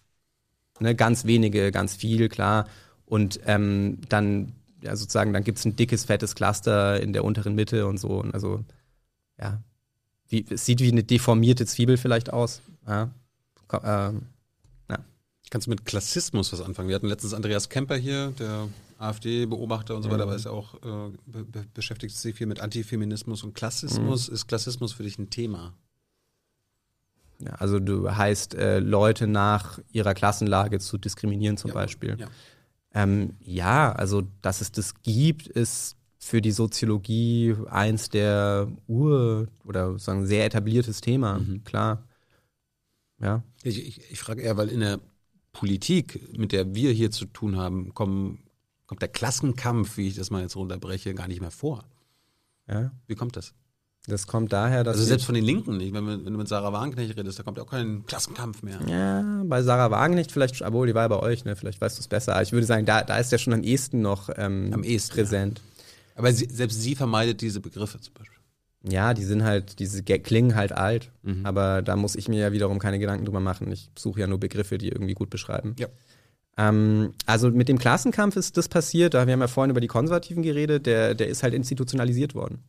[0.79, 0.95] Ne?
[0.95, 2.67] Ganz wenige, ganz viel, klar.
[3.05, 7.53] Und ähm, dann ja sozusagen, dann gibt es ein dickes, fettes Cluster in der unteren
[7.53, 8.09] Mitte und so.
[8.09, 8.63] Und also
[9.39, 9.61] ja,
[10.29, 12.61] wie, es sieht wie eine deformierte Zwiebel vielleicht aus.
[12.87, 13.11] Ja.
[13.83, 14.23] Ähm,
[15.55, 16.89] Kannst du mit Klassismus was anfangen?
[16.89, 20.73] Wir hatten letztens Andreas Kemper hier, der AfD-Beobachter und so weiter, aber ist ja auch
[20.83, 24.27] äh, be be beschäftigt sich viel mit Antifeminismus und Klassismus.
[24.27, 25.73] Ist Klassismus für dich ein Thema?
[27.39, 32.17] ja, also du heißt, äh, Leute nach ihrer Klassenlage zu diskriminieren zum Ja, Beispiel.
[32.19, 32.27] Ja.
[32.93, 39.91] Ähm, ja, also dass es das gibt, ist für die Soziologie eins der Ur- oder
[39.91, 42.03] sozusagen sehr etabliertes Thema, klar.
[43.21, 43.41] Ja.
[43.63, 44.99] Ich, ich, ich frage eher, weil in der
[45.55, 48.43] Politik, mit der wir hier zu tun haben, kommen,
[48.87, 51.85] kommt der Klassenkampf, wie ich das mal jetzt runterbreche, gar nicht mehr vor.
[52.67, 52.91] ja.
[53.07, 53.53] Wie kommt das?
[54.07, 54.97] Das kommt daher, dass.
[54.97, 55.93] Also selbst von den Linken nicht.
[55.93, 58.79] Wenn, wenn du mit Sarah Wagenknecht redest, da kommt ja auch kein Klassenkampf mehr.
[58.87, 61.55] Ja, bei Sarah Wagenknecht vielleicht, obwohl die war ja bei euch, ne?
[61.55, 62.33] Vielleicht weißt du es besser.
[62.33, 65.13] Aber ich würde sagen, da, da ist der schon am ehesten noch ähm, Am ehesten,
[65.15, 65.61] präsent.
[66.15, 68.34] Aber sie, selbst sie vermeidet diese Begriffe zum Beispiel.
[68.87, 69.13] Ja.
[69.13, 71.45] die sind halt, diese Ge- klingen halt alt, Mhm.
[71.45, 73.71] aber da muss ich mir ja wiederum keine Gedanken drüber machen.
[73.71, 75.75] Ich suche ja nur Begriffe, die irgendwie gut beschreiben.
[75.79, 75.87] Ja.
[76.57, 79.87] Ähm, also mit dem Klassenkampf ist das passiert, da wir haben ja vorhin über die
[79.87, 82.59] Konservativen geredet, der, der ist halt institutionalisiert worden.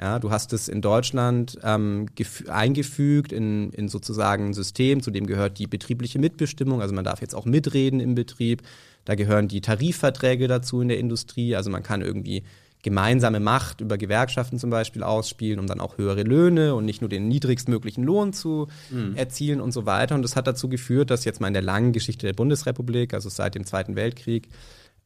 [0.00, 5.10] Ja, du hast es in Deutschland ähm, gef- eingefügt in, in sozusagen ein System, zu
[5.10, 8.62] dem gehört die betriebliche Mitbestimmung, also man darf jetzt auch mitreden im Betrieb.
[9.06, 12.42] Da gehören die Tarifverträge dazu in der Industrie, also man kann irgendwie
[12.86, 17.10] gemeinsame Macht über Gewerkschaften zum Beispiel ausspielen, um dann auch höhere Löhne und nicht nur
[17.10, 18.68] den niedrigstmöglichen Lohn zu
[19.16, 20.14] erzielen und so weiter.
[20.14, 23.28] Und das hat dazu geführt, dass jetzt mal in der langen Geschichte der Bundesrepublik, also
[23.28, 24.46] seit dem Zweiten Weltkrieg,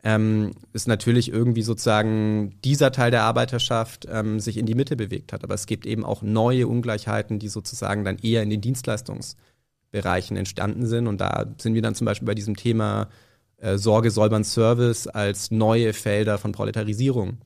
[0.04, 5.32] ähm, ist natürlich irgendwie sozusagen dieser Teil der Arbeiterschaft ähm, sich in die Mitte bewegt
[5.32, 5.42] hat.
[5.42, 10.84] Aber es gibt eben auch neue Ungleichheiten, die sozusagen dann eher in den Dienstleistungsbereichen entstanden
[10.84, 11.06] sind.
[11.06, 13.08] Und da sind wir dann zum Beispiel bei diesem Thema
[13.56, 17.38] äh, Sorge, Säubern, Service als neue Felder von Proletarisierung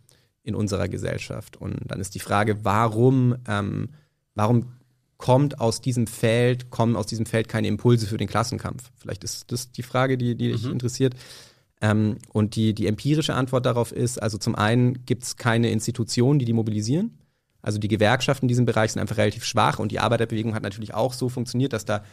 [0.45, 1.57] in unserer Gesellschaft.
[1.57, 3.89] Und dann ist die Frage, warum, ähm,
[4.35, 4.75] warum
[5.17, 8.91] kommt aus diesem Feld, kommen aus diesem Feld keine Impulse für den Klassenkampf?
[8.97, 11.15] Vielleicht ist das die Frage, die, die dich interessiert.
[11.81, 16.39] Ähm, und die, die empirische Antwort darauf ist, also zum einen gibt es keine Institutionen,
[16.39, 17.19] die die mobilisieren.
[17.63, 20.93] Also die Gewerkschaften in diesem Bereich sind einfach relativ schwach und die Arbeiterbewegung hat natürlich
[20.93, 22.05] auch so funktioniert, dass da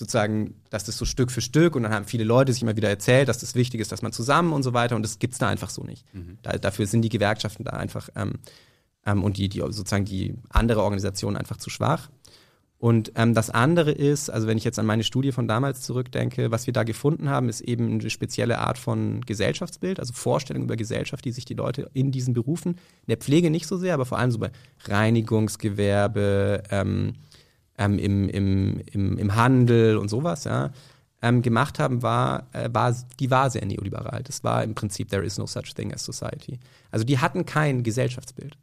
[0.00, 2.88] sozusagen, dass das so Stück für Stück und dann haben viele Leute sich immer wieder
[2.88, 5.48] erzählt, dass das wichtig ist, dass man zusammen und so weiter und das gibt's da
[5.48, 6.06] einfach so nicht.
[6.42, 8.38] Da, dafür sind die Gewerkschaften da einfach ähm,
[9.04, 12.08] ähm, und die, die sozusagen die andere Organisation einfach zu schwach.
[12.78, 16.50] Und ähm, das andere ist, also wenn ich jetzt an meine Studie von damals zurückdenke,
[16.50, 20.76] was wir da gefunden haben, ist eben eine spezielle Art von Gesellschaftsbild, also Vorstellung über
[20.76, 24.06] Gesellschaft, die sich die Leute in diesen Berufen, in der Pflege nicht so sehr, aber
[24.06, 24.50] vor allem so bei
[24.86, 27.16] Reinigungsgewerbe, ähm,
[27.80, 30.70] ähm, im, im, im, im Handel und sowas, ja,
[31.22, 34.22] ähm, gemacht haben, war, äh, war, die war sehr neoliberal.
[34.22, 36.60] Das war im Prinzip, there is no such thing as society.
[36.90, 38.56] Also die hatten kein Gesellschaftsbild.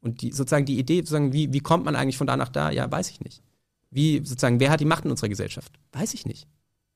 [0.00, 2.70] Und die, sozusagen die Idee, sozusagen, wie, wie kommt man eigentlich von da nach da?
[2.70, 3.42] Ja, weiß ich nicht.
[3.90, 5.72] Wie, sozusagen, wer hat die Macht in unserer Gesellschaft?
[5.92, 6.46] Weiß ich nicht.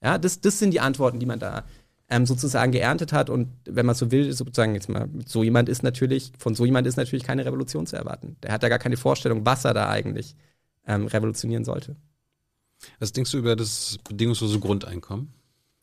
[0.03, 1.65] Ja, das, das sind die Antworten, die man da
[2.09, 3.31] ähm, sozusagen geerntet hat.
[3.31, 6.87] Und wenn man so will, sozusagen jetzt mal, so jemand ist natürlich, von so jemand
[6.87, 8.37] ist natürlich keine Revolution zu erwarten.
[8.43, 10.37] Der hat da gar keine Vorstellung, was er da eigentlich
[10.87, 11.97] ähm, revolutionieren sollte.
[12.99, 15.33] Was denkst du über das bedingungslose Grundeinkommen?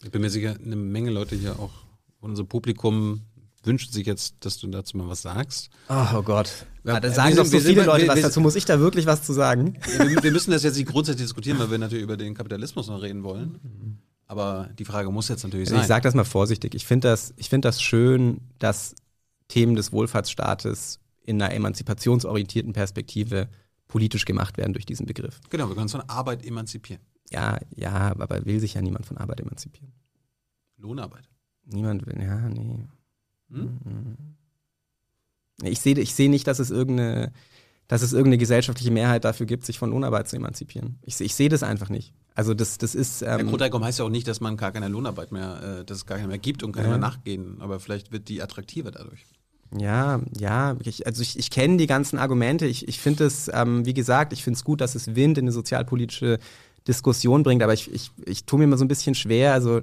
[0.03, 1.71] Ich bin mir sicher, eine Menge Leute hier auch,
[2.19, 3.21] unser Publikum
[3.63, 5.69] wünscht sich jetzt, dass du dazu mal was sagst.
[5.89, 6.65] Oh, oh Gott.
[6.85, 8.39] Ja, da sagen doch so viele Leute wir- was wir- dazu.
[8.41, 9.77] Muss ich da wirklich was zu sagen?
[9.97, 13.01] Wir, wir müssen das jetzt nicht grundsätzlich diskutieren, weil wir natürlich über den Kapitalismus noch
[13.01, 13.99] reden wollen.
[14.27, 15.81] Aber die Frage muss jetzt natürlich Also sein.
[15.81, 16.73] ich sage das mal vorsichtig.
[16.75, 18.95] Ich finde das, ich find das schön, dass
[19.49, 23.49] Themen des Wohlfahrtsstaates in einer emanzipationsorientierten Perspektive
[23.89, 25.41] politisch gemacht werden durch diesen Begriff.
[25.49, 27.01] genau, wir können uns von Arbeit emanzipieren.
[27.29, 29.91] Ja, ja, aber will sich ja niemand von Arbeit emanzipieren.
[30.77, 31.27] Lohnarbeit.
[31.65, 32.87] Niemand will, ja, nee.
[33.51, 33.77] Hm?
[33.83, 34.17] Mhm.
[35.63, 37.33] Ich sehe ich seh nicht, dass es irgendeine,
[37.87, 40.97] dass es irgendeine gesellschaftliche Mehrheit dafür gibt, sich von Lohnarbeit zu emanzipieren.
[41.01, 42.13] Ich, ich sehe das einfach nicht.
[42.33, 43.21] Also das, das ist.
[43.21, 45.97] Der Ähm, Grundeinkommen heißt ja auch nicht, dass man gar keine Lohnarbeit mehr, äh, dass
[45.97, 46.91] es gar keine mehr gibt und keine Ja.
[46.91, 47.59] mehr nachgehen.
[47.59, 49.25] Aber vielleicht wird die attraktiver dadurch.
[49.77, 52.65] Ja, ja, ich, also ich, ich kenne die ganzen Argumente.
[52.65, 55.45] Ich, ich finde es, ähm, wie gesagt, ich finde es gut, dass es Wind in
[55.45, 56.39] eine sozialpolitische
[56.87, 59.53] Diskussion bringt, aber ich, ich, ich tue mir immer so ein bisschen schwer.
[59.53, 59.81] Also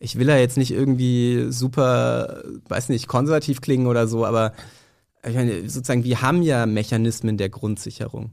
[0.00, 4.54] ich will ja jetzt nicht irgendwie super, weiß nicht, konservativ klingen oder so, aber
[5.24, 8.30] ich meine, sozusagen, wir haben ja Mechanismen der Grundsicherung.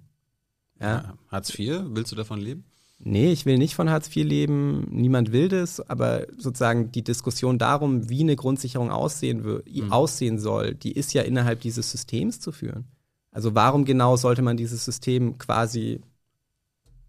[0.80, 0.88] Ja?
[0.88, 1.14] Ja.
[1.30, 2.66] Hartz IV, willst du davon leben?
[3.08, 7.60] Nee, ich will nicht von Hartz IV leben, niemand will das, aber sozusagen die Diskussion
[7.60, 12.52] darum, wie eine Grundsicherung aussehen, wür- aussehen soll, die ist ja innerhalb dieses Systems zu
[12.52, 12.86] führen.
[13.32, 16.02] Also warum genau sollte man dieses System quasi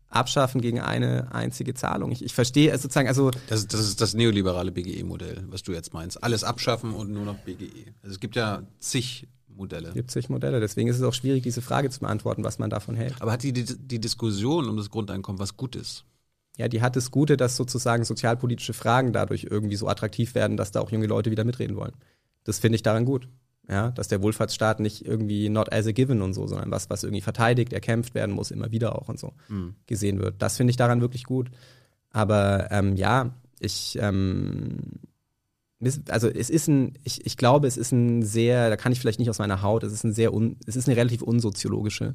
[0.08, 2.12] abschaffen gegen eine einzige Zahlung?
[2.12, 5.72] Ich, ich verstehe es sozusagen, also Das, ist- das ist das neoliberale BGE-Modell, was du
[5.72, 6.22] jetzt meinst.
[6.22, 7.86] Alles abschaffen und nur noch BGE.
[8.02, 9.92] Also es gibt ja zig Modelle.
[9.92, 13.20] 70 Modelle, deswegen ist es auch schwierig, diese Frage zu beantworten, was man davon hält.
[13.20, 16.04] Aber hat die, die, die Diskussion um das Grundeinkommen was Gutes?
[16.56, 20.72] Ja, die hat das Gute, dass sozusagen sozialpolitische Fragen dadurch irgendwie so attraktiv werden, dass
[20.72, 21.92] da auch junge Leute wieder mitreden wollen.
[22.44, 23.28] Das finde ich daran gut.
[23.68, 27.02] Ja, dass der Wohlfahrtsstaat nicht irgendwie not as a given und so, sondern was, was
[27.02, 29.32] irgendwie verteidigt, erkämpft werden muss, immer wieder auch und so
[29.86, 30.36] gesehen wird.
[30.38, 31.50] Das finde ich daran wirklich gut.
[32.10, 34.78] Aber ähm, ja, ich, ähm,
[36.08, 39.18] also es ist ein, ich, ich glaube, es ist ein sehr, da kann ich vielleicht
[39.18, 42.14] nicht aus meiner Haut, es ist ein sehr, un, es ist eine relativ unsoziologische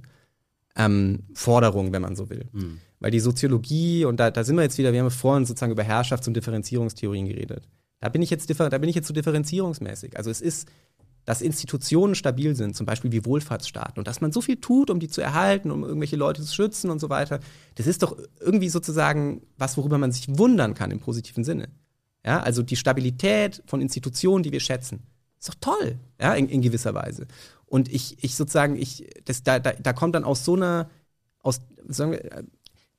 [0.76, 2.50] ähm, Forderung, wenn man so will.
[3.00, 5.84] Weil die Soziologie, und da, da sind wir jetzt wieder, wir haben vorhin sozusagen über
[5.84, 7.68] Herrschafts- und Differenzierungstheorien geredet.
[8.00, 10.18] Da bin ich jetzt, da bin ich jetzt so differenzierungsmäßig.
[10.18, 10.68] Also es ist,
[11.26, 15.00] dass Institutionen stabil sind, zum Beispiel wie Wohlfahrtsstaaten, und dass man so viel tut, um
[15.00, 17.40] die zu erhalten, um irgendwelche Leute zu schützen und so weiter.
[17.76, 21.70] Das ist doch irgendwie sozusagen was, worüber man sich wundern kann im positiven Sinne.
[22.26, 25.04] Ja, also die Stabilität von Institutionen, die wir schätzen,
[25.40, 27.28] ist doch toll, ja, in, in gewisser Weise.
[27.66, 30.90] Und ich, ich sozusagen, ich, das, da, da, da kommt dann aus so einer,
[31.40, 32.44] aus, sagen wir, äh,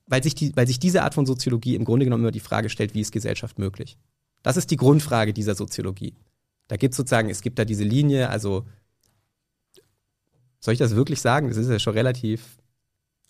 [0.07, 2.69] weil sich, die, weil sich diese Art von Soziologie im Grunde genommen immer die Frage
[2.69, 3.97] stellt, wie ist Gesellschaft möglich?
[4.41, 6.15] Das ist die Grundfrage dieser Soziologie.
[6.67, 8.65] Da gibt es sozusagen, es gibt da diese Linie, also
[10.59, 11.49] soll ich das wirklich sagen?
[11.49, 12.57] Das ist ja schon relativ.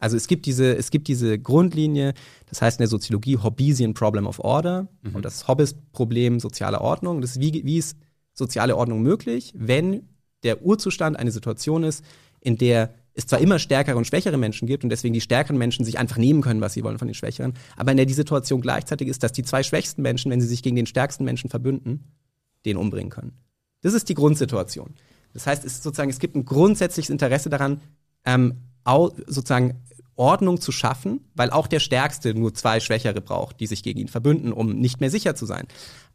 [0.04, 2.14] Also es gibt diese, es gibt diese Grundlinie,
[2.48, 7.22] das heißt in der Soziologie Hobbesian Problem of Order und das Hobbes-Problem sozialer Ordnung.
[7.22, 7.98] Das ist, wie, wie ist
[8.34, 10.10] soziale Ordnung möglich, wenn
[10.44, 12.04] der Urzustand eine Situation ist,
[12.42, 15.86] in der es zwar immer stärkere und schwächere Menschen gibt und deswegen die stärkeren Menschen
[15.86, 18.60] sich einfach nehmen können, was sie wollen von den Schwächeren, aber in der die Situation
[18.60, 22.12] gleichzeitig ist, dass die zwei schwächsten Menschen, wenn sie sich gegen den stärksten Menschen verbünden,
[22.66, 23.38] den umbringen können.
[23.84, 24.96] Das ist die Grundsituation.
[25.32, 27.80] Das heißt, es sozusagen, es gibt ein grundsätzliches Interesse daran,
[28.26, 28.56] ähm,
[29.28, 29.82] sozusagen
[30.16, 34.08] Ordnung zu schaffen, weil auch der Stärkste nur zwei Schwächere braucht, die sich gegen ihn
[34.08, 35.68] verbünden, um nicht mehr sicher zu sein.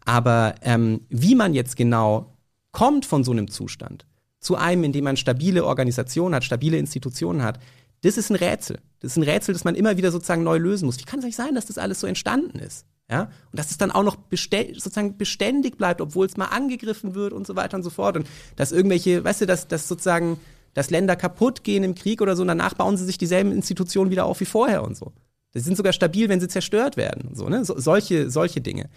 [0.04, 2.34] Aber ähm, wie man jetzt genau
[2.72, 4.06] kommt von so einem Zustand
[4.40, 7.58] zu einem, in dem man stabile Organisationen hat, stabile Institutionen hat,
[8.02, 8.78] das ist ein Rätsel.
[9.00, 10.98] Das ist ein Rätsel, das man immer wieder sozusagen neu lösen muss.
[10.98, 12.86] Wie kann es eigentlich sein, dass das alles so entstanden ist?
[13.10, 13.22] Ja?
[13.22, 17.32] Und dass es dann auch noch bestell, sozusagen beständig bleibt, obwohl es mal angegriffen wird
[17.32, 18.16] und so weiter und so fort.
[18.16, 20.38] Und dass irgendwelche, weißt du, dass, dass sozusagen,
[20.74, 24.10] dass Länder kaputt gehen im Krieg oder so und danach bauen sie sich dieselben Institutionen
[24.10, 25.12] wieder auf wie vorher und so.
[25.54, 27.64] Die sind sogar stabil, wenn sie zerstört werden so, ne?
[27.64, 28.90] So, solche, solche Dinge.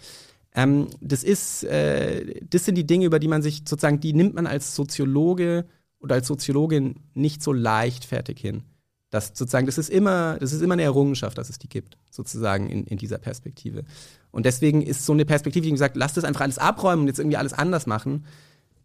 [0.54, 4.34] Ähm, das ist, äh, das sind die Dinge, über die man sich sozusagen, die nimmt
[4.34, 5.64] man als Soziologe
[5.98, 8.62] oder als Soziologin nicht so leichtfertig hin.
[9.10, 12.68] Das sozusagen, das ist immer, das ist immer eine Errungenschaft, dass es die gibt, sozusagen
[12.68, 13.84] in, in dieser Perspektive.
[14.30, 17.18] Und deswegen ist so eine Perspektive, die gesagt, lasst das einfach alles abräumen und jetzt
[17.18, 18.24] irgendwie alles anders machen.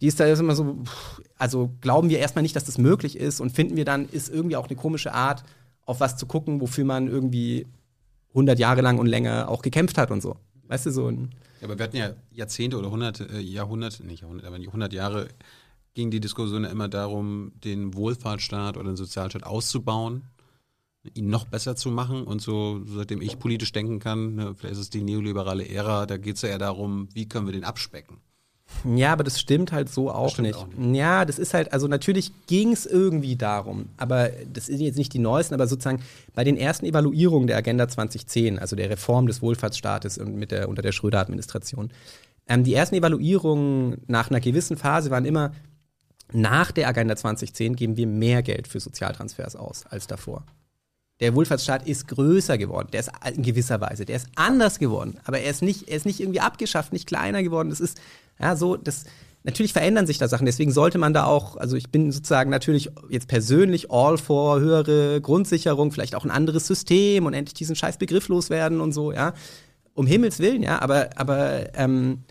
[0.01, 0.77] Die ist da immer so,
[1.37, 4.55] also glauben wir erstmal nicht, dass das möglich ist und finden wir dann, ist irgendwie
[4.55, 5.43] auch eine komische Art,
[5.85, 7.65] auf was zu gucken, wofür man irgendwie
[8.29, 10.37] 100 Jahre lang und länger auch gekämpft hat und so.
[10.67, 14.21] Weißt du, so ein, Ja, aber wir hatten ja Jahrzehnte oder hunderte, äh, Jahrhunderte, nicht
[14.21, 15.29] Jahrhunderte, aber 100 Jahre
[15.93, 20.23] ging die Diskussion ja immer darum, den Wohlfahrtsstaat oder den Sozialstaat auszubauen,
[21.15, 22.23] ihn noch besser zu machen.
[22.23, 26.17] Und so, seitdem ich politisch denken kann, ne, vielleicht ist es die neoliberale Ära, da
[26.17, 28.17] geht es ja eher darum, wie können wir den abspecken.
[28.83, 30.57] Ja, aber das stimmt halt so auch, stimmt nicht.
[30.57, 34.97] auch Ja, das ist halt, also natürlich ging es irgendwie darum, aber das sind jetzt
[34.97, 36.01] nicht die neuesten, aber sozusagen
[36.35, 40.69] bei den ersten Evaluierungen der Agenda 2010, also der Reform des Wohlfahrtsstaates und mit der,
[40.69, 41.91] unter der Schröder-Administration,
[42.47, 45.51] ähm, die ersten Evaluierungen nach einer gewissen Phase waren immer,
[46.33, 50.43] nach der Agenda 2010 geben wir mehr Geld für Sozialtransfers aus als davor.
[51.19, 52.89] Der Wohlfahrtsstaat ist größer geworden.
[52.91, 54.05] Der ist in gewisser Weise.
[54.05, 55.19] Der ist anders geworden.
[55.23, 57.69] Aber er ist nicht, er ist nicht irgendwie abgeschafft, nicht kleiner geworden.
[57.69, 57.99] Das ist,
[58.39, 59.05] ja, so, das,
[59.43, 60.45] natürlich verändern sich da Sachen.
[60.45, 65.21] Deswegen sollte man da auch, also ich bin sozusagen natürlich jetzt persönlich all for höhere
[65.21, 69.33] Grundsicherung, vielleicht auch ein anderes System und endlich diesen scheiß Begriff loswerden und so, ja.
[69.93, 70.81] Um Himmels Willen, ja.
[70.81, 72.23] Aber, aber, ähm,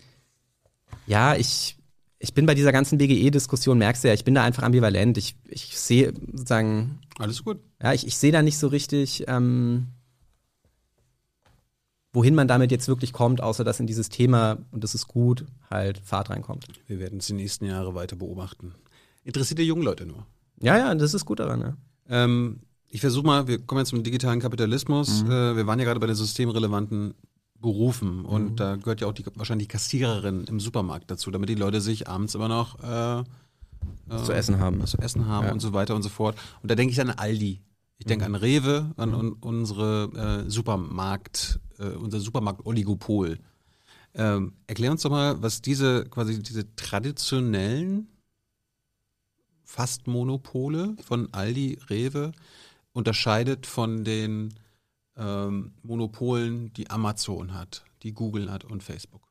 [1.07, 1.77] ja, ich,
[2.19, 5.17] ich bin bei dieser ganzen BGE-Diskussion, merkst du ja, ich bin da einfach ambivalent.
[5.17, 6.99] Ich, ich sehe sozusagen.
[7.17, 7.59] Alles gut.
[7.81, 9.87] Ja, ich, ich sehe da nicht so richtig, ähm,
[12.17, 15.45] wohin man damit jetzt wirklich kommt, außer dass in dieses Thema, und das ist gut,
[15.69, 16.65] halt Fahrt reinkommt.
[16.87, 18.73] Wir werden es die nächsten Jahre weiter beobachten.
[19.23, 20.25] Interessiert die jungen Leute nur.
[20.59, 21.77] Ja, ja, das ist gut daran, ja.
[22.09, 25.25] Ähm, ich versuche mal, wir kommen jetzt zum digitalen Kapitalismus.
[25.25, 25.31] Mhm.
[25.31, 27.13] Äh, wir waren ja gerade bei den systemrelevanten
[27.61, 28.55] Berufen und mhm.
[28.55, 32.07] da gehört ja auch die, wahrscheinlich die Kassiererin im Supermarkt dazu, damit die Leute sich
[32.07, 34.83] abends immer noch äh, äh, zu essen haben.
[34.87, 35.53] Zu essen haben Ja.
[35.53, 36.35] und so weiter und so fort.
[36.63, 37.61] Und da denke ich an Aldi.
[37.99, 43.39] Ich denke an Rewe, an un unsere äh, Supermarkt, äh, unser Supermarkt-Oligopol.
[44.13, 48.07] Ähm, erklär uns doch mal, was diese quasi diese traditionellen
[49.63, 52.31] Fast-Monopole von Aldi, Rewe
[52.93, 54.53] unterscheidet von den
[55.17, 59.27] ähm, Monopolen, die Amazon hat, die Google hat und Facebook.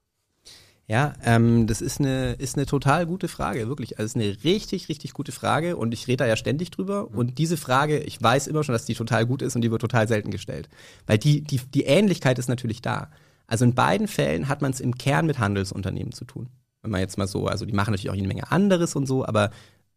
[0.88, 3.98] Ja, ähm, das ist eine, ist eine total gute Frage, wirklich.
[3.98, 7.10] Also es ist eine richtig, richtig gute Frage und ich rede da ja ständig drüber.
[7.10, 9.80] Und diese Frage, ich weiß immer schon, dass die total gut ist und die wird
[9.80, 10.68] total selten gestellt.
[11.06, 13.10] Weil die, die, die Ähnlichkeit ist natürlich da.
[13.48, 16.50] Also in beiden Fällen hat man es im Kern mit Handelsunternehmen zu tun.
[16.82, 19.26] Wenn man jetzt mal so, also die machen natürlich auch jede Menge anderes und so,
[19.26, 19.50] aber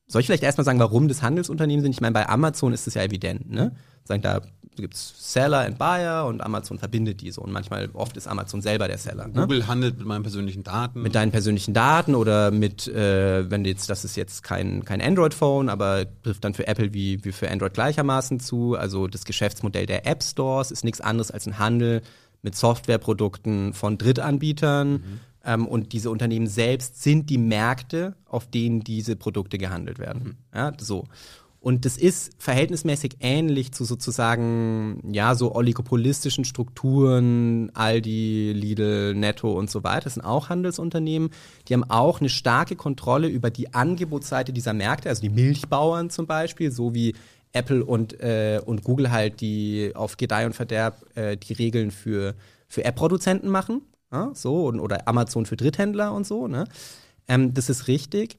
[0.07, 1.91] soll ich vielleicht erstmal sagen, warum das Handelsunternehmen sind?
[1.91, 3.75] Ich meine, bei Amazon ist es ja evident, ne?
[4.05, 4.41] Sagen, da
[4.81, 7.41] gibt's Seller und Buyer und Amazon verbindet die so.
[7.41, 9.27] Und manchmal, oft ist Amazon selber der Seller.
[9.27, 9.41] Ne?
[9.41, 11.01] Google handelt mit meinen persönlichen Daten.
[11.01, 15.69] mit deinen persönlichen Daten oder mit, äh, wenn jetzt, das ist jetzt kein, kein Android-Phone,
[15.69, 18.75] aber trifft dann für Apple wie, wie für Android gleichermaßen zu.
[18.75, 22.01] Also das Geschäftsmodell der App Stores ist nichts anderes als ein Handel
[22.41, 25.03] mit Softwareprodukten von Drittanbietern.
[25.45, 30.37] Ähm, und diese Unternehmen selbst sind die Märkte, auf denen diese Produkte gehandelt werden.
[30.53, 31.05] Ja, so.
[31.61, 39.69] Und das ist verhältnismäßig ähnlich zu sozusagen, ja, so oligopolistischen Strukturen, Aldi, Lidl, Netto und
[39.69, 40.05] so weiter.
[40.05, 41.31] Das sind auch Handelsunternehmen.
[41.67, 46.27] Die haben auch eine starke Kontrolle über die Angebotsseite dieser Märkte, also die Milchbauern zum
[46.27, 47.13] Beispiel, so wie
[47.51, 52.35] Apple und, äh, und Google halt die auf Gedeih und Verderb äh, die Regeln für,
[52.67, 53.81] für App-Produzenten machen.
[54.11, 56.47] Ja, so, und, oder Amazon für Dritthändler und so.
[56.47, 56.65] Ne?
[57.27, 58.37] Ähm, das ist richtig.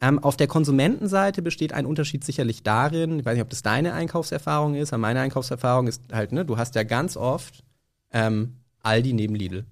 [0.00, 3.94] Ähm, auf der Konsumentenseite besteht ein Unterschied sicherlich darin, ich weiß nicht, ob das deine
[3.94, 7.64] Einkaufserfahrung ist, aber meine Einkaufserfahrung ist halt, ne, du hast ja ganz oft
[8.12, 9.64] ähm, Aldi neben Lidl.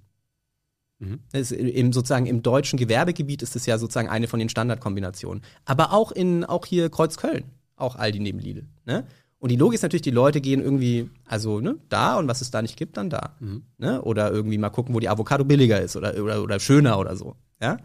[1.32, 5.42] Ist im, sozusagen im deutschen Gewerbegebiet ist das ja sozusagen eine von den Standardkombinationen.
[5.64, 7.44] Aber auch in, auch hier Kreuzköln,
[7.76, 8.66] auch Aldi neben Lidl.
[8.86, 9.06] Ne?
[9.38, 12.50] Und die Logik ist natürlich, die Leute gehen irgendwie, also ne, da und was es
[12.50, 13.36] da nicht gibt, dann da.
[13.78, 14.00] Ne?
[14.02, 17.36] Oder irgendwie mal gucken, wo die Avocado billiger ist oder, oder, oder schöner oder so.
[17.60, 17.76] Ja?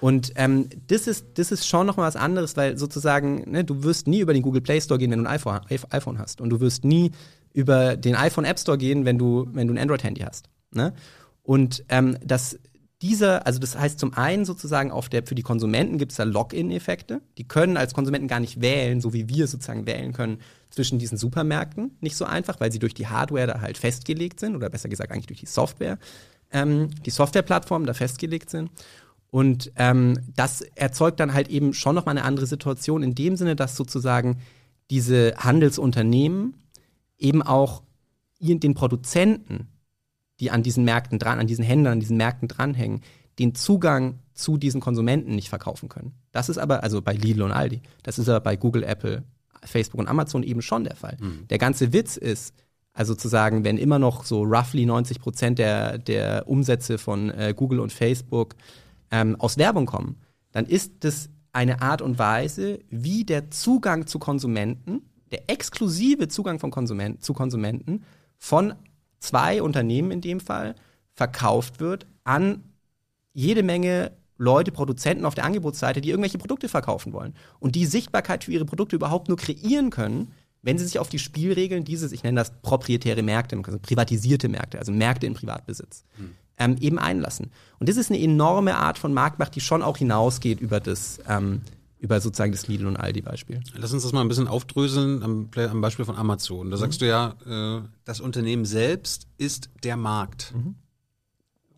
[0.00, 3.82] Und ähm, das, ist, das ist schon noch mal was anderes, weil sozusagen, ne, du
[3.82, 5.60] wirst nie über den Google Play Store gehen, wenn du ein iPhone,
[5.90, 6.40] iPhone hast.
[6.40, 7.12] Und du wirst nie
[7.54, 10.50] über den iPhone App Store gehen, wenn du, wenn du ein Android-Handy hast.
[10.72, 10.92] Ne?
[11.42, 12.58] Und ähm, das,
[13.00, 16.24] dieser, also das heißt zum einen sozusagen auf der, für die Konsumenten gibt es da
[16.24, 17.22] Login-Effekte.
[17.38, 20.40] Die können als Konsumenten gar nicht wählen, so wie wir sozusagen wählen können
[20.70, 21.96] zwischen diesen Supermärkten.
[22.00, 25.10] Nicht so einfach, weil sie durch die Hardware da halt festgelegt sind oder besser gesagt
[25.12, 25.98] eigentlich durch die Software,
[26.52, 28.70] ähm, die Softwareplattformen da festgelegt sind.
[29.36, 33.54] Und ähm, das erzeugt dann halt eben schon nochmal eine andere Situation in dem Sinne,
[33.54, 34.38] dass sozusagen
[34.90, 36.54] diese Handelsunternehmen
[37.18, 37.82] eben auch
[38.40, 39.68] den Produzenten,
[40.40, 43.02] die an diesen Märkten dran, an diesen Händlern, an diesen Märkten dranhängen,
[43.38, 46.14] den Zugang zu diesen Konsumenten nicht verkaufen können.
[46.32, 49.22] Das ist aber, also bei Lidl und Aldi, das ist aber bei Google, Apple,
[49.62, 51.18] Facebook und Amazon eben schon der Fall.
[51.50, 52.54] Der ganze Witz ist,
[52.94, 57.52] also zu sagen, wenn immer noch so roughly 90 Prozent der, der Umsätze von äh,
[57.54, 58.56] Google und Facebook
[59.10, 60.20] ähm, aus Werbung kommen,
[60.52, 66.58] dann ist das eine Art und Weise, wie der Zugang zu Konsumenten, der exklusive Zugang
[66.58, 68.04] von Konsumenten, zu Konsumenten
[68.38, 68.74] von
[69.18, 70.74] zwei Unternehmen in dem Fall
[71.12, 72.62] verkauft wird an
[73.32, 78.44] jede Menge Leute, Produzenten auf der Angebotsseite, die irgendwelche Produkte verkaufen wollen und die Sichtbarkeit
[78.44, 82.22] für ihre Produkte überhaupt nur kreieren können, wenn sie sich auf die Spielregeln dieses, ich
[82.22, 86.04] nenne das proprietäre Märkte, also privatisierte Märkte, also Märkte in Privatbesitz,
[86.58, 87.50] ähm, eben einlassen.
[87.78, 91.62] Und das ist eine enorme Art von Marktmacht, die schon auch hinausgeht über das, ähm,
[91.98, 93.60] über sozusagen das Lidl und Aldi-Beispiel.
[93.74, 96.70] Lass uns das mal ein bisschen aufdröseln am, am Beispiel von Amazon.
[96.70, 100.54] Da sagst du ja, äh, das Unternehmen selbst ist der Markt.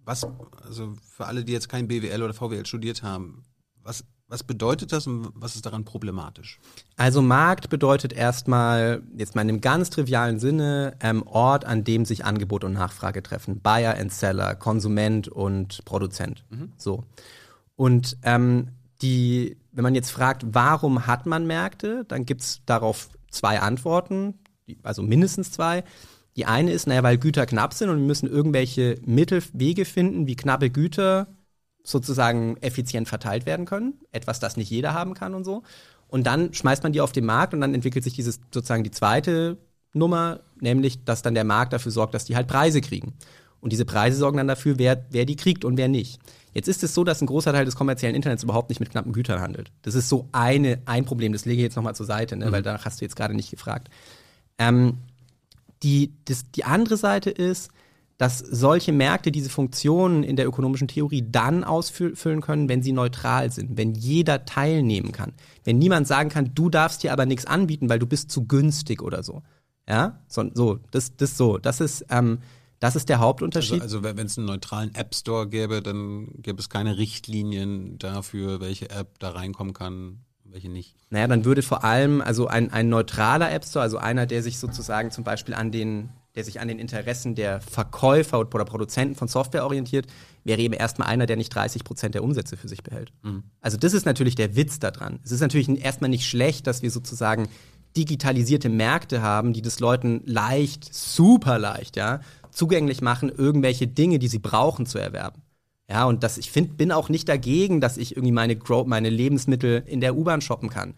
[0.04, 0.26] Was,
[0.64, 3.42] also für alle, die jetzt kein BWL oder VWL studiert haben,
[3.82, 6.60] was Was bedeutet das und was ist daran problematisch?
[6.98, 12.04] Also Markt bedeutet erstmal, jetzt mal in einem ganz trivialen Sinne, ähm, Ort, an dem
[12.04, 13.60] sich Angebot und Nachfrage treffen.
[13.60, 16.44] Buyer and Seller, Konsument und Produzent.
[16.76, 17.04] So.
[17.74, 18.68] Und ähm,
[19.00, 24.34] die, wenn man jetzt fragt, warum hat man Märkte, dann gibt's darauf zwei Antworten,
[24.82, 25.84] also mindestens zwei.
[26.36, 30.36] Die eine ist, naja, weil Güter knapp sind und wir müssen irgendwelche Mittelwege finden, wie
[30.36, 31.28] knappe Güter
[31.88, 33.94] sozusagen effizient verteilt werden können.
[34.12, 35.62] Etwas, das nicht jeder haben kann und so.
[36.08, 38.90] Und dann schmeißt man die auf den Markt und dann entwickelt sich dieses sozusagen die
[38.90, 39.58] zweite
[39.92, 43.14] Nummer, nämlich, dass dann der Markt dafür sorgt, dass die halt Preise kriegen.
[43.60, 46.20] Und diese Preise sorgen dann dafür, wer, wer die kriegt und wer nicht.
[46.52, 49.12] Jetzt ist es so, dass ein großer Teil des kommerziellen Internets überhaupt nicht mit knappen
[49.12, 49.70] Gütern handelt.
[49.82, 52.62] Das ist so eine, ein Problem, das lege ich jetzt nochmal zur Seite, ne, weil
[52.62, 53.88] danach hast du jetzt gerade nicht gefragt.
[54.58, 54.98] Ähm,
[55.82, 57.70] die, das, die andere Seite ist,
[58.18, 63.50] dass solche Märkte diese Funktionen in der ökonomischen Theorie dann ausfüllen können, wenn sie neutral
[63.52, 65.32] sind, wenn jeder teilnehmen kann.
[65.64, 69.02] Wenn niemand sagen kann, du darfst dir aber nichts anbieten, weil du bist zu günstig
[69.02, 69.42] oder so.
[69.88, 72.38] Ja, so, so das, das so, das ist, ähm,
[72.80, 73.80] das ist der Also, Hauptunterschied.
[73.82, 78.90] also wenn es einen neutralen App Store gäbe, dann gäbe es keine Richtlinien dafür, welche
[78.90, 80.96] App da reinkommen kann, welche nicht.
[81.10, 84.58] Naja, dann würde vor allem, also ein, ein neutraler App Store, also einer, der sich
[84.58, 89.26] sozusagen zum Beispiel an den, der sich an den Interessen der Verkäufer oder Produzenten von
[89.26, 90.06] Software orientiert,
[90.44, 93.12] wäre eben erstmal einer, der nicht 30 Prozent der Umsätze für sich behält.
[93.60, 95.18] Also das ist natürlich der Witz daran.
[95.24, 97.48] Es ist natürlich erstmal nicht schlecht, dass wir sozusagen
[97.96, 102.20] digitalisierte Märkte haben, die das Leuten leicht, super leicht, ja,
[102.52, 105.42] zugänglich machen, irgendwelche Dinge, die sie brauchen, zu erwerben.
[105.90, 109.10] Ja, und das, ich find, bin auch nicht dagegen, dass ich irgendwie meine, Gro meine
[109.10, 110.94] Lebensmittel in der U-Bahn shoppen kann.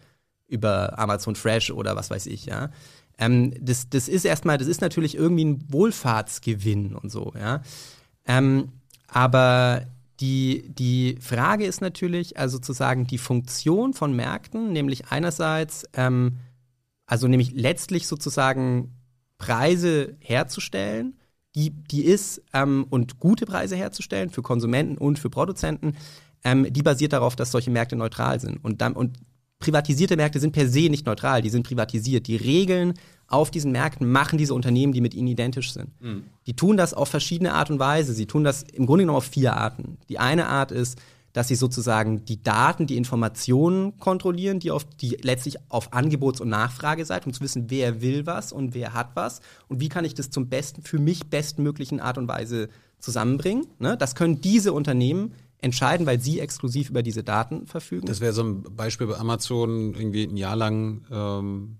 [0.47, 2.69] Über Amazon Fresh oder was weiß ich, ja.
[3.21, 7.61] Ähm, das, das ist erstmal, das ist natürlich irgendwie ein Wohlfahrtsgewinn und so, ja.
[8.25, 8.69] Ähm,
[9.07, 9.85] aber
[10.19, 16.37] die, die Frage ist natürlich, also sozusagen die Funktion von Märkten, nämlich einerseits, ähm,
[17.05, 18.91] also nämlich letztlich sozusagen
[19.37, 21.15] Preise herzustellen,
[21.53, 25.95] die, die ist, ähm, und gute Preise herzustellen für Konsumenten und für Produzenten,
[26.43, 28.63] ähm, die basiert darauf, dass solche Märkte neutral sind.
[28.63, 29.17] Und, dann, und
[29.61, 32.27] privatisierte Märkte sind per se nicht neutral, die sind privatisiert.
[32.27, 32.93] Die Regeln
[33.27, 35.89] auf diesen Märkten machen diese Unternehmen, die mit ihnen identisch sind.
[36.47, 38.13] Die tun das auf verschiedene Art und Weise.
[38.13, 39.97] Sie tun das im Grunde genommen auf vier Arten.
[40.09, 40.99] Die eine Art ist,
[41.33, 46.49] dass sie sozusagen die Daten, die Informationen kontrollieren, die, auf, die letztlich auf Angebots- und
[46.49, 49.39] Nachfrageseite, um zu wissen, wer will was und wer hat was
[49.69, 52.67] und wie kann ich das zum besten, für mich bestmöglichen Art und Weise
[52.99, 53.67] zusammenbringen.
[53.79, 53.95] Ne?
[53.97, 58.07] Das können diese Unternehmen entscheiden, weil sie exklusiv über diese Daten verfügen.
[58.07, 61.77] Das wäre so ein Beispiel bei Amazon, irgendwie ein Jahr lang ähm,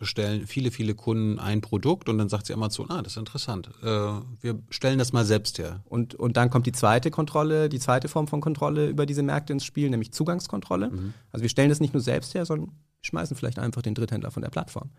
[0.00, 3.70] bestellen viele, viele Kunden ein Produkt und dann sagt sie Amazon, ah, das ist interessant.
[3.82, 5.82] Äh, wir stellen das mal selbst her.
[5.84, 9.52] Und, und dann kommt die zweite Kontrolle, die zweite Form von Kontrolle über diese Märkte
[9.52, 10.90] ins Spiel, nämlich Zugangskontrolle.
[11.32, 12.72] Also wir stellen das nicht nur selbst her, sondern
[13.02, 14.90] schmeißen vielleicht einfach den Dritthändler von der Plattform.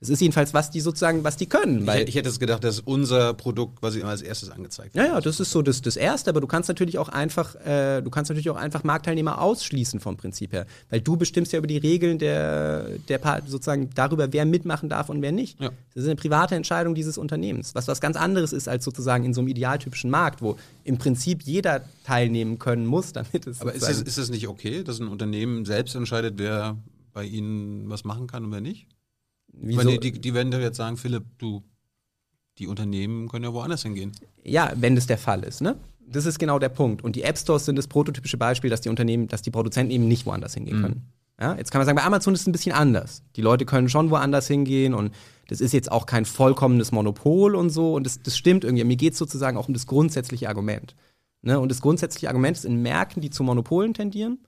[0.00, 1.80] Das ist jedenfalls, was die sozusagen, was die können.
[1.80, 4.50] Ich, Weil, hätte- ich hätte es gedacht, das ist unser Produkt, was immer als erstes
[4.50, 7.54] angezeigt ja, ja, das ist so das, das Erste, aber du kannst natürlich auch einfach,
[7.64, 10.66] äh, du kannst natürlich auch einfach Marktteilnehmer ausschließen vom Prinzip her.
[10.90, 15.22] Weil du bestimmst ja über die Regeln der, der sozusagen darüber, wer mitmachen darf und
[15.22, 15.58] wer nicht.
[15.60, 15.70] Ja.
[15.94, 17.74] Das ist eine private Entscheidung dieses Unternehmens.
[17.74, 21.42] Was was ganz anderes ist als sozusagen in so einem idealtypischen Markt, wo im Prinzip
[21.44, 25.08] jeder teilnehmen können muss, damit es Aber ist es, ist es nicht okay, dass ein
[25.08, 26.76] Unternehmen selbst entscheidet, wer
[27.14, 28.86] bei ihnen was machen kann und wer nicht?
[29.60, 29.76] Ich Wieso?
[29.76, 31.62] meine, die, die, die werden doch jetzt sagen, Philipp, du,
[32.58, 34.12] die Unternehmen können ja woanders hingehen.
[34.42, 35.76] Ja, wenn das der Fall ist, ne?
[36.06, 37.02] Das ist genau der Punkt.
[37.02, 40.06] Und die App Stores sind das prototypische Beispiel, dass die Unternehmen, dass die Produzenten eben
[40.06, 41.12] nicht woanders hingehen können.
[41.40, 43.22] Ja, jetzt kann man sagen, bei Amazon ist es ein bisschen anders.
[43.36, 45.14] Die Leute können schon woanders hingehen und
[45.48, 47.94] das ist jetzt auch kein vollkommenes Monopol und so.
[47.94, 48.84] Und das, das stimmt irgendwie.
[48.84, 50.94] Mir geht es sozusagen auch um das grundsätzliche Argument.
[51.42, 51.58] Ne?
[51.58, 54.38] Und das grundsätzliche Argument ist in Märkten, die zu Monopolen tendieren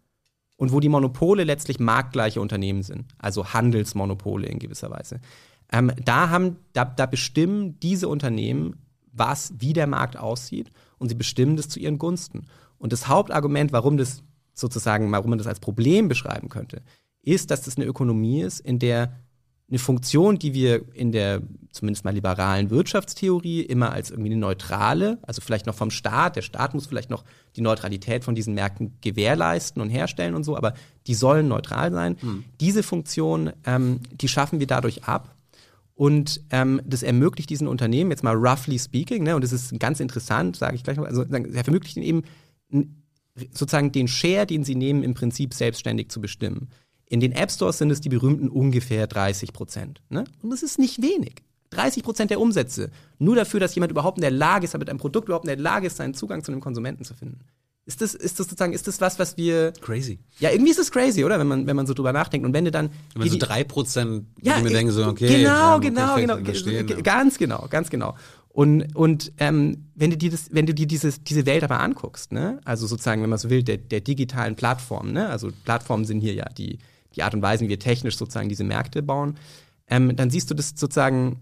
[0.57, 5.21] und wo die Monopole letztlich marktgleiche Unternehmen sind, also Handelsmonopole in gewisser Weise.
[5.73, 8.77] Ähm, da, haben, da, da bestimmen diese Unternehmen,
[9.13, 12.47] was, wie der Markt aussieht und sie bestimmen das zu ihren Gunsten.
[12.79, 14.23] Und das Hauptargument, warum das
[14.55, 16.83] sozusagen, warum man das als Problem beschreiben könnte,
[17.23, 19.19] ist, dass das eine Ökonomie ist, in der
[19.69, 25.19] eine Funktion, die wir in der zumindest mal liberalen Wirtschaftstheorie immer als irgendwie eine neutrale,
[25.23, 27.25] also vielleicht noch vom Staat, der Staat muss vielleicht noch
[27.57, 30.75] die Neutralität von diesen Märkten gewährleisten und herstellen und so, aber
[31.07, 32.17] die sollen neutral sein.
[32.61, 35.35] Diese Funktion, ähm, die schaffen wir dadurch ab.
[35.95, 39.99] Und ähm, das ermöglicht diesen Unternehmen, jetzt mal roughly speaking, ne, und das ist ganz
[39.99, 42.23] interessant, sage ich gleich noch, also er ermöglicht ihnen eben
[43.51, 46.69] sozusagen den Share, den sie nehmen, im Prinzip selbstständig zu bestimmen.
[47.09, 50.03] In den App Stores sind es die berühmten ungefähr 30 Prozent.
[50.09, 50.25] Ne?
[50.43, 51.43] Und das ist nicht wenig.
[51.71, 52.91] 30 Prozent der Umsätze.
[53.19, 55.59] Nur dafür, dass jemand überhaupt in der Lage ist, mit einem Produkt überhaupt in der
[55.59, 57.41] Lage ist, seinen Zugang zu einem Konsumenten zu finden.
[57.87, 59.73] Ist das, ist das sozusagen, ist das was, was wir.
[59.81, 60.19] Crazy.
[60.41, 61.39] Ja, irgendwie ist es crazy, oder?
[61.39, 62.45] Wenn man, wenn man so drüber nachdenkt.
[62.45, 62.91] Und wenn du dann.
[63.15, 65.43] Wenn so drei Prozent, ja, mir denke so, okay.
[65.43, 66.37] Genau, genau, genau.
[66.39, 67.03] verstehen.
[67.05, 68.17] Ganz genau, ganz genau.
[68.49, 72.33] Und, und ähm, wenn du dir, das, wenn du dir dieses, diese Welt aber anguckst,
[72.33, 72.59] ne?
[72.65, 75.29] also sozusagen, wenn man so will, der, der digitalen Plattformen, ne?
[75.29, 76.79] also Plattformen sind hier ja die,
[77.17, 79.37] die Art und Weise, wie wir technisch sozusagen diese Märkte bauen,
[79.89, 81.41] ähm, dann siehst du das sozusagen,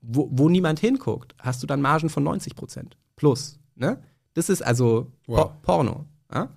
[0.00, 3.58] wo, wo niemand hinguckt, hast du dann Margen von 90 Prozent plus.
[3.74, 4.00] Ne?
[4.34, 5.36] Das ist also Wow.
[5.36, 6.06] Por Porno.
[6.32, 6.50] Ja?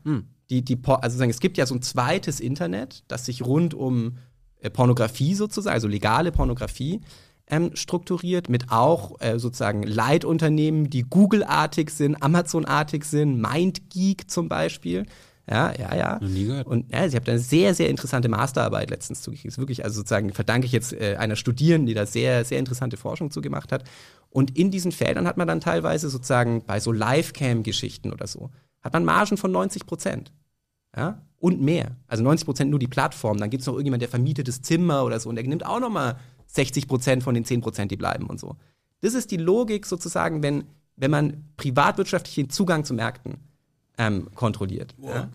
[0.49, 3.73] Die, die, Por- also sagen, es gibt ja so ein zweites Internet, das sich rund
[3.73, 4.18] um
[4.60, 7.02] äh, Pornografie sozusagen, also legale Pornografie,
[7.48, 15.06] ähm, strukturiert, mit auch äh, sozusagen Leitunternehmen, die Google-artig sind, Amazon-artig sind, MindGeek zum Beispiel.
[15.49, 16.20] Ja, ja, ja.
[16.22, 16.68] Noch nie gehört.
[16.68, 19.57] Und ja, sie habt eine sehr, sehr interessante Masterarbeit letztens zugekriegt.
[19.57, 23.30] Wirklich, also sozusagen verdanke ich jetzt äh, einer Studierenden, die da sehr, sehr interessante Forschung
[23.30, 23.84] zugemacht hat.
[24.30, 28.52] Und in diesen Feldern hat man dann teilweise sozusagen bei so Livecam-Geschichten oder so,
[28.82, 30.32] hat man Margen von 90 Prozent.
[30.95, 31.22] Ja?
[31.40, 31.98] Und mehr.
[32.07, 33.38] Also 90 Prozent nur die Plattform.
[33.38, 35.82] Dann gibt es noch irgendjemand, der vermietet das Zimmer oder so und der nimmt auch
[35.82, 36.18] nochmal
[36.48, 38.56] 60 Prozent von den 10 Prozent, die bleiben und so.
[39.02, 40.64] Das ist die Logik sozusagen, wenn,
[40.95, 43.40] wenn man privatwirtschaftlichen Zugang zu Märkten
[43.98, 44.95] ähm, kontrolliert.
[45.02, 45.30] Ja?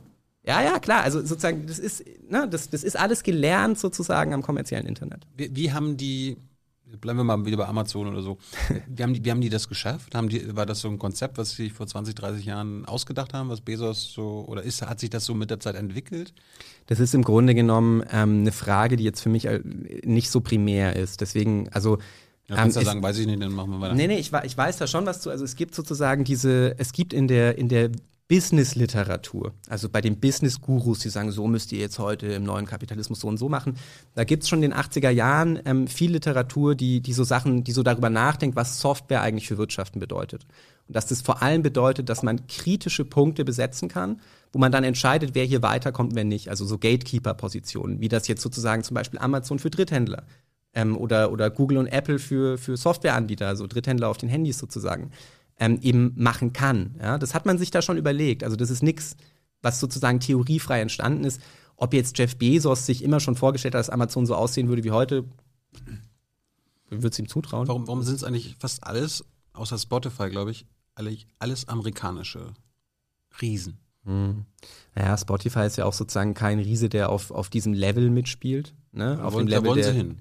[0.44, 1.02] ja, ja, klar.
[1.02, 5.26] Also sozusagen, das ist, ne, das, das ist alles gelernt sozusagen am kommerziellen Internet.
[5.36, 6.36] Wie, wie haben die,
[7.01, 8.39] bleiben wir mal wieder bei Amazon oder so,
[8.89, 10.14] wie haben die, wie haben die das geschafft?
[10.14, 13.35] Haben die, war das so ein Konzept, was sie sich vor 20, 30 Jahren ausgedacht
[13.35, 16.32] haben, was Bezos so, oder ist, hat sich das so mit der Zeit entwickelt?
[16.86, 19.60] Das ist im Grunde genommen ähm, eine Frage, die jetzt für mich äh,
[20.05, 21.20] nicht so primär ist.
[21.20, 21.98] Deswegen, also
[22.48, 23.94] Ja, kannst du es- ja sagen, weiß ich nicht, dann machen wir weiter.
[23.94, 25.28] Nee, nee, ich, ich weiß da schon was zu.
[25.28, 27.90] Also es gibt sozusagen diese, es gibt in der, in der
[28.28, 33.20] Business-Literatur, also bei den Business-Gurus, die sagen, so müsst ihr jetzt heute im neuen Kapitalismus
[33.20, 33.78] so und so machen,
[34.14, 37.64] da gibt es schon in den 80er Jahren ähm, viel Literatur, die, die so Sachen,
[37.64, 40.46] die so darüber nachdenkt, was Software eigentlich für Wirtschaften bedeutet.
[40.86, 44.20] Und dass das vor allem bedeutet, dass man kritische Punkte besetzen kann,
[44.52, 46.50] wo man dann entscheidet, wer hier weiterkommt wer nicht.
[46.50, 50.24] Also so Gatekeeper-Positionen, wie das jetzt sozusagen zum Beispiel Amazon für Dritthändler
[50.74, 55.12] ähm, oder, oder Google und Apple für, für Softwareanbieter, also Dritthändler auf den Handys sozusagen,
[55.59, 56.97] ähm, eben machen kann.
[57.01, 57.18] Ja?
[57.18, 58.44] Das hat man sich da schon überlegt.
[58.44, 59.16] Also das ist nichts,
[59.62, 61.40] was sozusagen theoriefrei entstanden ist.
[61.76, 64.90] Ob jetzt Jeff Bezos sich immer schon vorgestellt hat, dass Amazon so aussehen würde wie
[64.90, 65.24] heute,
[66.90, 67.68] würde es ihm zutrauen.
[67.68, 72.55] Warum, warum sind es eigentlich fast alles, außer Spotify, glaube ich, alle, alles amerikanische
[73.40, 73.78] Riesen?
[74.05, 74.44] Hm.
[74.94, 78.74] Naja, Spotify ist ja auch sozusagen kein Riese, der auf, auf diesem Level mitspielt.
[78.93, 79.22] Ne?
[79.22, 80.18] Auf wollen, dem da Level wollen der, sie hin.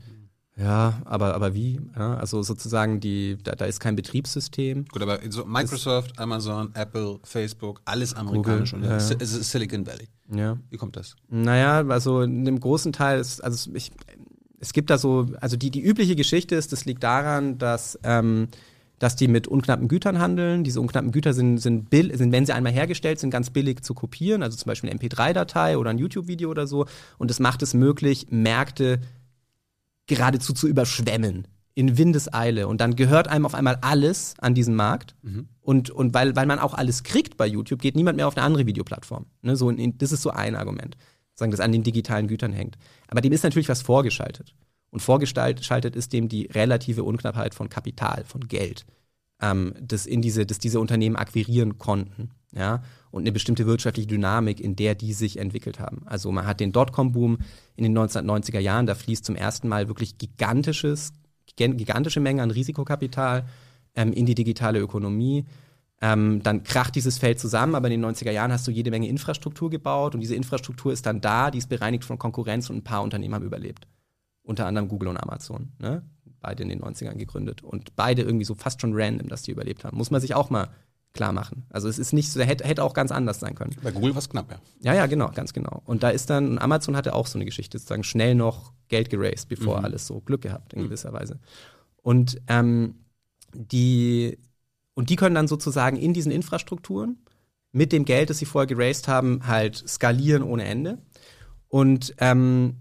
[0.57, 1.79] Ja, aber, aber wie?
[1.95, 4.85] Ja, also sozusagen, die, da, da ist kein Betriebssystem.
[4.85, 8.71] Gut, aber so Microsoft, Amazon, Apple, Facebook, alles amerikanisch.
[8.71, 10.07] Google, und ja, es ist Silicon Valley.
[10.33, 10.57] Ja.
[10.69, 11.15] Wie kommt das?
[11.29, 13.91] Naja, also in dem großen Teil ist, also ich,
[14.59, 18.47] es gibt da so, also die, die übliche Geschichte ist, das liegt daran, dass, ähm,
[18.97, 20.63] dass die mit unknappen Gütern handeln.
[20.63, 23.93] Diese unknappen Güter sind, sind, bill, sind, wenn sie einmal hergestellt sind, ganz billig zu
[23.93, 26.87] kopieren, also zum Beispiel eine MP3-Datei oder ein YouTube-Video oder so.
[27.19, 28.99] Und das macht es möglich, Märkte
[30.07, 32.67] geradezu zu überschwemmen in Windeseile.
[32.67, 35.15] Und dann gehört einem auf einmal alles an diesen Markt.
[35.61, 38.45] Und, und weil, weil man auch alles kriegt bei YouTube, geht niemand mehr auf eine
[38.45, 39.27] andere Videoplattform.
[39.43, 40.97] Ne, so, in, das ist so ein Argument,
[41.35, 42.77] sagen, das an den digitalen Gütern hängt.
[43.07, 44.55] Aber dem ist natürlich was vorgeschaltet.
[44.89, 48.85] Und vorgeschaltet ist dem die relative Unknappheit von Kapital, von Geld,
[49.41, 52.31] ähm, das, in diese, das diese Unternehmen akquirieren konnten.
[52.53, 52.83] Ja?
[53.11, 56.03] Und eine bestimmte wirtschaftliche Dynamik, in der die sich entwickelt haben.
[56.05, 57.37] Also man hat den Dotcom-Boom
[57.75, 61.13] in den 1990er Jahren, da fließt zum ersten Mal wirklich gigantisches,
[61.57, 63.45] gigan- gigantische Mengen an Risikokapital
[63.95, 65.45] ähm, in die digitale Ökonomie.
[65.99, 69.07] Ähm, dann kracht dieses Feld zusammen, aber in den 90er Jahren hast du jede Menge
[69.07, 72.83] Infrastruktur gebaut und diese Infrastruktur ist dann da, die ist bereinigt von Konkurrenz und ein
[72.83, 73.87] paar Unternehmen haben überlebt.
[74.43, 76.03] Unter anderem Google und Amazon, ne?
[76.41, 79.83] Beide in den 90ern gegründet und beide irgendwie so fast schon random, dass die überlebt
[79.83, 79.97] haben.
[79.97, 80.69] Muss man sich auch mal
[81.13, 81.65] klar machen.
[81.69, 83.75] Also es ist nicht so, hätte, hätte auch ganz anders sein können.
[83.81, 84.59] Bei Google war es knapp, ja.
[84.81, 85.81] Ja, ja, genau, ganz genau.
[85.85, 89.09] Und da ist dann, und Amazon hatte auch so eine Geschichte, sozusagen schnell noch Geld
[89.09, 91.39] geraced, bevor alles so Glück gehabt in gewisser Weise.
[92.03, 92.95] Und ähm,
[93.53, 94.37] die,
[94.93, 97.17] und die können dann sozusagen in diesen Infrastrukturen
[97.71, 100.99] mit dem Geld, das sie vorher geraced haben, halt skalieren ohne Ende.
[101.67, 102.75] Und ähm,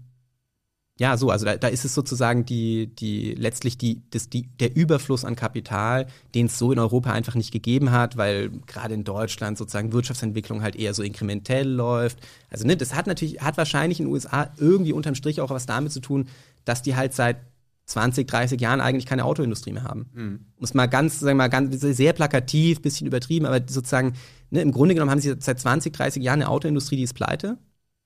[0.99, 4.75] ja, so, also da, da ist es sozusagen die, die, letztlich die, das, die, der
[4.75, 9.03] Überfluss an Kapital, den es so in Europa einfach nicht gegeben hat, weil gerade in
[9.03, 12.17] Deutschland sozusagen Wirtschaftsentwicklung halt eher so inkrementell läuft.
[12.49, 15.67] Also, ne, das hat natürlich, hat wahrscheinlich in den USA irgendwie unterm Strich auch was
[15.67, 16.27] damit zu tun,
[16.65, 17.37] dass die halt seit
[17.85, 20.09] 20, 30 Jahren eigentlich keine Autoindustrie mehr haben.
[20.57, 24.13] Um es mal ganz, sagen wir mal, ganz sehr plakativ, bisschen übertrieben, aber sozusagen,
[24.49, 27.57] ne, im Grunde genommen haben sie seit 20, 30 Jahren eine Autoindustrie, die ist pleite.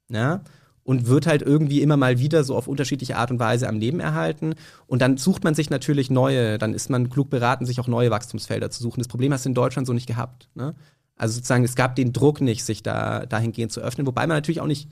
[0.10, 0.44] Ja,
[0.84, 4.00] und wird halt irgendwie immer mal wieder so auf unterschiedliche Art und Weise am Leben
[4.00, 4.56] erhalten.
[4.88, 8.10] Und dann sucht man sich natürlich neue, dann ist man klug beraten, sich auch neue
[8.10, 9.00] Wachstumsfelder zu suchen.
[9.00, 10.50] Das Problem hast du in Deutschland so nicht gehabt.
[10.56, 10.76] Ne?
[11.16, 14.62] Also sozusagen, es gab den Druck nicht, sich da dahingehend zu öffnen, wobei man natürlich
[14.62, 14.90] auch nicht,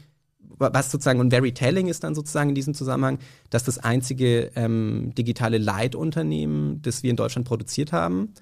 [0.57, 5.13] was sozusagen und very telling ist dann sozusagen in diesem Zusammenhang, dass das einzige ähm,
[5.17, 8.33] digitale Leitunternehmen, das wir in Deutschland produziert haben,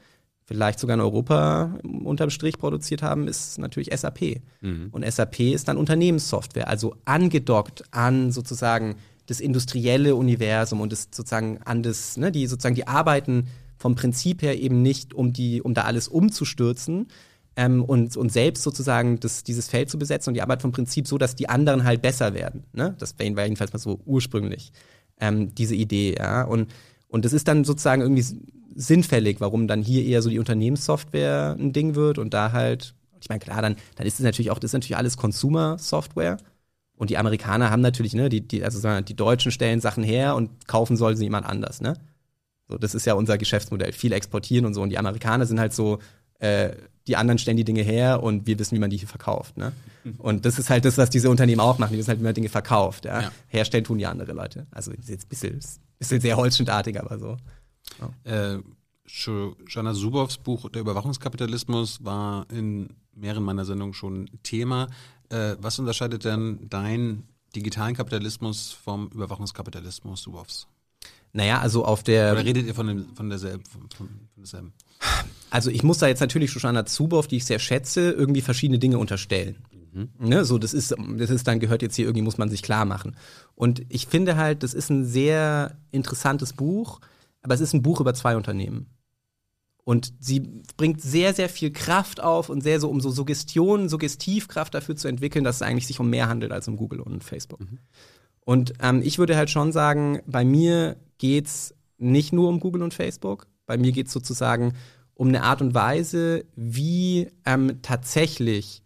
[0.48, 4.41] vielleicht sogar in Europa unterm Strich produziert haben, ist natürlich SAP.
[4.61, 4.88] Mhm.
[4.91, 8.95] Und SAP ist dann Unternehmenssoftware, also angedockt an sozusagen
[9.26, 13.48] das industrielle Universum und das sozusagen an das, ne, die sozusagen die arbeiten
[13.78, 17.07] vom Prinzip her eben nicht, um die, um da alles umzustürzen
[17.57, 21.07] ähm, und, und selbst sozusagen das, dieses Feld zu besetzen und die Arbeit vom Prinzip
[21.07, 22.64] so, dass die anderen halt besser werden.
[22.72, 22.95] Ne?
[22.99, 24.72] Das war jedenfalls mal so ursprünglich
[25.19, 26.44] ähm, diese Idee, ja.
[26.44, 26.72] Und,
[27.10, 28.24] und das ist dann sozusagen irgendwie
[28.77, 33.27] sinnfällig, warum dann hier eher so die Unternehmenssoftware ein Ding wird und da halt, ich
[33.27, 36.37] meine, klar, dann, dann ist es natürlich auch, das ist natürlich alles Consumer-Software.
[36.95, 40.67] Und die Amerikaner haben natürlich, ne, die, die, also die Deutschen stellen Sachen her und
[40.67, 41.93] kaufen soll sie jemand anders, ne?
[42.67, 43.93] So, das ist ja unser Geschäftsmodell.
[43.93, 44.81] Viel exportieren und so.
[44.81, 45.99] Und die Amerikaner sind halt so,
[46.39, 46.71] äh,
[47.07, 49.57] die anderen stellen die Dinge her und wir wissen, wie man die hier verkauft.
[49.57, 49.71] Ne?
[50.17, 51.93] Und das ist halt das, was diese Unternehmen auch machen.
[51.93, 53.05] Die wissen halt, wie man Dinge verkauft.
[53.05, 53.21] Ja?
[53.21, 53.31] Ja.
[53.47, 54.67] Herstellen tun die andere Leute.
[54.71, 55.59] Also ist jetzt ein bisschen,
[55.97, 57.37] bisschen sehr holzschnittartig, aber so.
[58.23, 58.57] Äh,
[59.68, 64.88] Jana Zubows Buch Der Überwachungskapitalismus war in mehreren meiner Sendungen schon Thema.
[65.30, 70.68] Äh, was unterscheidet denn deinen digitalen Kapitalismus vom Überwachungskapitalismus Zubows?
[71.34, 72.31] Naja, also auf der.
[72.31, 73.64] Oder redet ihr von, dem, von derselben?
[73.65, 74.73] Von, von derselben?
[75.49, 78.97] Also ich muss da jetzt natürlich Shoshana Zuboff, die ich sehr schätze, irgendwie verschiedene Dinge
[78.97, 79.57] unterstellen.
[80.19, 82.85] Ne, so, das ist, das ist dann gehört jetzt hier irgendwie, muss man sich klar
[82.85, 83.15] machen.
[83.55, 86.99] Und ich finde halt, das ist ein sehr interessantes Buch,
[87.48, 88.88] aber es ist ein Buch über zwei Unternehmen.
[89.86, 90.41] Und sie
[90.76, 95.07] bringt sehr, sehr viel Kraft auf und sehr so, um so Suggestionen, Suggestivkraft dafür zu
[95.07, 97.61] entwickeln, dass es eigentlich sich um mehr handelt als um Google und Facebook.
[98.41, 102.94] Und ähm, ich würde halt schon sagen, bei mir geht's nicht nur um Google und
[102.94, 103.48] Facebook.
[103.65, 104.74] Bei mir geht's sozusagen
[105.14, 108.84] um eine Art und Weise, wie ähm, tatsächlich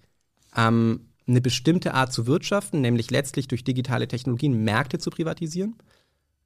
[0.56, 5.78] ähm, eine bestimmte Art zu wirtschaften, nämlich letztlich durch digitale Technologien Märkte zu privatisieren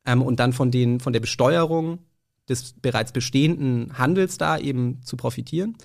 [0.05, 1.99] ähm, und dann von, den, von der Besteuerung
[2.47, 5.75] des bereits bestehenden Handels da eben zu profitieren.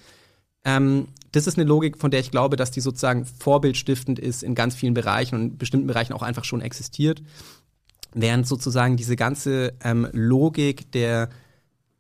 [0.65, 4.55] Ähm, das ist eine Logik, von der ich glaube, dass die sozusagen vorbildstiftend ist in
[4.55, 7.23] ganz vielen Bereichen und in bestimmten Bereichen auch einfach schon existiert.
[8.13, 11.31] Während sozusagen diese ganze ähm, Logik der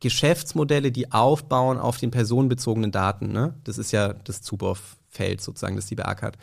[0.01, 3.55] Geschäftsmodelle, die aufbauen auf den personenbezogenen Daten, ne?
[3.64, 6.36] das ist ja das Zuboff-Feld sozusagen, das die beackert,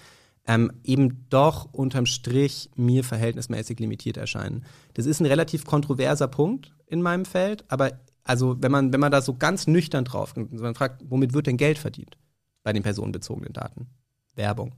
[0.47, 4.63] ähm, eben doch unterm Strich mir verhältnismäßig limitiert erscheinen.
[4.93, 9.11] Das ist ein relativ kontroverser Punkt in meinem Feld, aber also wenn man, wenn man
[9.11, 12.17] da so ganz nüchtern drauf, man fragt, womit wird denn Geld verdient
[12.63, 13.87] bei den personenbezogenen Daten?
[14.35, 14.73] Werbung.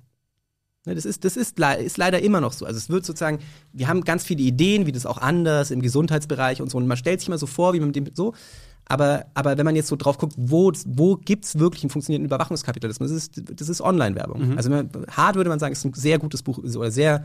[0.85, 2.65] Ne, Das ist, das ist, ist leider immer noch so.
[2.65, 3.39] Also es wird sozusagen,
[3.73, 6.77] wir haben ganz viele Ideen, wie das auch anders im Gesundheitsbereich und so.
[6.77, 8.33] Und man stellt sich mal so vor, wie man mit dem so.
[8.91, 13.11] Aber, aber wenn man jetzt so drauf guckt, wo, wo gibt's wirklich einen funktionierenden Überwachungskapitalismus,
[13.11, 14.57] das ist, das ist Online-Werbung.
[14.57, 17.23] Also wenn man, hart würde man sagen, es ist ein sehr gutes Buch oder sehr,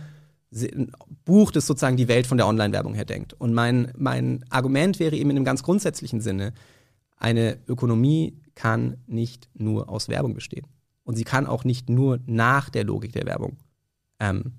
[0.50, 0.92] sehr ein
[1.24, 3.32] Buch, das sozusagen die Welt von der Online-Werbung her denkt.
[3.32, 6.52] Und mein, mein Argument wäre eben in einem ganz grundsätzlichen Sinne,
[7.16, 10.66] eine Ökonomie kann nicht nur aus Werbung bestehen.
[11.02, 13.56] Und sie kann auch nicht nur nach der Logik der Werbung
[14.20, 14.52] ähm,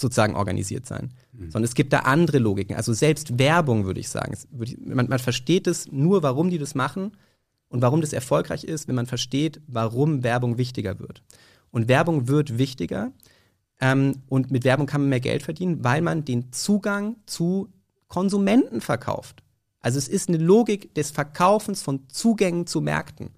[0.00, 1.12] sozusagen organisiert sein.
[1.32, 2.76] Sondern es gibt da andere Logiken.
[2.76, 4.36] Also selbst Werbung, würde ich sagen.
[4.84, 7.12] Man, man versteht es nur, warum die das machen
[7.68, 11.22] und warum das erfolgreich ist, wenn man versteht, warum Werbung wichtiger wird.
[11.70, 13.12] Und Werbung wird wichtiger
[13.80, 17.72] ähm, und mit Werbung kann man mehr Geld verdienen, weil man den Zugang zu
[18.08, 19.42] Konsumenten verkauft.
[19.80, 23.30] Also es ist eine Logik des Verkaufens von Zugängen zu Märkten,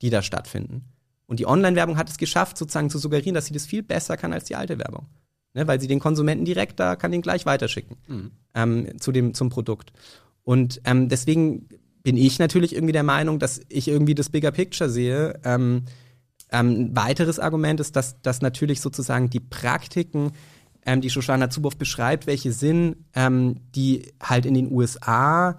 [0.00, 0.84] die da stattfinden.
[1.26, 4.32] Und die Online-Werbung hat es geschafft, sozusagen zu suggerieren, dass sie das viel besser kann
[4.32, 5.06] als die alte Werbung.
[5.54, 7.98] Ne, weil sie den Konsumenten direkt da kann den gleich weiterschicken
[8.54, 9.92] ähm, zu dem, zum Produkt.
[10.44, 11.68] Und ähm, deswegen
[12.02, 15.38] bin ich natürlich irgendwie der Meinung, dass ich irgendwie das Bigger Picture sehe.
[15.44, 15.84] Ähm,
[16.50, 20.32] ähm, ein weiteres Argument ist, dass, dass natürlich sozusagen die Praktiken,
[20.86, 25.58] ähm, die Shoshana Zuboff beschreibt, welche sind, ähm, die halt in den USA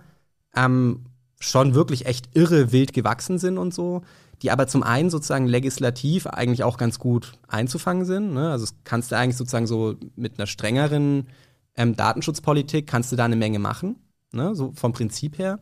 [1.40, 4.04] schon wirklich echt irre wild gewachsen sind und so,
[4.44, 8.34] die aber zum einen sozusagen legislativ eigentlich auch ganz gut einzufangen sind.
[8.34, 8.52] Ne?
[8.52, 11.28] Also kannst du eigentlich sozusagen so mit einer strengeren
[11.76, 13.96] ähm, Datenschutzpolitik kannst du da eine Menge machen,
[14.32, 14.54] ne?
[14.54, 15.60] so vom Prinzip her.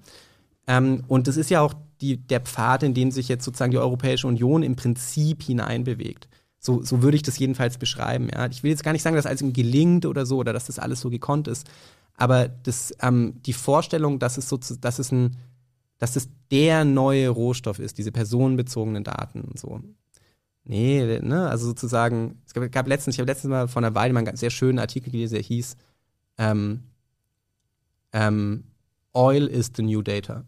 [0.68, 3.78] Ähm, und das ist ja auch die, der Pfad, in den sich jetzt sozusagen die
[3.78, 6.28] Europäische Union im Prinzip hineinbewegt.
[6.60, 8.30] So, so würde ich das jedenfalls beschreiben.
[8.34, 8.48] Ja.
[8.48, 10.80] Ich will jetzt gar nicht sagen, dass alles ihm gelingt oder so oder dass das
[10.80, 11.68] alles so gekonnt ist.
[12.16, 15.38] Aber das, ähm, die Vorstellung, dass es, so, dass, es ein,
[16.02, 19.82] dass es der neue Rohstoff ist, diese personenbezogenen Daten und so.
[20.64, 24.12] Nee, ne, also sozusagen, es gab, gab letztens, ich habe letztens mal von einer Weile
[24.12, 25.78] mal einen sehr schönen Artikel gelesen, der hieß
[26.40, 26.86] ähm,
[28.14, 28.64] ähm,
[29.14, 30.44] Oil is the new data.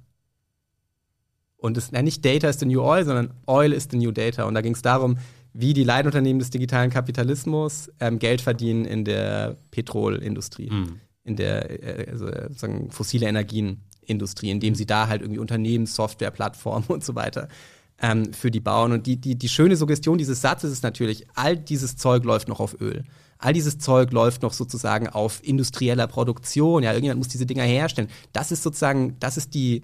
[1.57, 4.45] Und es ja, nicht Data is the new oil, sondern Oil is the new data.
[4.45, 5.17] Und da ging es darum,
[5.53, 10.99] wie die Leitunternehmen des digitalen Kapitalismus ähm, Geld verdienen in der Petrolindustrie, Mhm.
[11.25, 13.27] in der äh, also, sozusagen fossile
[14.03, 17.47] Energienindustrie, indem sie da halt irgendwie Unternehmen, Software, Plattformen und so weiter
[17.99, 18.91] ähm, für die bauen.
[18.91, 22.59] Und die, die, die schöne Suggestion dieses Satzes ist natürlich, all dieses Zeug läuft noch
[22.59, 23.03] auf Öl.
[23.37, 26.83] All dieses Zeug läuft noch sozusagen auf industrieller Produktion.
[26.83, 28.07] Ja, irgendjemand muss diese Dinger herstellen.
[28.31, 29.81] Das ist sozusagen, das ist die,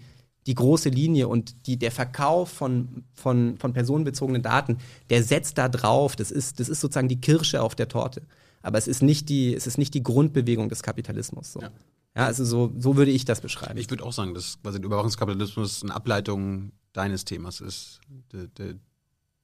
[0.47, 4.77] die große Linie und die, der Verkauf von, von, von personenbezogenen Daten,
[5.09, 6.15] der setzt da drauf.
[6.15, 8.21] Das ist, das ist sozusagen die Kirsche auf der Torte.
[8.61, 11.53] Aber es ist nicht die, es ist nicht die Grundbewegung des Kapitalismus.
[11.53, 11.61] So.
[11.61, 11.69] Ja.
[12.15, 12.25] Ja.
[12.25, 13.77] also so, so würde ich das beschreiben.
[13.77, 18.75] Ich würde auch sagen, dass quasi der Überwachungskapitalismus eine Ableitung deines Themas ist, der, der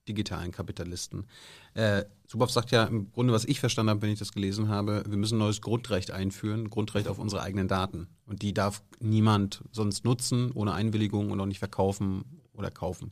[0.08, 1.26] digitalen Kapitalisten.
[1.74, 5.04] Äh, Suboff sagt ja im Grunde, was ich verstanden habe, wenn ich das gelesen habe,
[5.08, 8.08] wir müssen ein neues Grundrecht einführen, ein Grundrecht auf unsere eigenen Daten.
[8.26, 12.24] Und die darf niemand sonst nutzen, ohne Einwilligung und auch nicht verkaufen
[12.54, 13.12] oder kaufen.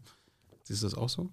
[0.64, 1.30] Siehst du das auch so?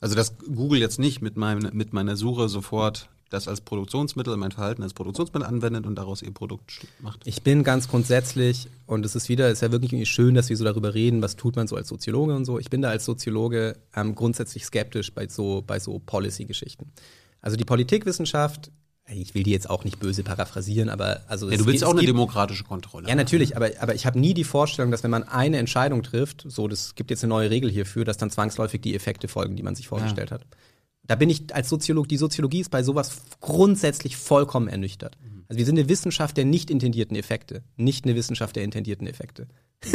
[0.00, 4.52] Also, dass Google jetzt nicht mit, meinem, mit meiner Suche sofort das als Produktionsmittel, mein
[4.52, 7.20] Verhalten als Produktionsmittel anwendet und daraus ihr Produkt macht.
[7.26, 10.48] Ich bin ganz grundsätzlich, und es ist wieder, es ist ja wirklich irgendwie schön, dass
[10.48, 12.58] wir so darüber reden, was tut man so als Soziologe und so.
[12.58, 16.90] Ich bin da als Soziologe ähm, grundsätzlich skeptisch bei so, bei so Policy-Geschichten.
[17.42, 18.70] Also die Politikwissenschaft,
[19.10, 21.86] ich will die jetzt auch nicht böse paraphrasieren, aber also Ja, es du willst geht-
[21.86, 23.08] auch eine gibt- demokratische Kontrolle.
[23.08, 26.44] Ja, natürlich, aber, aber ich habe nie die Vorstellung, dass wenn man eine Entscheidung trifft,
[26.48, 29.62] so, das gibt jetzt eine neue Regel hierfür, dass dann zwangsläufig die Effekte folgen, die
[29.62, 30.46] man sich vorgestellt hat.
[31.08, 35.16] Da bin ich als Soziolog, die Soziologie ist bei sowas grundsätzlich vollkommen ernüchtert.
[35.48, 39.48] Also wir sind eine Wissenschaft der nicht intendierten Effekte, nicht eine Wissenschaft der intendierten Effekte.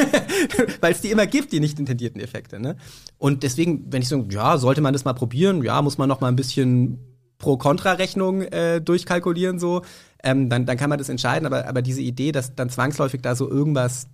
[0.82, 2.60] Weil es die immer gibt, die nicht intendierten Effekte.
[2.60, 2.78] Ne?
[3.20, 6.20] Und deswegen, wenn ich so, ja, sollte man das mal probieren, ja, muss man noch
[6.20, 6.98] mal ein bisschen
[7.38, 9.84] Pro-Kontra-Rechnung äh, durchkalkulieren, so,
[10.24, 11.46] ähm, dann, dann kann man das entscheiden.
[11.46, 14.08] Aber, aber diese Idee, dass dann zwangsläufig da so irgendwas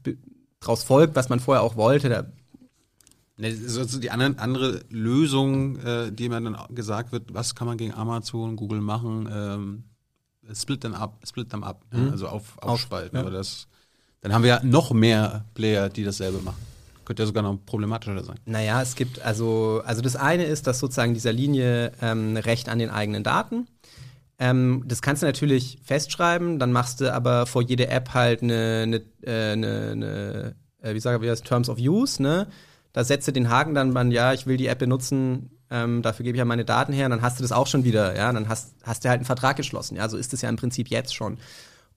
[0.59, 2.25] draus folgt, was man vorher auch wollte, da,
[3.28, 7.55] Ne, das ist also die andere, andere Lösung, äh, die mir dann gesagt wird, was
[7.55, 9.29] kann man gegen Amazon, Google machen?
[9.31, 9.83] Ähm,
[10.53, 13.15] split them up, split them up, ja, also auf, aufspalten.
[13.15, 13.21] ja.
[13.21, 13.67] Aber das,
[14.21, 16.61] dann haben wir ja noch mehr Player, die dasselbe machen.
[17.05, 18.39] Könnte ja sogar noch problematischer sein.
[18.45, 22.77] Naja, es gibt also, also das eine ist, dass sozusagen dieser Linie ähm, Recht an
[22.77, 23.67] den eigenen Daten.
[24.37, 28.81] Ähm, das kannst du natürlich festschreiben, dann machst du aber vor jeder App halt eine,
[28.83, 32.47] eine, äh, eine, eine äh, wie sagen wir das, Terms of Use, ne?
[32.93, 36.23] Da setzt du den Haken dann, man, ja, ich will die App benutzen, ähm, dafür
[36.23, 38.31] gebe ich ja meine Daten her, und dann hast du das auch schon wieder, ja,
[38.31, 40.89] dann hast, hast du halt einen Vertrag geschlossen, ja, so ist es ja im Prinzip
[40.89, 41.37] jetzt schon.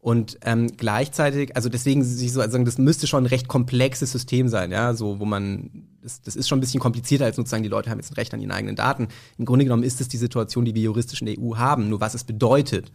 [0.02, 4.10] Und ähm, gleichzeitig, also deswegen sich so also sagen, das müsste schon ein recht komplexes
[4.10, 7.62] System sein, ja, so wo man, das, das ist schon ein bisschen komplizierter als sozusagen
[7.62, 9.06] die Leute haben jetzt ein Recht an ihren eigenen Daten.
[9.38, 11.88] Im Grunde genommen ist es die Situation, die wir juristisch in der EU haben.
[11.88, 12.90] Nur was es bedeutet,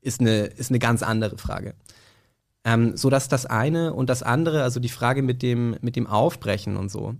[0.00, 1.74] ist eine ist eine ganz andere Frage.
[2.64, 6.06] Ähm, so dass das eine und das andere, also die Frage mit dem mit dem
[6.06, 7.16] Aufbrechen und so.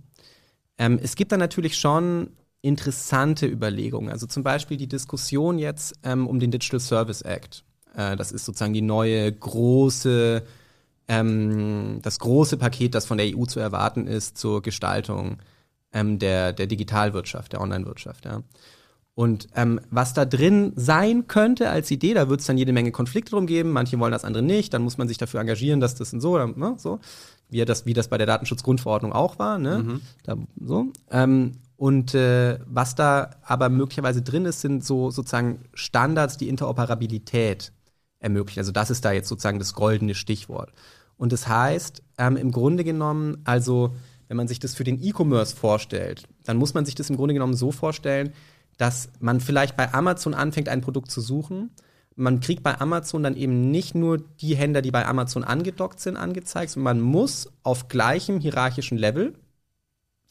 [0.77, 2.29] Ähm, es gibt da natürlich schon
[2.61, 4.09] interessante Überlegungen.
[4.11, 7.63] Also zum Beispiel die Diskussion jetzt ähm, um den Digital Service Act.
[7.95, 10.43] Äh, das ist sozusagen die neue große,
[11.07, 15.37] ähm, das große Paket, das von der EU zu erwarten ist zur Gestaltung
[15.93, 18.25] ähm, der, der Digitalwirtschaft, der Onlinewirtschaft.
[18.25, 18.43] Ja.
[19.17, 22.91] Und ähm, was da drin sein könnte als Idee, da wird es dann jede Menge
[22.91, 23.71] Konflikte drum geben.
[23.71, 24.75] Manche wollen das, andere nicht.
[24.75, 26.99] Dann muss man sich dafür engagieren, dass das und so, dann, ne, so
[27.49, 29.57] wie das, wie das bei der Datenschutzgrundverordnung auch war.
[29.57, 30.01] Ne?
[30.21, 30.91] Da, so.
[31.09, 37.71] Ähm, und äh, was da aber möglicherweise drin ist, sind so sozusagen Standards, die Interoperabilität
[38.19, 38.59] ermöglichen.
[38.59, 40.71] Also das ist da jetzt sozusagen das goldene Stichwort.
[41.17, 43.95] Und das heißt, ähm, im Grunde genommen, also
[44.27, 47.33] wenn man sich das für den E-Commerce vorstellt, dann muss man sich das im Grunde
[47.33, 48.31] genommen so vorstellen,
[48.77, 51.71] dass man vielleicht bei Amazon anfängt, ein Produkt zu suchen.
[52.15, 56.17] Man kriegt bei Amazon dann eben nicht nur die Händler, die bei Amazon angedockt sind,
[56.17, 59.33] angezeigt, sondern man muss auf gleichem hierarchischen Level,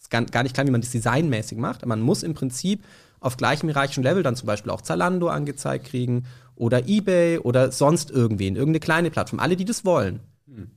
[0.01, 2.85] ist gar, gar nicht klar, wie man das designmäßig macht, aber man muss im Prinzip
[3.21, 6.25] auf gleichem hierarchischen Level dann zum Beispiel auch Zalando angezeigt kriegen
[6.55, 10.21] oder eBay oder sonst irgendwen, irgendeine kleine Plattform, alle, die das wollen.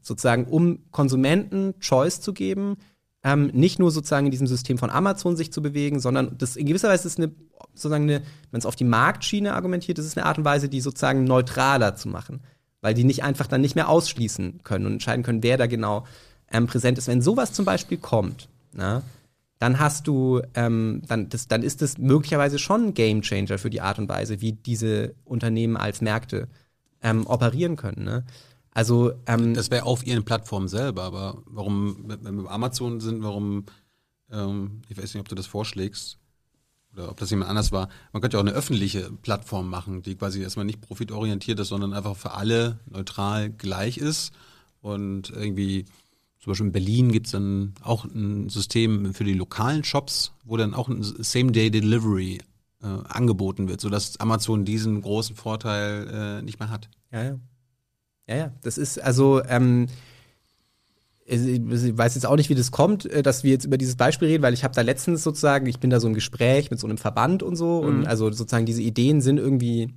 [0.02, 2.78] Sozusagen, um Konsumenten Choice zu geben,
[3.24, 6.66] ähm, nicht nur sozusagen in diesem System von Amazon sich zu bewegen, sondern das in
[6.66, 7.32] gewisser Weise ist eine,
[7.74, 8.22] sozusagen eine,
[8.52, 11.96] wenn es auf die Marktschiene argumentiert, das ist eine Art und Weise, die sozusagen neutraler
[11.96, 12.42] zu machen.
[12.82, 16.06] Weil die nicht einfach dann nicht mehr ausschließen können und entscheiden können, wer da genau
[16.50, 17.10] ähm, präsent ist.
[17.10, 19.04] Wenn sowas zum Beispiel kommt, na,
[19.60, 23.82] dann hast du, ähm, dann, das, dann ist das möglicherweise schon ein Gamechanger für die
[23.82, 26.48] Art und Weise, wie diese Unternehmen als Märkte
[27.04, 28.06] ähm, operieren können.
[28.06, 28.24] Ne?
[28.80, 33.22] Also ähm, Das wäre auf ihren Plattformen selber, aber warum, wenn wir bei Amazon sind,
[33.22, 33.66] warum,
[34.32, 36.18] ähm, ich weiß nicht, ob du das vorschlägst
[36.94, 40.16] oder ob das jemand anders war, man könnte ja auch eine öffentliche Plattform machen, die
[40.16, 44.32] quasi erstmal nicht profitorientiert ist, sondern einfach für alle neutral gleich ist
[44.80, 45.84] und irgendwie
[46.40, 50.56] zum Beispiel in Berlin gibt es dann auch ein System für die lokalen Shops, wo
[50.56, 52.40] dann auch ein Same-Day-Delivery
[52.82, 56.08] äh, angeboten wird, sodass Amazon diesen großen Vorteil
[56.40, 56.90] äh, nicht mehr hat.
[57.12, 57.40] Ja, ja.
[58.30, 58.52] Ja, ja.
[58.62, 59.88] Das ist also, ähm,
[61.26, 64.28] ich weiß jetzt auch nicht, wie das kommt, äh, dass wir jetzt über dieses Beispiel
[64.28, 66.88] reden, weil ich habe da letztens sozusagen, ich bin da so im Gespräch mit so
[66.88, 67.88] einem Verband und so mhm.
[67.88, 69.94] und also sozusagen diese Ideen sind irgendwie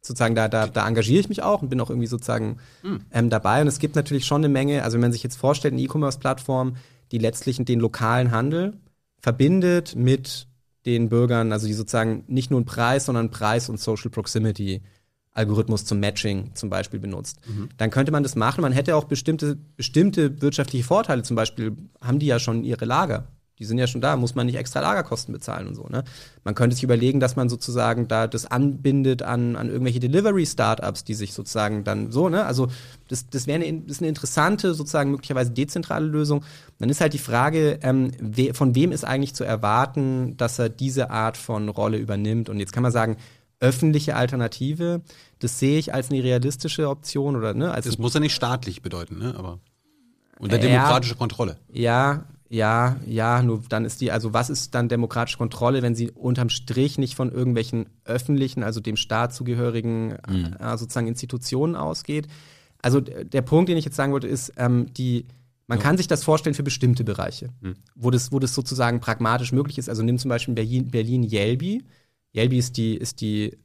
[0.00, 3.00] sozusagen da, da, da engagiere ich mich auch und bin auch irgendwie sozusagen mhm.
[3.10, 5.72] ähm, dabei und es gibt natürlich schon eine Menge, also wenn man sich jetzt vorstellt,
[5.72, 6.76] eine E-Commerce-Plattform,
[7.12, 8.74] die letztlich den lokalen Handel
[9.20, 10.48] verbindet mit
[10.86, 14.82] den Bürgern, also die sozusagen nicht nur einen Preis, sondern Preis und Social Proximity
[15.34, 17.38] Algorithmus zum Matching zum Beispiel benutzt.
[17.46, 17.68] Mhm.
[17.76, 18.62] Dann könnte man das machen.
[18.62, 21.22] Man hätte auch bestimmte, bestimmte wirtschaftliche Vorteile.
[21.22, 23.26] Zum Beispiel haben die ja schon ihre Lager.
[23.60, 25.86] Die sind ja schon da, muss man nicht extra Lagerkosten bezahlen und so.
[25.88, 26.02] Ne?
[26.42, 31.14] Man könnte sich überlegen, dass man sozusagen da das anbindet an, an irgendwelche Delivery-Startups, die
[31.14, 32.46] sich sozusagen dann so, ne?
[32.46, 32.66] Also
[33.06, 36.42] das, das wäre eine, das ist eine interessante, sozusagen möglicherweise dezentrale Lösung.
[36.78, 40.68] Dann ist halt die Frage, ähm, we, von wem ist eigentlich zu erwarten, dass er
[40.68, 42.48] diese Art von Rolle übernimmt?
[42.48, 43.18] Und jetzt kann man sagen,
[43.64, 45.00] öffentliche Alternative,
[45.38, 47.72] das sehe ich als eine realistische Option oder ne?
[47.72, 49.34] Als das muss ja nicht staatlich bedeuten, ne?
[49.36, 49.58] Aber
[50.38, 51.56] unter demokratischer Kontrolle.
[51.72, 56.10] Ja, ja, ja, nur dann ist die, also was ist dann demokratische Kontrolle, wenn sie
[56.10, 60.56] unterm Strich nicht von irgendwelchen öffentlichen, also dem Staat zugehörigen mhm.
[60.60, 62.28] äh, sozusagen Institutionen ausgeht?
[62.82, 65.26] Also der Punkt, den ich jetzt sagen wollte, ist, ähm, die,
[65.66, 65.82] man ja.
[65.82, 67.76] kann sich das vorstellen für bestimmte Bereiche, mhm.
[67.94, 69.88] wo, das, wo das sozusagen pragmatisch möglich ist.
[69.88, 71.22] Also nimm zum Beispiel Berlin, Berlin.
[72.34, 73.56] Yelby ist die, ist die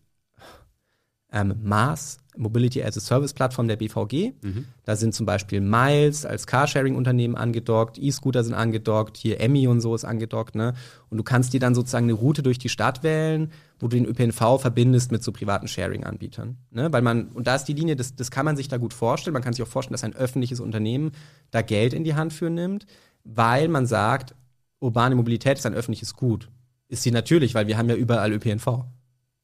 [1.31, 4.33] ähm, Mars Mobility as a Service Plattform der BVG.
[4.41, 4.65] Mhm.
[4.85, 9.93] Da sind zum Beispiel Miles als Carsharing-Unternehmen angedockt, E-Scooter sind angedockt, hier Emmy und so
[9.93, 10.55] ist angedockt.
[10.55, 10.73] Ne?
[11.09, 14.05] Und du kannst dir dann sozusagen eine Route durch die Stadt wählen, wo du den
[14.05, 16.57] ÖPNV verbindest mit so privaten Sharing-Anbietern.
[16.71, 16.91] Ne?
[16.91, 19.33] Weil man, und da ist die Linie, das, das kann man sich da gut vorstellen.
[19.33, 21.11] Man kann sich auch vorstellen, dass ein öffentliches Unternehmen
[21.51, 22.85] da Geld in die Hand für nimmt,
[23.25, 24.33] weil man sagt,
[24.79, 26.49] urbane Mobilität ist ein öffentliches Gut.
[26.90, 28.86] Ist sie natürlich, weil wir haben ja überall ÖPNV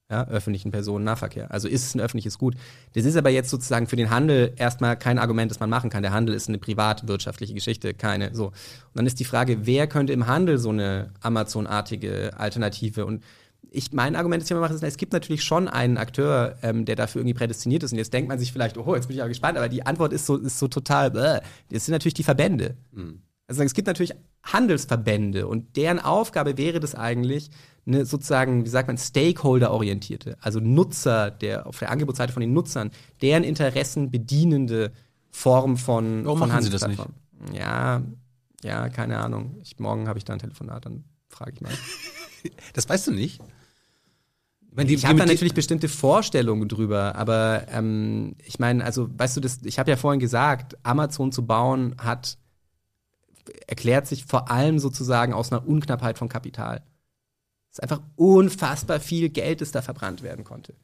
[0.09, 1.51] ja, öffentlichen Personennahverkehr.
[1.51, 2.55] Also ist es ein öffentliches Gut.
[2.93, 6.03] Das ist aber jetzt sozusagen für den Handel erstmal kein Argument, das man machen kann.
[6.03, 8.47] Der Handel ist eine privatwirtschaftliche Geschichte, keine so.
[8.47, 8.53] Und
[8.93, 13.23] dann ist die Frage, wer könnte im Handel so eine Amazon-artige Alternative und
[13.71, 17.19] ich, mein Argument ist ja immer, es gibt natürlich schon einen Akteur, ähm, der dafür
[17.19, 17.91] irgendwie prädestiniert ist.
[17.91, 20.13] Und jetzt denkt man sich vielleicht, oh, jetzt bin ich aber gespannt, aber die Antwort
[20.13, 21.39] ist so, ist so total, bäh.
[21.71, 22.77] das sind natürlich die Verbände.
[22.93, 23.21] Mhm.
[23.47, 24.13] Also es gibt natürlich
[24.43, 27.51] Handelsverbände und deren Aufgabe wäre das eigentlich,
[27.87, 32.91] eine sozusagen, wie sagt man, Stakeholder-orientierte, also Nutzer, der auf der Angebotsseite von den Nutzern,
[33.21, 34.91] deren Interessen bedienende
[35.29, 37.03] Form von, Warum von machen Sie das nicht?
[37.53, 38.01] Ja,
[38.63, 39.57] ja, keine Ahnung.
[39.61, 41.71] Ich, morgen habe ich da ein Telefonat, dann frage ich mal.
[42.73, 43.41] das weißt du nicht?
[44.61, 49.37] Ich, meine, ich habe da natürlich bestimmte Vorstellungen drüber, aber ähm, ich meine, also weißt
[49.37, 52.37] du, das, ich habe ja vorhin gesagt, Amazon zu bauen hat
[53.67, 56.83] erklärt sich vor allem sozusagen aus einer Unknappheit von Kapital.
[57.71, 60.75] Es ist einfach unfassbar viel Geld, das da verbrannt werden konnte.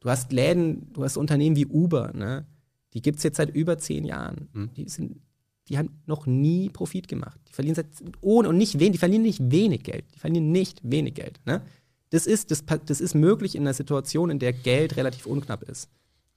[0.00, 2.46] Du hast Läden, du hast Unternehmen wie Uber, ne?
[2.94, 4.48] Die gibt es jetzt seit über zehn Jahren.
[4.52, 4.70] Mhm.
[4.74, 5.20] Die, sind,
[5.68, 7.38] die haben noch nie Profit gemacht.
[7.48, 7.88] Die verlieren seit
[8.20, 10.04] ohne und nicht wenig, die verlieren nicht wenig Geld.
[10.14, 11.40] Die verlieren nicht wenig Geld.
[11.44, 11.62] Ne?
[12.10, 15.90] Das, ist, das, das ist möglich in einer Situation, in der Geld relativ unknapp ist.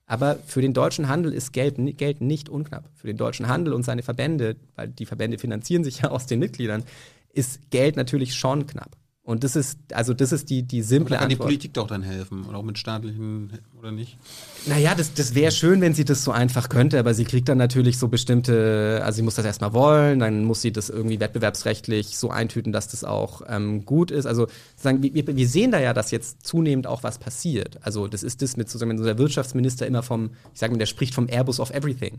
[0.09, 2.89] Aber für den deutschen Handel ist Geld, Geld nicht unknapp.
[2.95, 6.39] Für den deutschen Handel und seine Verbände, weil die Verbände finanzieren sich ja aus den
[6.39, 6.83] Mitgliedern,
[7.31, 8.97] ist Geld natürlich schon knapp.
[9.29, 11.41] Und das ist, also das ist die, die simple kann Antwort.
[11.41, 14.17] die Politik doch dann helfen oder auch mit staatlichen oder nicht?
[14.65, 17.59] Naja, das, das wäre schön, wenn sie das so einfach könnte, aber sie kriegt dann
[17.59, 22.17] natürlich so bestimmte, also sie muss das erstmal wollen, dann muss sie das irgendwie wettbewerbsrechtlich
[22.17, 24.25] so eintüten, dass das auch ähm, gut ist.
[24.25, 27.77] Also sagen, wir, wir sehen da ja, dass jetzt zunehmend auch was passiert.
[27.83, 30.79] Also das ist das mit sozusagen, wenn so der Wirtschaftsminister immer vom, ich sage mal,
[30.79, 32.17] der spricht vom Airbus of Everything.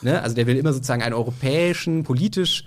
[0.00, 0.22] Ne?
[0.22, 2.64] Also der will immer sozusagen einen europäischen, politisch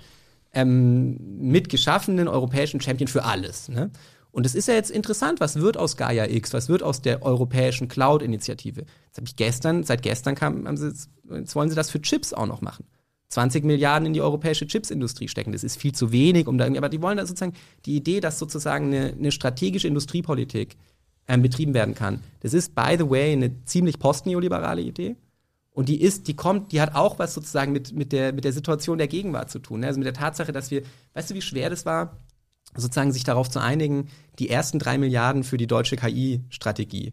[0.52, 3.68] ähm, mitgeschaffenen europäischen Champion für alles.
[3.68, 3.90] Ne?
[4.32, 7.22] Und es ist ja jetzt interessant, was wird aus Gaia X, was wird aus der
[7.22, 8.82] europäischen Cloud-Initiative.
[9.06, 10.92] Jetzt habe ich gestern, seit gestern kam, sie,
[11.30, 12.84] jetzt wollen sie das für Chips auch noch machen.
[13.28, 15.52] 20 Milliarden in die europäische Chipsindustrie stecken.
[15.52, 17.54] Das ist viel zu wenig, um da irgendwie, aber die wollen da sozusagen
[17.86, 20.76] die Idee, dass sozusagen eine, eine strategische Industriepolitik
[21.28, 22.22] ähm, betrieben werden kann.
[22.40, 25.16] Das ist, by the way, eine ziemlich postneoliberale Idee.
[25.72, 28.52] Und die ist, die kommt, die hat auch was sozusagen mit, mit, der, mit der
[28.52, 29.80] Situation der Gegenwart zu tun.
[29.80, 29.86] Ne?
[29.86, 30.82] Also mit der Tatsache, dass wir,
[31.14, 32.18] weißt du, wie schwer das war,
[32.76, 37.12] sozusagen sich darauf zu einigen, die ersten drei Milliarden für die deutsche KI-Strategie.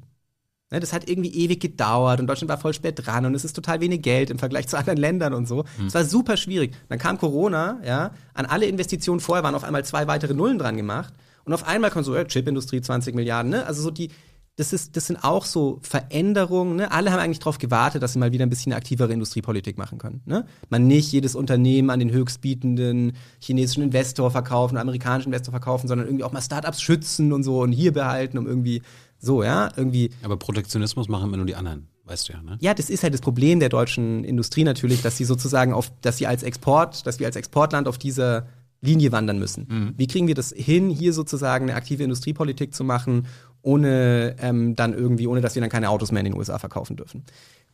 [0.69, 3.53] Ne, das hat irgendwie ewig gedauert und Deutschland war voll spät dran und es ist
[3.53, 5.63] total wenig Geld im Vergleich zu anderen Ländern und so.
[5.85, 6.75] Es war super schwierig.
[6.89, 10.75] Dann kam Corona, ja, an alle Investitionen vorher waren auf einmal zwei weitere Nullen dran
[10.75, 11.13] gemacht
[11.45, 13.65] und auf einmal kommt so, ja, Chipindustrie 20 Milliarden, ne?
[13.65, 14.09] Also so die,
[14.57, 16.77] das, ist, das sind auch so Veränderungen.
[16.77, 16.91] Ne?
[16.91, 20.21] Alle haben eigentlich darauf gewartet, dass sie mal wieder ein bisschen aktivere Industriepolitik machen können.
[20.25, 20.45] Ne?
[20.69, 26.23] Man nicht jedes Unternehmen an den höchstbietenden chinesischen Investor verkaufen, amerikanischen Investor verkaufen, sondern irgendwie
[26.23, 28.81] auch mal Startups schützen und so und hier behalten, um irgendwie
[29.19, 30.09] so, ja, irgendwie.
[30.23, 32.57] Aber Protektionismus machen immer nur die anderen, weißt du ja, ne?
[32.59, 36.17] Ja, das ist halt das Problem der deutschen Industrie natürlich, dass sie sozusagen auf, dass
[36.17, 38.47] sie als Export, dass wir als Exportland auf dieser
[38.81, 39.93] Linie wandern müssen.
[39.97, 43.25] Wie kriegen wir das hin, hier sozusagen eine aktive Industriepolitik zu machen,
[43.61, 46.95] ohne ähm, dann irgendwie, ohne dass wir dann keine Autos mehr in den USA verkaufen
[46.95, 47.23] dürfen?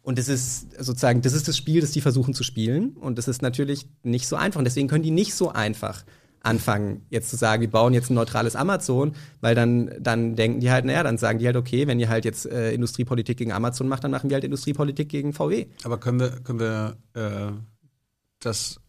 [0.01, 2.97] Und das ist sozusagen, das ist das Spiel, das die versuchen zu spielen.
[2.97, 4.59] Und das ist natürlich nicht so einfach.
[4.59, 6.03] Und deswegen können die nicht so einfach
[6.41, 10.69] anfangen, jetzt zu sagen, wir bauen jetzt ein neutrales Amazon, weil dann, dann denken die
[10.69, 13.87] halt, naja, dann sagen die halt, okay, wenn ihr halt jetzt äh, Industriepolitik gegen Amazon
[13.87, 15.67] macht, dann machen wir halt Industriepolitik gegen VW.
[15.85, 17.53] Aber können wir, können wir äh,
[18.41, 18.81] das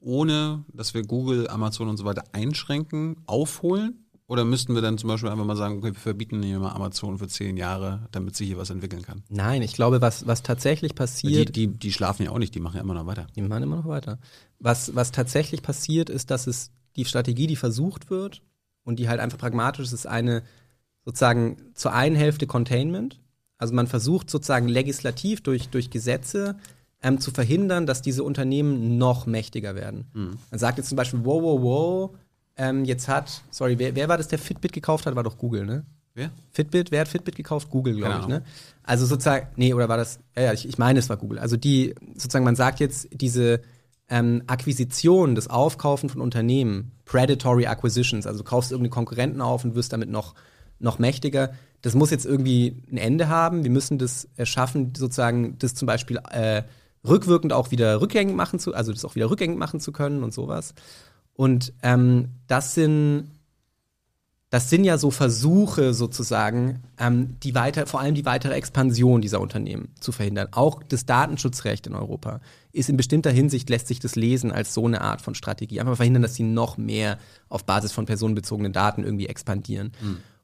[0.00, 4.01] ohne, dass wir Google, Amazon und so weiter einschränken, aufholen?
[4.32, 7.18] Oder müssten wir dann zum Beispiel einfach mal sagen, okay, wir verbieten hier mal Amazon
[7.18, 9.22] für zehn Jahre, damit sich hier was entwickeln kann?
[9.28, 11.54] Nein, ich glaube, was, was tatsächlich Die, passiert.
[11.54, 13.26] die, die schlafen ja auch nicht, die machen ja immer noch weiter.
[13.36, 14.18] Die machen immer noch weiter.
[14.58, 18.40] Was, was tatsächlich passiert, ist, dass es die Strategie, die versucht wird
[18.84, 20.42] und die halt einfach pragmatisch ist, ist eine
[21.04, 23.20] sozusagen zur einen Hälfte Containment.
[23.58, 26.56] Also man versucht sozusagen legislativ durch, durch Gesetze
[27.02, 30.38] ähm, zu verhindern, dass diese Unternehmen noch mächtiger werden.
[30.50, 32.10] Man sagt jetzt zum Beispiel, wow, wow, wow,
[32.56, 35.14] ähm, jetzt hat, sorry, wer, wer war das, der Fitbit gekauft hat?
[35.14, 35.84] War doch Google, ne?
[36.14, 36.30] Wer?
[36.50, 37.70] Fitbit, wer hat Fitbit gekauft?
[37.70, 38.42] Google, glaube ich, ne?
[38.82, 41.38] Also sozusagen, nee, oder war das, ja, ja, ich, ich meine, es war Google.
[41.38, 43.62] Also die, sozusagen, man sagt jetzt, diese
[44.08, 49.74] ähm, Akquisition, das Aufkaufen von Unternehmen, Predatory Acquisitions, also du kaufst irgendeinen Konkurrenten auf und
[49.74, 50.34] wirst damit noch,
[50.78, 53.64] noch mächtiger, das muss jetzt irgendwie ein Ende haben.
[53.64, 56.62] Wir müssen das erschaffen, sozusagen, das zum Beispiel äh,
[57.06, 60.32] rückwirkend auch wieder rückgängig machen zu, also das auch wieder rückgängig machen zu können und
[60.32, 60.74] sowas.
[61.34, 63.30] Und ähm, das sind
[64.52, 69.40] das sind ja so Versuche sozusagen, ähm, die weiter, vor allem die weitere Expansion dieser
[69.40, 70.48] Unternehmen zu verhindern.
[70.50, 72.40] Auch das Datenschutzrecht in Europa
[72.70, 75.80] ist in bestimmter Hinsicht lässt sich das lesen als so eine Art von Strategie.
[75.80, 77.16] Einfach verhindern, dass sie noch mehr
[77.48, 79.92] auf Basis von personenbezogenen Daten irgendwie expandieren.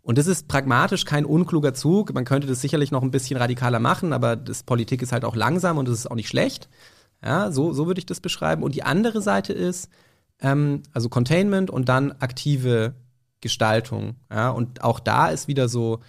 [0.01, 2.15] Und das ist pragmatisch kein unkluger Zug.
[2.15, 5.36] Man könnte das sicherlich noch ein bisschen radikaler machen, aber das Politik ist halt auch
[5.36, 6.70] langsam und das ist auch nicht schlecht.
[7.23, 8.62] Ja, so, so würde ich das beschreiben.
[8.62, 9.90] Und die andere Seite ist,
[10.40, 12.94] ähm, also Containment und dann aktive
[13.40, 14.16] Gestaltung.
[14.31, 16.01] Ja, und auch da ist wieder so,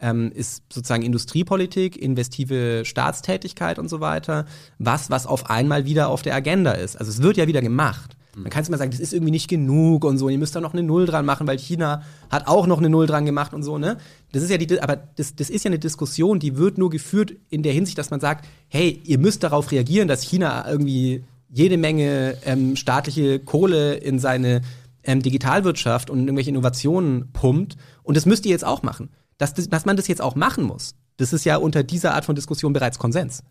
[0.00, 4.46] ähm, ist sozusagen Industriepolitik, investive Staatstätigkeit und so weiter,
[4.78, 6.96] was, was auf einmal wieder auf der Agenda ist.
[6.96, 8.16] Also es wird ja wieder gemacht.
[8.36, 10.60] Man kann es mal sagen, das ist irgendwie nicht genug und so, ihr müsst da
[10.60, 13.64] noch eine Null dran machen, weil China hat auch noch eine Null dran gemacht und
[13.64, 13.96] so, ne?
[14.30, 17.34] Das ist ja die, aber das, das ist ja eine Diskussion, die wird nur geführt
[17.50, 21.76] in der Hinsicht, dass man sagt, hey, ihr müsst darauf reagieren, dass China irgendwie jede
[21.78, 24.62] Menge ähm, staatliche Kohle in seine
[25.02, 27.76] ähm, Digitalwirtschaft und irgendwelche Innovationen pumpt.
[28.02, 29.10] Und das müsst ihr jetzt auch machen.
[29.38, 32.24] Dass, das, dass man das jetzt auch machen muss, das ist ja unter dieser Art
[32.24, 33.42] von Diskussion bereits Konsens.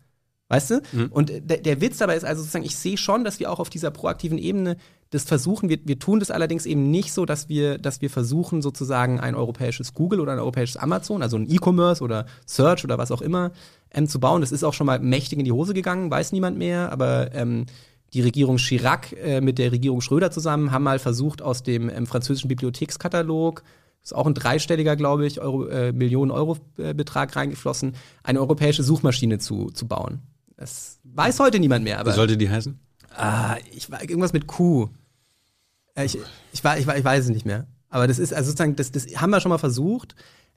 [0.48, 0.82] Weißt du?
[1.10, 3.68] Und der, der Witz dabei ist also sozusagen, ich sehe schon, dass wir auch auf
[3.68, 4.76] dieser proaktiven Ebene
[5.10, 5.68] das versuchen.
[5.68, 9.34] Wir, wir tun das allerdings eben nicht so, dass wir, dass wir versuchen, sozusagen ein
[9.34, 13.52] europäisches Google oder ein europäisches Amazon, also ein E-Commerce oder Search oder was auch immer,
[13.90, 14.40] ähm, zu bauen.
[14.40, 17.66] Das ist auch schon mal mächtig in die Hose gegangen, weiß niemand mehr, aber ähm,
[18.14, 22.06] die Regierung Chirac äh, mit der Regierung Schröder zusammen haben mal versucht, aus dem ähm,
[22.06, 23.62] französischen Bibliothekskatalog,
[24.02, 28.82] ist auch ein dreistelliger, glaube ich, Euro, äh, Millionen Euro äh, Betrag reingeflossen, eine europäische
[28.82, 30.20] Suchmaschine zu, zu bauen.
[30.56, 32.78] Das weiß heute niemand mehr, Wie aber sollte die heißen?
[33.16, 34.88] ah, ich, war- irgendwas mit Q.
[35.94, 36.18] Äh, Ich,
[36.52, 37.66] ich, war, ich, war, ich weiß es nicht mehr.
[37.90, 40.14] Aber das ist, also sozusagen, das, das haben wir schon mal versucht.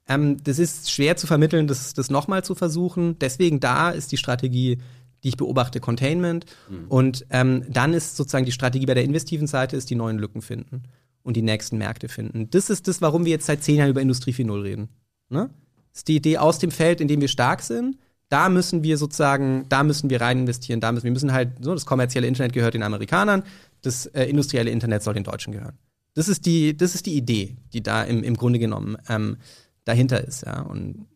[0.07, 3.17] Ähm, das ist schwer zu vermitteln, das, das nochmal zu versuchen.
[3.19, 4.79] Deswegen da ist die Strategie,
[5.23, 6.45] die ich beobachte, Containment.
[6.89, 10.41] Und ähm, dann ist sozusagen die Strategie bei der investiven Seite, ist die neuen Lücken
[10.41, 10.83] finden
[11.23, 12.49] und die nächsten Märkte finden.
[12.49, 14.89] Das ist das, warum wir jetzt seit zehn Jahren über Industrie 4.0 reden.
[15.29, 15.49] Ne?
[15.91, 17.97] Das ist die Idee aus dem Feld, in dem wir stark sind.
[18.29, 20.79] Da müssen wir sozusagen, da müssen wir rein investieren.
[20.79, 23.43] Da müssen wir müssen halt so das kommerzielle Internet gehört den Amerikanern,
[23.81, 25.77] das äh, industrielle Internet soll den Deutschen gehören.
[26.13, 29.37] Das ist die, das ist die Idee, die da im, im Grunde genommen ähm,
[29.85, 30.45] dahinter ist.
[30.45, 31.07] Ja und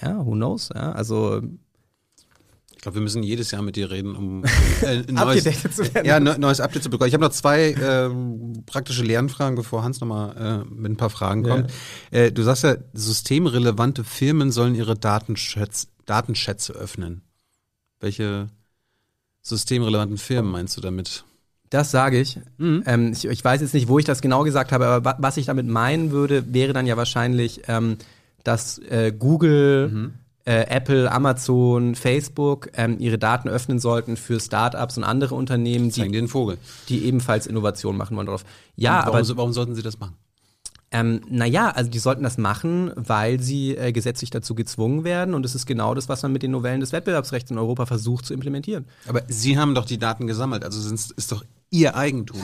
[0.00, 0.70] ja, who knows?
[0.74, 1.42] Ja, also
[2.80, 4.42] Ich glaube, wir müssen jedes Jahr mit dir reden, um
[4.80, 6.06] äh, ein neues, zu werden.
[6.06, 7.08] ja, neues Update zu bekommen.
[7.08, 11.44] Ich habe noch zwei ähm, praktische Lernfragen, bevor Hans nochmal äh, mit ein paar Fragen
[11.44, 11.56] Ja.
[11.56, 11.70] kommt.
[12.10, 17.20] Äh, du sagst ja, systemrelevante Firmen sollen ihre Datenschätz, Datenschätze öffnen.
[18.00, 18.46] Welche
[19.42, 21.24] systemrelevanten Firmen meinst du damit?
[21.68, 22.40] Das sage ich.
[22.58, 23.26] Ähm, ich.
[23.26, 25.66] Ich weiß jetzt nicht, wo ich das genau gesagt habe, aber wa was ich damit
[25.66, 27.98] meinen würde, wäre dann ja wahrscheinlich, ähm,
[28.42, 30.12] dass äh, Google,
[30.50, 36.10] äh, Apple, Amazon, Facebook ähm, ihre Daten öffnen sollten für Startups und andere Unternehmen, die,
[36.10, 36.58] den Vogel.
[36.88, 38.44] die ebenfalls Innovation machen wollen darauf.
[38.74, 40.16] Ja, warum, aber warum sollten sie das machen?
[40.90, 45.34] Ähm, naja, also die sollten das machen, weil sie äh, gesetzlich dazu gezwungen werden.
[45.34, 48.26] Und es ist genau das, was man mit den Novellen des Wettbewerbsrechts in Europa versucht
[48.26, 48.86] zu implementieren.
[49.06, 52.40] Aber Sie haben doch die Daten gesammelt, also ist doch Ihr Eigentum.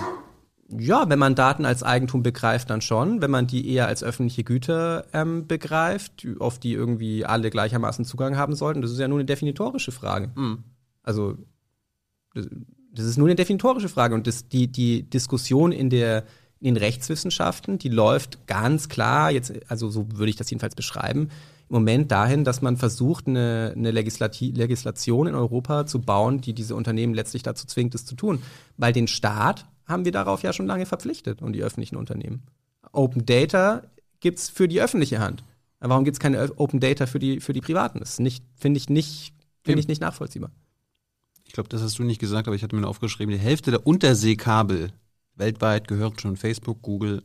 [0.69, 3.23] Ja, wenn man Daten als Eigentum begreift, dann schon.
[3.23, 8.37] Wenn man die eher als öffentliche Güter ähm, begreift, auf die irgendwie alle gleichermaßen Zugang
[8.37, 10.33] haben sollten, das ist ja nur eine definitorische Frage.
[11.03, 11.39] Also
[12.35, 12.49] das,
[12.93, 14.15] das ist nur eine definitorische Frage.
[14.15, 16.25] Und das, die, die Diskussion in der
[16.59, 21.29] in den Rechtswissenschaften, die läuft ganz klar, jetzt, also so würde ich das jedenfalls beschreiben,
[21.69, 26.55] im Moment dahin, dass man versucht, eine, eine Legislati Legislation in Europa zu bauen, die
[26.55, 28.41] diese Unternehmen letztlich dazu zwingt, es zu tun.
[28.77, 32.43] Weil den Staat haben wir darauf ja schon lange verpflichtet und die öffentlichen Unternehmen.
[32.93, 33.83] Open Data
[34.21, 35.43] gibt's für die öffentliche Hand.
[35.81, 37.99] Aber Warum gibt's keine Ö- Open Data für die, für die Privaten?
[38.01, 40.51] Das finde ich nicht, finde ich nicht nachvollziehbar.
[41.45, 43.87] Ich glaube, das hast du nicht gesagt, aber ich hatte mir aufgeschrieben, die Hälfte der
[43.87, 44.91] Unterseekabel
[45.37, 47.23] weltweit gehört schon Facebook, Google,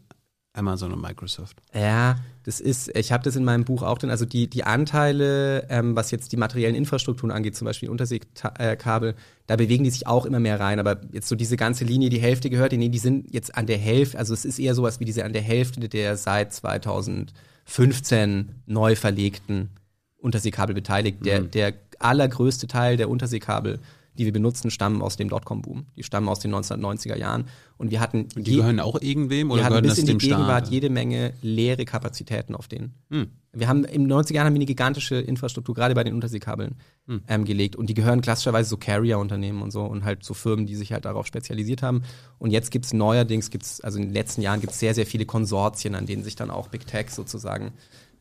[0.53, 1.61] Amazon und Microsoft.
[1.73, 5.65] Ja, das ist, ich habe das in meinem Buch auch drin, also die, die Anteile,
[5.69, 9.15] ähm, was jetzt die materiellen Infrastrukturen angeht, zum Beispiel Unterseekabel,
[9.47, 12.19] da bewegen die sich auch immer mehr rein, aber jetzt so diese ganze Linie, die
[12.19, 15.05] Hälfte gehört, nee, die sind jetzt an der Hälfte, also es ist eher sowas wie
[15.05, 19.69] diese an der Hälfte der seit 2015 neu verlegten
[20.17, 21.25] Unterseekabel beteiligt.
[21.25, 23.79] Der, der allergrößte Teil der Unterseekabel,
[24.17, 25.85] die wir benutzen, stammen aus dem Dotcom-Boom.
[25.95, 27.45] Die stammen aus den 1990er Jahren
[27.77, 30.17] und wir hatten Die je- gehören auch irgendwem wir oder hatten gehören bis in die
[30.17, 30.71] Gegenwart Staat?
[30.73, 32.93] jede Menge leere Kapazitäten auf denen.
[33.09, 33.27] Hm.
[33.53, 36.75] Wir haben im 90er Jahren haben wir eine gigantische Infrastruktur, gerade bei den Unterseekabeln,
[37.07, 37.21] Hm.
[37.27, 37.75] ähm, gelegt.
[37.75, 41.05] Und die gehören klassischerweise so Carrier-Unternehmen und so und halt so Firmen, die sich halt
[41.05, 42.03] darauf spezialisiert haben.
[42.37, 45.95] Und jetzt gibt's neuerdings, gibt's, also in den letzten Jahren gibt's sehr, sehr viele Konsortien,
[45.95, 47.71] an denen sich dann auch Big Tech sozusagen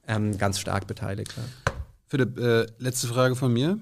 [0.09, 1.35] ähm, ganz stark beteiligt.
[1.37, 1.43] Ja.
[2.07, 3.79] Philipp, äh, letzte Frage von mir.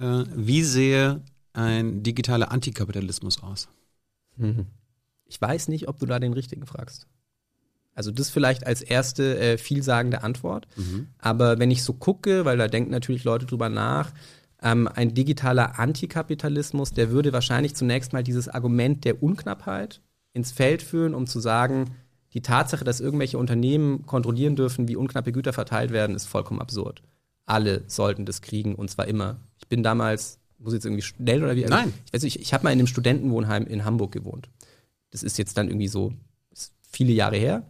[0.00, 1.20] Äh, wie sehe
[1.52, 3.68] ein digitaler Antikapitalismus aus?
[5.26, 7.06] Ich weiß nicht, ob du da den richtigen fragst.
[7.94, 10.68] Also das vielleicht als erste äh, vielsagende Antwort.
[11.18, 14.12] Aber wenn ich so gucke, weil da denken natürlich Leute drüber nach,
[14.62, 20.00] ähm, ein digitaler Antikapitalismus, der würde wahrscheinlich zunächst mal dieses Argument der Unknappheit
[20.32, 21.96] ins Feld führen, um zu sagen,
[22.34, 27.02] die Tatsache, dass irgendwelche Unternehmen kontrollieren dürfen, wie unknappe Güter verteilt werden, ist vollkommen absurd.
[27.46, 29.40] Alle sollten das kriegen und zwar immer.
[29.58, 31.64] Ich bin damals, muss jetzt irgendwie schnell oder wie?
[31.64, 31.92] Also, Nein.
[32.06, 34.48] Ich weiß nicht, ich, ich habe mal in einem Studentenwohnheim in Hamburg gewohnt.
[35.10, 36.12] Das ist jetzt dann irgendwie so
[36.90, 37.64] viele Jahre her.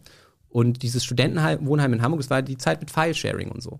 [0.47, 3.79] Und dieses Studentenwohnheim in Hamburg, das war die Zeit mit File-Sharing und so.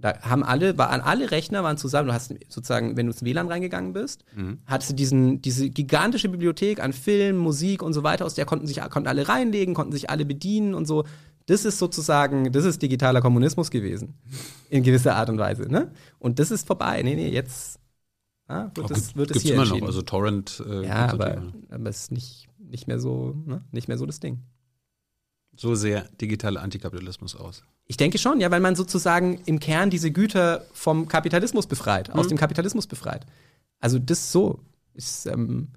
[0.00, 2.08] Da haben alle, waren alle Rechner waren zusammen.
[2.08, 4.24] Du hast sozusagen, wenn du ins WLAN reingegangen bist,
[4.64, 8.68] hattest du diesen, diese gigantische Bibliothek an Film, Musik und so weiter, aus der konnten
[8.68, 11.04] sich konnten alle reinlegen, konnten sich alle bedienen und so.
[11.46, 14.14] Das ist sozusagen, das ist digitaler Kommunismus gewesen.
[14.70, 15.90] In gewisser Art und Weise, ne?
[16.20, 17.02] Und das ist vorbei.
[17.02, 17.80] Nee, nee, jetzt
[18.48, 20.62] ah, wird, es, wird es hier immer noch, also Torrent.
[20.68, 23.62] Äh, Ja, aber, aber es ist nicht, nicht mehr so, ne?
[23.72, 24.40] nicht mehr so das Ding.
[25.56, 27.62] So sehr digitaler Antikapitalismus aus.
[27.86, 32.28] Ich denke schon, ja, weil man sozusagen im Kern diese Güter vom Kapitalismus befreit, aus
[32.28, 33.26] dem Kapitalismus befreit.
[33.80, 34.60] Also das so
[34.94, 35.68] ist, ähm,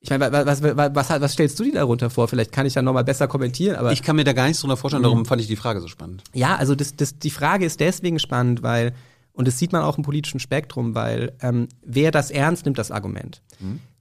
[0.00, 2.28] ich meine, wa- was, was, was, was stellst du dir darunter vor?
[2.28, 4.76] Vielleicht kann ich da nochmal besser kommentieren, aber Ich kann mir da gar nichts drunter
[4.76, 6.22] vorstellen, darum fand ich die Frage so spannend.
[6.32, 8.94] Ja, also das, das, die Frage ist deswegen spannend, weil,
[9.36, 12.90] und das sieht man auch im politischen Spektrum, weil ähm, wer das ernst nimmt, das
[12.90, 13.42] Argument,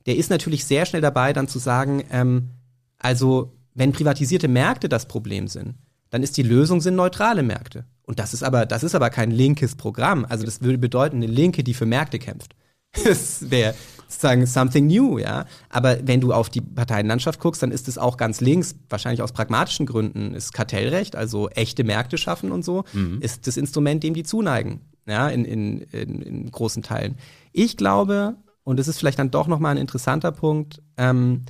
[0.06, 2.52] der ist natürlich sehr schnell dabei, dann zu sagen, ähm,
[2.98, 5.76] also wenn privatisierte Märkte das Problem sind,
[6.10, 7.86] dann ist die Lösung sind neutrale Märkte.
[8.03, 10.26] Und das ist aber, das ist aber kein linkes Programm.
[10.30, 12.56] Also das würde bedeuten, eine Linke, die für Märkte kämpft.
[13.03, 13.76] Das wäre
[14.07, 15.45] sozusagen something new, ja.
[15.68, 19.34] Aber wenn du auf die Parteienlandschaft guckst, dann ist es auch ganz links, wahrscheinlich aus
[19.34, 22.86] pragmatischen Gründen, ist Kartellrecht, also echte Märkte schaffen und so,
[23.20, 27.15] ist das Instrument, dem die zuneigen, ja, in, in, in, in großen Teilen.
[27.52, 31.45] Ich glaube, und das ist vielleicht dann doch nochmal ein interessanter Punkt, ähm,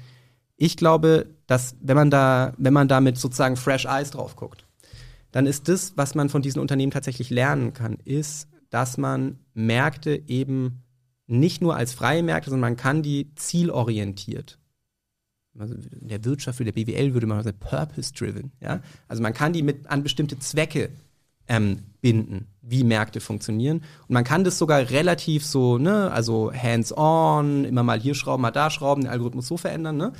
[0.57, 4.65] ich glaube, dass wenn man da, wenn man da mit sozusagen fresh eyes drauf guckt,
[5.31, 10.23] dann ist das, was man von diesen Unternehmen tatsächlich lernen kann, ist, dass man Märkte
[10.27, 10.83] eben
[11.27, 14.59] nicht nur als freie Märkte, sondern man kann die zielorientiert.
[15.57, 18.51] Also in der Wirtschaft, für der BWL würde man sagen, purpose-driven.
[18.61, 18.81] Ja?
[19.07, 20.89] Also man kann die mit an bestimmte Zwecke
[21.47, 23.77] ähm, binden, wie Märkte funktionieren.
[24.07, 28.51] Und man kann das sogar relativ so, ne, also hands-on, immer mal hier schrauben, mal
[28.51, 30.13] da schrauben, den Algorithmus so verändern, ne?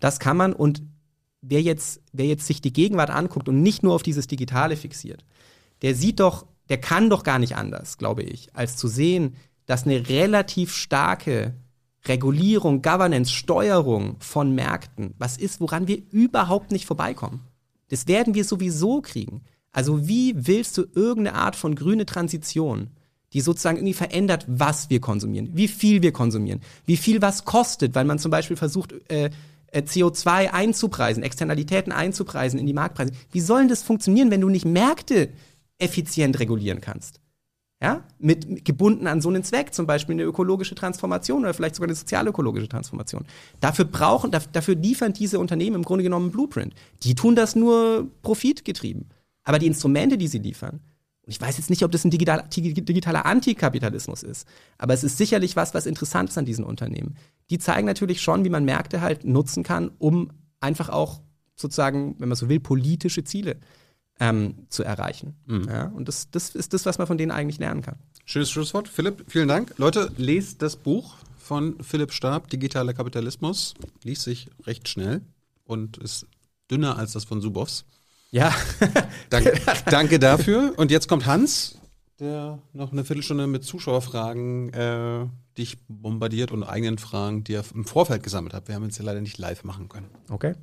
[0.00, 0.82] Das kann man und
[1.40, 5.24] wer jetzt, wer jetzt sich die Gegenwart anguckt und nicht nur auf dieses Digitale fixiert,
[5.82, 9.36] der sieht doch, der kann doch gar nicht anders, glaube ich, als zu sehen,
[9.66, 11.54] dass eine relativ starke
[12.06, 17.40] Regulierung, Governance, Steuerung von Märkten, was ist, woran wir überhaupt nicht vorbeikommen.
[17.88, 19.42] Das werden wir sowieso kriegen.
[19.78, 22.88] Also wie willst du irgendeine Art von grüne Transition,
[23.32, 27.94] die sozusagen irgendwie verändert, was wir konsumieren, wie viel wir konsumieren, wie viel was kostet,
[27.94, 29.30] weil man zum Beispiel versucht, äh,
[29.68, 33.12] äh, CO2 einzupreisen, Externalitäten einzupreisen in die Marktpreise.
[33.30, 35.28] Wie soll denn das funktionieren, wenn du nicht Märkte
[35.78, 37.20] effizient regulieren kannst?
[37.80, 41.86] Ja, mit gebunden an so einen Zweck, zum Beispiel eine ökologische Transformation oder vielleicht sogar
[41.86, 43.26] eine sozialökologische Transformation.
[43.60, 46.74] Dafür brauchen, dafür liefern diese Unternehmen im Grunde genommen einen Blueprint.
[47.04, 49.06] Die tun das nur profitgetrieben.
[49.48, 50.74] Aber die Instrumente, die sie liefern,
[51.22, 54.46] und ich weiß jetzt nicht, ob das ein digital, digitaler Antikapitalismus ist,
[54.76, 57.16] aber es ist sicherlich was, was interessant ist an diesen Unternehmen.
[57.48, 61.22] Die zeigen natürlich schon, wie man Märkte halt nutzen kann, um einfach auch
[61.56, 63.56] sozusagen, wenn man so will, politische Ziele
[64.20, 65.34] ähm, zu erreichen.
[65.46, 65.66] Mhm.
[65.66, 67.96] Ja, und das, das ist das, was man von denen eigentlich lernen kann.
[68.26, 68.86] Schönes Schlusswort.
[68.86, 69.72] Philipp, vielen Dank.
[69.78, 73.72] Leute, lest das Buch von Philipp Stab, Digitaler Kapitalismus.
[74.02, 75.22] Liest sich recht schnell
[75.64, 76.26] und ist
[76.70, 77.86] dünner als das von Subovs.
[78.30, 78.54] Ja.
[79.30, 80.74] danke, danke dafür.
[80.76, 81.78] Und jetzt kommt Hans,
[82.20, 85.26] der noch eine Viertelstunde mit Zuschauerfragen äh,
[85.56, 88.68] dich bombardiert und eigenen Fragen, die er im Vorfeld gesammelt hat.
[88.68, 90.08] Wir haben es ja leider nicht live machen können.
[90.28, 90.54] Okay.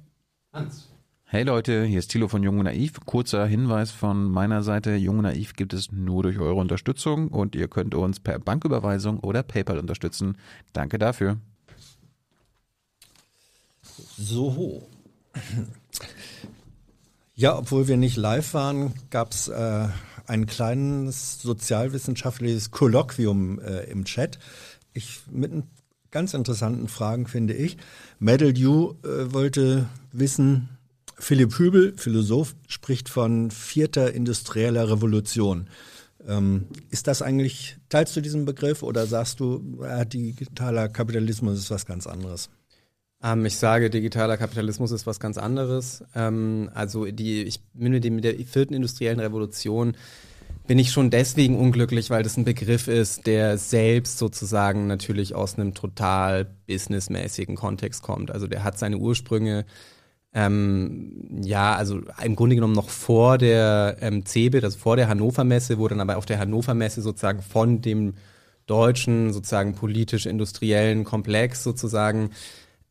[0.54, 0.90] Hans.
[1.28, 3.00] Hey Leute, hier ist Thilo von Jung und Naiv.
[3.04, 4.96] Kurzer Hinweis von meiner Seite.
[4.96, 9.20] Jung und Naiv gibt es nur durch eure Unterstützung und ihr könnt uns per Banküberweisung
[9.20, 10.38] oder PayPal unterstützen.
[10.72, 11.38] Danke dafür.
[14.18, 14.88] So.
[17.38, 19.88] Ja, obwohl wir nicht live waren, gab es äh,
[20.26, 24.40] ein kleines sozialwissenschaftliches Kolloquium äh, im Chat.
[24.94, 25.52] Ich mit
[26.12, 27.76] ganz interessanten Fragen finde ich.
[28.20, 30.70] Medal You äh, wollte wissen,
[31.20, 35.68] Philipp Hübel, Philosoph, spricht von vierter industrieller Revolution.
[36.26, 41.70] Ähm, ist das eigentlich, teilst du diesen Begriff oder sagst du, äh, digitaler Kapitalismus ist
[41.70, 42.50] was ganz anderes?
[43.26, 46.04] Ähm, ich sage, digitaler Kapitalismus ist was ganz anderes.
[46.16, 49.98] Ähm, also die, ich bin mit, dem, mit der vierten industriellen Revolution
[50.68, 55.56] bin ich schon deswegen unglücklich, weil das ein Begriff ist, der selbst sozusagen natürlich aus
[55.56, 58.32] einem total businessmäßigen Kontext kommt.
[58.32, 59.66] Also der hat seine Ursprünge
[60.34, 65.46] ähm, ja, also im Grunde genommen noch vor der ähm, CeBIT, also vor der Hannover
[65.46, 68.16] Messe, wo dann aber auf der Hannover Messe sozusagen von dem
[68.66, 72.32] deutschen, sozusagen politisch-industriellen Komplex sozusagen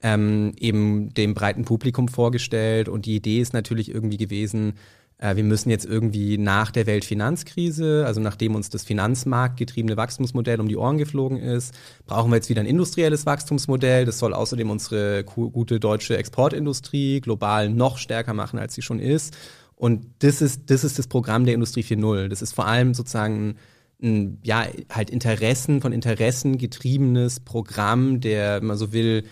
[0.05, 2.90] ähm, eben dem breiten Publikum vorgestellt.
[2.90, 4.74] Und die Idee ist natürlich irgendwie gewesen,
[5.16, 10.68] äh, wir müssen jetzt irgendwie nach der Weltfinanzkrise, also nachdem uns das finanzmarktgetriebene Wachstumsmodell um
[10.68, 11.74] die Ohren geflogen ist,
[12.06, 14.05] brauchen wir jetzt wieder ein industrielles Wachstumsmodell.
[14.05, 19.35] Das soll außerdem unsere gute deutsche Exportindustrie global noch stärker machen, als sie schon ist.
[19.74, 22.28] Und das ist, das ist das Programm der Industrie 4.0.
[22.28, 23.56] Das ist vor allem sozusagen
[24.02, 29.24] ein, ja, halt Interessen, von Interessen getriebenes Programm der, wenn man so will,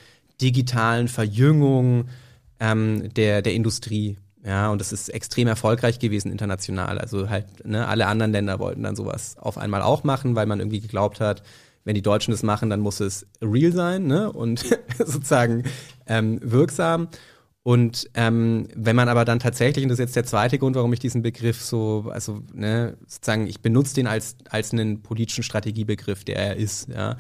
[0.43, 2.07] digitalen Verjüngung
[2.61, 4.19] ähm, der, der Industrie.
[4.45, 6.99] Ja, und das ist extrem erfolgreich gewesen international.
[6.99, 10.59] Also halt, ne, alle anderen Länder wollten dann sowas auf einmal auch machen, weil man
[10.59, 11.43] irgendwie geglaubt hat,
[11.85, 14.33] wenn die Deutschen das machen, dann muss es real sein, ne?
[14.33, 14.65] Und
[14.99, 15.65] sozusagen
[16.07, 17.09] ähm, wirksam.
[17.65, 20.93] Und ähm, wenn man aber dann tatsächlich, und das ist jetzt der zweite Grund, warum
[20.93, 26.25] ich diesen Begriff so, also ne, sozusagen, ich benutze den als, als einen politischen Strategiebegriff,
[26.25, 27.17] der er ist, ja.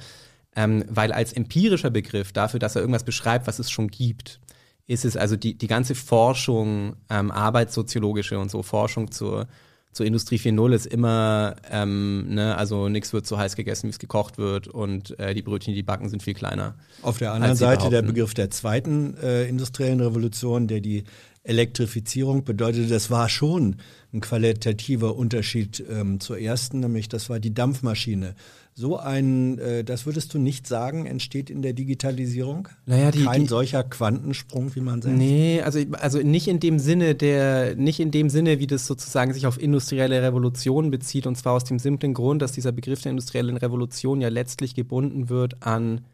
[0.55, 4.41] Ähm, weil als empirischer Begriff dafür, dass er irgendwas beschreibt, was es schon gibt,
[4.87, 9.47] ist es also die, die ganze Forschung, ähm, arbeitssoziologische und so Forschung zur,
[9.93, 13.99] zur Industrie 4.0 ist immer, ähm, ne, also nichts wird so heiß gegessen, wie es
[13.99, 16.75] gekocht wird und äh, die Brötchen, die backen, sind viel kleiner.
[17.03, 21.05] Auf der anderen Seite der Begriff der zweiten äh, industriellen Revolution, der die
[21.45, 23.77] Elektrifizierung bedeutet, das war schon
[24.13, 28.35] ein qualitativer Unterschied ähm, zur ersten, nämlich das war die Dampfmaschine.
[28.75, 32.69] So ein, äh, das würdest du nicht sagen, entsteht in der Digitalisierung?
[32.87, 35.15] Naja, die, Kein die, solcher Quantensprung, wie man sagt.
[35.15, 39.35] Nee, also, also nicht in dem Sinne der, nicht in dem Sinne, wie das sozusagen
[39.35, 43.11] sich auf industrielle Revolution bezieht, und zwar aus dem simplen Grund, dass dieser Begriff der
[43.11, 46.07] industriellen Revolution ja letztlich gebunden wird an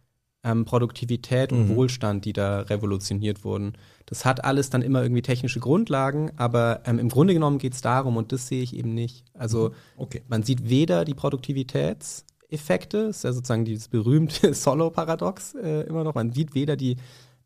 [0.43, 1.77] ähm, Produktivität und mhm.
[1.77, 3.75] Wohlstand, die da revolutioniert wurden.
[4.07, 7.83] Das hat alles dann immer irgendwie technische Grundlagen, aber ähm, im Grunde genommen geht es
[7.83, 9.25] darum, und das sehe ich eben nicht.
[9.35, 10.23] Also okay.
[10.29, 16.15] man sieht weder die Produktivitäts- Effekte, ist ja sozusagen dieses berühmte Solo-Paradox äh, immer noch.
[16.15, 16.97] Man sieht weder die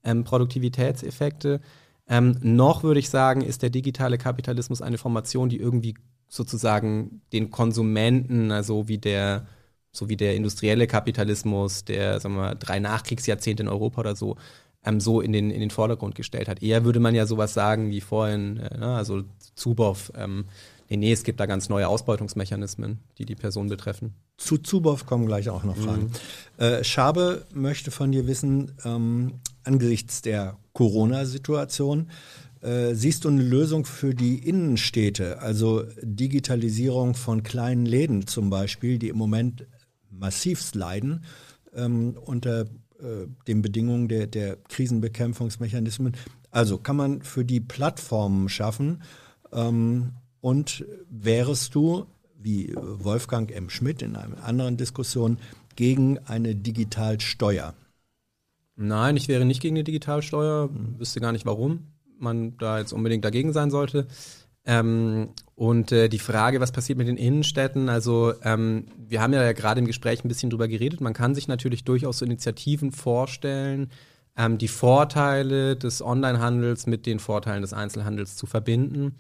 [0.05, 1.61] ähm, Produktivitätseffekte,
[2.09, 5.95] ähm, noch würde ich sagen, ist der digitale Kapitalismus eine Formation, die irgendwie
[6.29, 9.47] sozusagen den Konsumenten, also wie der,
[9.93, 14.37] so wie der industrielle Kapitalismus der, sagen wir drei Nachkriegsjahrzehnte in Europa oder so,
[14.85, 16.63] ähm, so in den, in den Vordergrund gestellt hat.
[16.63, 19.23] Eher würde man ja sowas sagen wie vorhin, äh, ne, also
[19.55, 20.47] Zuboff, ähm,
[20.89, 24.15] nee, nee, es gibt da ganz neue Ausbeutungsmechanismen, die die Person betreffen.
[24.37, 26.11] Zu Zuboff kommen gleich auch noch Fragen.
[26.59, 26.65] Mhm.
[26.65, 32.09] Äh, Schabe möchte von dir wissen, ähm, angesichts der Corona-Situation,
[32.61, 38.99] äh, siehst du eine Lösung für die Innenstädte, also Digitalisierung von kleinen Läden zum Beispiel,
[38.99, 39.67] die im Moment
[40.11, 41.25] massivst leiden
[41.75, 46.17] ähm, unter äh, den Bedingungen der, der Krisenbekämpfungsmechanismen.
[46.51, 49.03] Also kann man für die Plattformen schaffen
[49.53, 52.05] ähm, und wärest du,
[52.39, 53.71] wie Wolfgang M.
[53.71, 55.39] Schmidt in einer anderen Diskussion,
[55.77, 57.73] gegen eine Digitalsteuer?
[58.77, 61.87] Nein, ich wäre nicht gegen eine Digitalsteuer, wüsste gar nicht, warum
[62.19, 64.07] man da jetzt unbedingt dagegen sein sollte.
[64.65, 67.89] Ähm, und äh, die Frage, was passiert mit den Innenstädten?
[67.89, 71.01] Also ähm, wir haben ja gerade im Gespräch ein bisschen drüber geredet.
[71.01, 73.91] Man kann sich natürlich durchaus so Initiativen vorstellen,
[74.37, 79.17] ähm, die Vorteile des Onlinehandels mit den Vorteilen des Einzelhandels zu verbinden.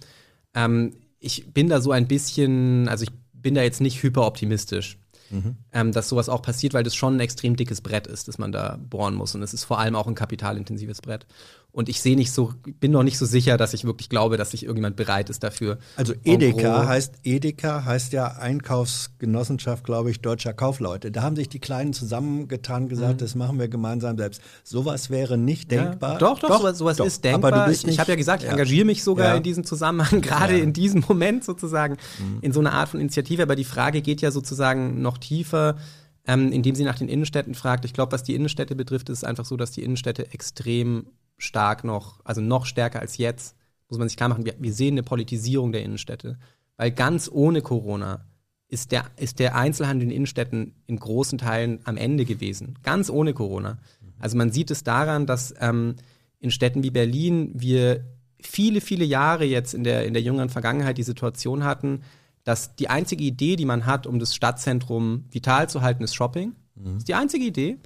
[0.54, 4.98] Ähm, ich bin da so ein bisschen, also ich bin da jetzt nicht hyperoptimistisch,
[5.30, 5.56] mhm.
[5.72, 8.52] ähm, dass sowas auch passiert, weil das schon ein extrem dickes Brett ist, das man
[8.52, 9.34] da bohren muss.
[9.34, 11.26] Und es ist vor allem auch ein kapitalintensives Brett.
[11.74, 14.50] Und ich sehe nicht so, bin noch nicht so sicher, dass ich wirklich glaube, dass
[14.50, 15.78] sich irgendjemand bereit ist dafür.
[15.96, 21.10] Also Edeka heißt, Edeka heißt ja Einkaufsgenossenschaft, glaube ich, deutscher Kaufleute.
[21.10, 23.18] Da haben sich die Kleinen zusammengetan, gesagt, mhm.
[23.18, 24.42] das machen wir gemeinsam selbst.
[24.64, 25.84] Sowas wäre nicht ja.
[25.84, 26.18] denkbar.
[26.18, 27.06] Doch, doch, doch sowas, sowas doch.
[27.06, 27.54] ist denkbar.
[27.54, 28.52] Aber du bist nicht, ich habe ja gesagt, ich ja.
[28.52, 29.34] engagiere mich sogar ja.
[29.36, 32.38] in diesem Zusammenhang, gerade in diesem Moment sozusagen, mhm.
[32.42, 33.42] in so einer Art von Initiative.
[33.42, 35.76] Aber die Frage geht ja sozusagen noch tiefer
[36.24, 37.84] ähm, indem sie nach den Innenstädten fragt.
[37.84, 41.06] Ich glaube, was die Innenstädte betrifft, ist es einfach so, dass die Innenstädte extrem
[41.42, 43.56] stark noch, also noch stärker als jetzt,
[43.88, 46.38] muss man sich klar machen, wir, wir sehen eine Politisierung der Innenstädte.
[46.76, 48.24] Weil ganz ohne Corona
[48.68, 52.78] ist der, ist der Einzelhandel in Innenstädten in großen Teilen am Ende gewesen.
[52.82, 53.78] Ganz ohne Corona.
[54.18, 55.96] Also man sieht es daran, dass ähm,
[56.38, 58.04] in Städten wie Berlin wir
[58.40, 62.02] viele, viele Jahre jetzt in der, in der jüngeren Vergangenheit die Situation hatten,
[62.44, 66.54] dass die einzige Idee, die man hat, um das Stadtzentrum vital zu halten, ist Shopping.
[66.74, 66.84] Mhm.
[66.84, 67.78] Das ist die einzige Idee.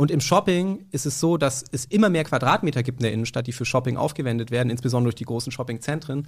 [0.00, 3.46] Und im Shopping ist es so, dass es immer mehr Quadratmeter gibt in der Innenstadt,
[3.46, 6.26] die für Shopping aufgewendet werden, insbesondere durch die großen Shoppingzentren.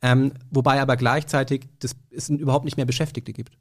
[0.00, 3.58] Ähm, wobei aber gleichzeitig das, es überhaupt nicht mehr Beschäftigte gibt.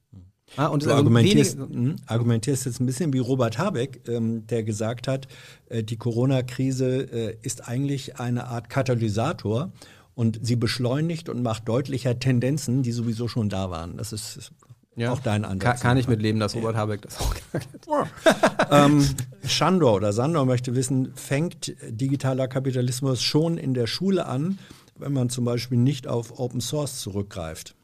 [0.58, 4.46] Ja, und du also argumentierst, mh, hm, argumentierst jetzt ein bisschen wie Robert Habeck, ähm,
[4.46, 5.28] der gesagt hat,
[5.70, 9.72] äh, die Corona-Krise äh, ist eigentlich eine Art Katalysator
[10.14, 13.98] und sie beschleunigt und macht deutlicher Tendenzen, die sowieso schon da waren.
[13.98, 14.52] Das ist
[14.98, 15.12] ja.
[15.12, 15.80] Auch dein Ansatz.
[15.80, 16.82] Kann, kann ich mitleben, dass Robert ja.
[16.82, 18.72] Habeck das auch gesagt hat.
[18.72, 19.08] ähm,
[19.46, 24.58] Shandor oder Sandor möchte wissen, fängt digitaler Kapitalismus schon in der Schule an,
[24.98, 27.76] wenn man zum Beispiel nicht auf Open Source zurückgreift?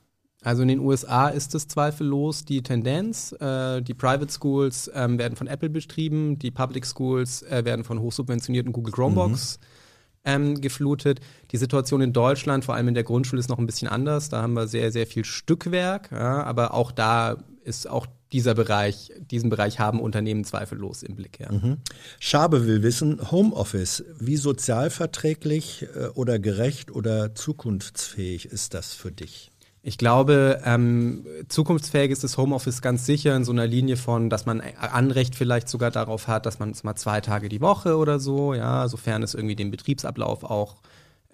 [0.42, 3.32] Also in den USA ist es zweifellos die Tendenz.
[3.40, 8.00] Äh, die Private Schools ähm, werden von Apple betrieben, die Public Schools äh, werden von
[8.02, 9.83] hochsubventionierten Google Chromebox mhm
[10.26, 11.20] ähm, geflutet.
[11.52, 14.30] Die Situation in Deutschland, vor allem in der Grundschule, ist noch ein bisschen anders.
[14.30, 19.12] Da haben wir sehr, sehr viel Stückwerk, ja, aber auch da ist auch dieser Bereich,
[19.30, 21.40] diesen Bereich haben Unternehmen zweifellos im Blick.
[21.40, 21.52] Ja.
[21.52, 21.78] Mhm.
[22.20, 29.52] Schabe will wissen, Homeoffice, wie sozialverträglich äh, oder gerecht oder zukunftsfähig ist das für dich?
[29.86, 34.46] Ich glaube, ähm, zukunftsfähig ist das Homeoffice ganz sicher in so einer Linie von, dass
[34.46, 38.18] man Anrecht vielleicht sogar darauf hat, dass man es mal zwei Tage die Woche oder
[38.18, 40.78] so, ja, sofern es irgendwie dem Betriebsablauf auch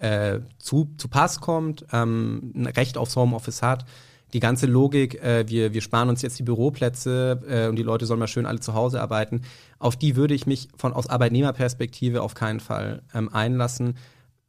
[0.00, 3.84] äh, zu, zu Pass kommt, ähm, ein Recht aufs Homeoffice hat.
[4.32, 8.04] Die ganze Logik, äh, wir, wir sparen uns jetzt die Büroplätze äh, und die Leute
[8.04, 9.42] sollen mal schön alle zu Hause arbeiten,
[9.78, 13.94] auf die würde ich mich von aus Arbeitnehmerperspektive auf keinen Fall ähm, einlassen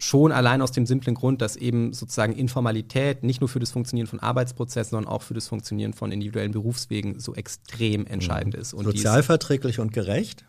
[0.03, 4.07] Schon allein aus dem simplen Grund, dass eben sozusagen Informalität nicht nur für das Funktionieren
[4.07, 8.73] von Arbeitsprozessen, sondern auch für das Funktionieren von individuellen Berufswegen so extrem entscheidend ist.
[8.73, 10.43] Und sozialverträglich und gerecht?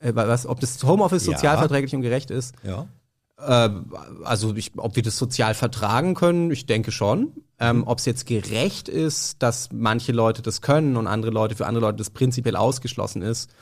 [0.00, 1.34] Äh, was, ob das Homeoffice ja.
[1.34, 2.54] sozialverträglich und gerecht ist?
[2.62, 2.88] Ja.
[3.36, 3.68] Äh,
[4.24, 7.32] also ich, ob wir das sozial vertragen können, ich denke schon.
[7.60, 7.84] Ähm, mhm.
[7.84, 11.84] ob es jetzt gerecht ist, dass manche Leute das können und andere Leute, für andere
[11.84, 13.54] Leute das prinzipiell ausgeschlossen ist.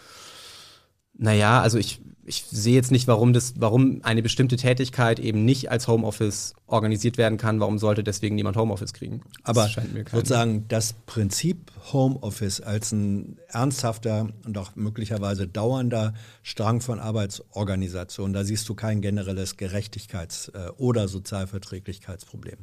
[1.13, 5.71] Naja, also ich, ich sehe jetzt nicht, warum das, warum eine bestimmte Tätigkeit eben nicht
[5.71, 7.59] als Homeoffice organisiert werden kann.
[7.59, 9.23] Warum sollte deswegen niemand Homeoffice kriegen?
[9.43, 9.69] Aber
[10.11, 18.45] sozusagen das Prinzip Homeoffice als ein ernsthafter und auch möglicherweise dauernder Strang von Arbeitsorganisation, da
[18.45, 22.59] siehst du kein generelles Gerechtigkeits- äh, oder Sozialverträglichkeitsproblem.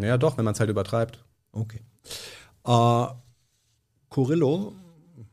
[0.00, 1.24] Ja, doch, wenn man es halt übertreibt.
[1.52, 1.80] Okay.
[2.64, 3.06] Äh,
[4.08, 4.72] Corillo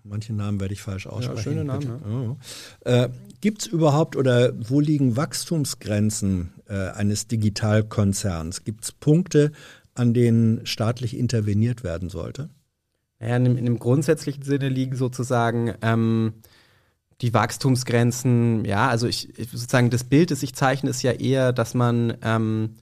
[0.07, 1.37] Manche Namen werde ich falsch aussprechen.
[1.37, 2.37] Ja, schöne Namen.
[2.85, 3.05] Ja.
[3.05, 3.09] Äh,
[3.41, 8.63] Gibt es überhaupt oder wo liegen Wachstumsgrenzen äh, eines Digitalkonzerns?
[8.63, 9.51] Gibt es Punkte,
[9.95, 12.49] an denen staatlich interveniert werden sollte?
[13.19, 16.33] Ja, in, in dem grundsätzlichen Sinne liegen sozusagen ähm,
[17.21, 21.73] die Wachstumsgrenzen, ja, also ich, sozusagen das Bild, das ich zeichne, ist ja eher, dass
[21.73, 22.75] man, ähm,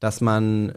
[0.00, 0.72] dass man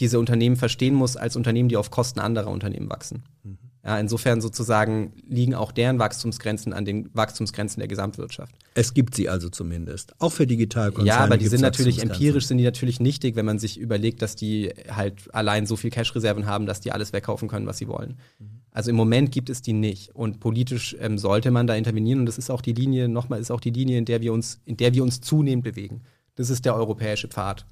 [0.00, 3.22] diese Unternehmen verstehen muss als Unternehmen, die auf Kosten anderer Unternehmen wachsen.
[3.44, 3.58] Mhm.
[3.86, 8.52] Ja, insofern sozusagen liegen auch deren Wachstumsgrenzen an den Wachstumsgrenzen der Gesamtwirtschaft.
[8.74, 11.06] Es gibt sie also zumindest, auch für Digitalkonzerne.
[11.08, 14.34] Ja, aber die sind natürlich empirisch sind die natürlich nichtig, wenn man sich überlegt, dass
[14.34, 18.16] die halt allein so viel Cash-Reserven haben, dass die alles wegkaufen können, was sie wollen.
[18.40, 18.46] Mhm.
[18.72, 20.14] Also im Moment gibt es die nicht.
[20.16, 22.18] Und politisch ähm, sollte man da intervenieren.
[22.20, 24.58] Und das ist auch die Linie, nochmal ist auch die Linie, in der wir uns,
[24.66, 26.02] in der wir uns zunehmend bewegen.
[26.34, 27.64] Das ist der europäische Pfad.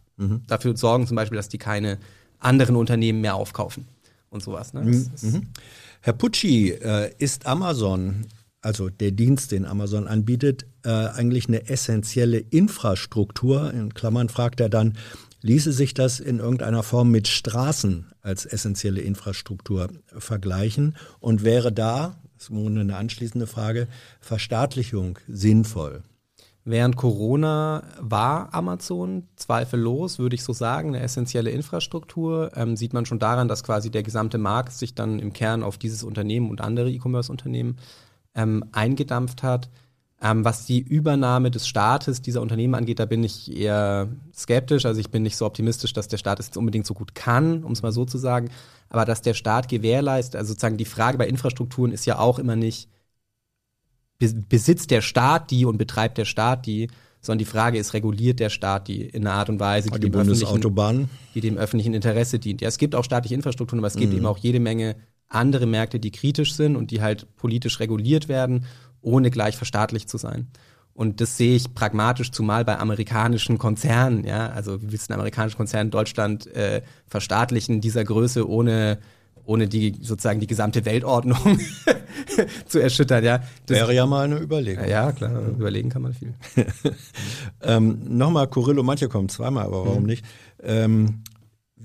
[0.47, 1.99] Dafür sorgen zum Beispiel, dass die keine
[2.39, 3.86] anderen Unternehmen mehr aufkaufen
[4.31, 4.73] und sowas.
[4.74, 4.82] Ne?
[4.86, 5.41] Das ist-
[6.06, 8.26] Herr Pucci, äh, ist Amazon,
[8.60, 13.72] also der Dienst, den Amazon anbietet, äh, eigentlich eine essentielle Infrastruktur?
[13.72, 14.98] In Klammern fragt er dann,
[15.40, 20.94] ließe sich das in irgendeiner Form mit Straßen als essentielle Infrastruktur vergleichen?
[21.20, 23.89] Und wäre da, das ist eine anschließende Frage,
[24.20, 26.02] Verstaatlichung sinnvoll?
[26.66, 32.53] Während Corona war Amazon zweifellos, würde ich so sagen, eine essentielle Infrastruktur.
[32.57, 35.77] Ähm, sieht man schon daran, dass quasi der gesamte Markt sich dann im Kern auf
[35.77, 37.77] dieses Unternehmen und andere E-Commerce-Unternehmen
[38.35, 39.69] ähm, eingedampft hat.
[40.23, 44.86] Ähm, was die Übernahme des Staates dieser Unternehmen angeht, da bin ich eher skeptisch.
[44.86, 47.62] Also ich bin nicht so optimistisch, dass der Staat es jetzt unbedingt so gut kann,
[47.62, 48.49] um es mal so zu sagen.
[48.89, 52.57] Aber dass der Staat gewährleistet, also sozusagen die Frage bei Infrastrukturen ist ja auch immer
[52.57, 52.89] nicht,
[54.19, 56.89] besitzt der Staat die und betreibt der Staat die,
[57.20, 60.11] sondern die Frage ist, reguliert der Staat die in einer Art und Weise, die, Die
[60.11, 62.61] dem, öffentlichen, die dem öffentlichen Interesse dient.
[62.61, 64.97] Ja, es gibt auch staatliche Infrastrukturen, aber es gibt eben auch jede Menge
[65.28, 68.66] andere Märkte, die kritisch sind und die halt politisch reguliert werden,
[69.01, 70.49] ohne gleich verstaatlicht zu sein.
[70.93, 75.20] Und das sehe ich pragmatisch, zumal bei amerikanischen Konzernen, ja, also wie willst du einen
[75.20, 79.01] amerikanischen Konzern in Deutschland äh, verstaatlichen dieser Größe, ohne,
[79.45, 81.59] ohne die sozusagen die gesamte Weltordnung
[82.66, 83.39] zu erschüttern, ja.
[83.66, 84.87] Das, Wäre ja mal eine Überlegung.
[84.89, 86.35] ja, klar, überlegen kann man viel.
[87.62, 90.25] Ähm, Nochmal Corillo, manche kommen zweimal, aber warum nicht?
[90.62, 91.23] Ähm,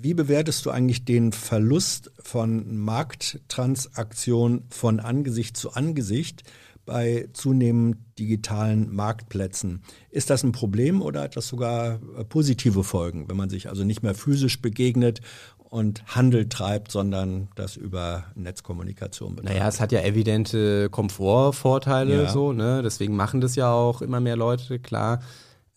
[0.01, 6.43] wie bewertest du eigentlich den Verlust von Markttransaktionen von Angesicht zu Angesicht
[6.85, 9.81] bei zunehmend digitalen Marktplätzen?
[10.09, 13.83] Ist das ein Problem oder hat das sogar äh, positive Folgen, wenn man sich also
[13.83, 15.21] nicht mehr physisch begegnet
[15.69, 19.53] und Handel treibt, sondern das über Netzkommunikation betreibt?
[19.55, 22.29] Naja, es hat ja evidente Komfortvorteile, Ja.
[22.29, 22.81] so, ne?
[22.83, 25.19] Deswegen machen das ja auch immer mehr Leute, klar.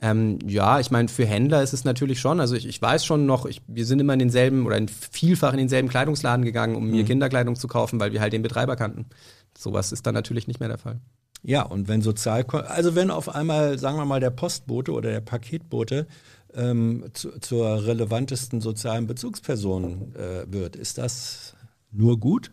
[0.01, 3.25] Ähm, ja, ich meine, für Händler ist es natürlich schon, also ich, ich weiß schon
[3.25, 6.91] noch, ich, wir sind immer in denselben oder in vielfach in denselben Kleidungsladen gegangen, um
[6.91, 9.07] mir Kinderkleidung zu kaufen, weil wir halt den Betreiber kannten.
[9.57, 10.99] Sowas ist dann natürlich nicht mehr der Fall.
[11.45, 15.21] Ja, und wenn sozial, also wenn auf einmal, sagen wir mal, der Postbote oder der
[15.21, 16.07] Paketbote
[16.55, 21.55] ähm, zu, zur relevantesten sozialen Bezugsperson äh, wird, ist das
[21.91, 22.51] nur gut?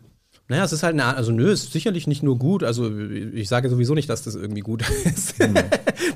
[0.48, 2.64] Naja, es ist halt eine, Art- also nö, es ist sicherlich nicht nur gut.
[2.64, 5.36] Also ich sage sowieso nicht, dass das irgendwie gut ist.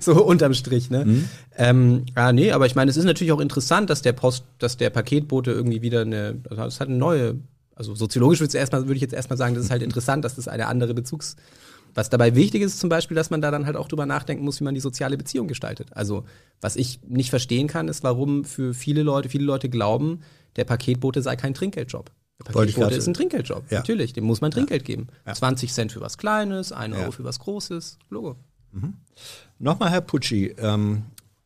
[0.00, 1.24] so unterm Strich, ne?
[1.56, 4.76] Ähm, ah, nee, aber ich meine, es ist natürlich auch interessant, dass der Post, dass
[4.76, 7.36] der Paketbote irgendwie wieder eine, also es hat eine neue,
[7.76, 10.34] also soziologisch würde ich, erstmal, würde ich jetzt erstmal sagen, das ist halt interessant, dass
[10.34, 11.36] das eine andere Bezugs.
[11.94, 14.44] Was dabei wichtig ist, ist zum Beispiel, dass man da dann halt auch drüber nachdenken
[14.44, 15.88] muss, wie man die soziale Beziehung gestaltet.
[15.92, 16.24] Also,
[16.60, 20.20] was ich nicht verstehen kann, ist, warum für viele Leute, viele Leute glauben,
[20.56, 22.10] der Paketbote sei kein Trinkgeldjob.
[22.40, 23.70] Der Paketbote ist ein Trinkgeldjob.
[23.70, 23.78] Ja.
[23.78, 25.06] Natürlich, dem muss man Trinkgeld geben.
[25.32, 27.98] 20 Cent für was Kleines, 1 Euro für was Großes.
[28.10, 28.36] Logo.
[29.60, 31.04] Nochmal, Herr Pucci, ähm,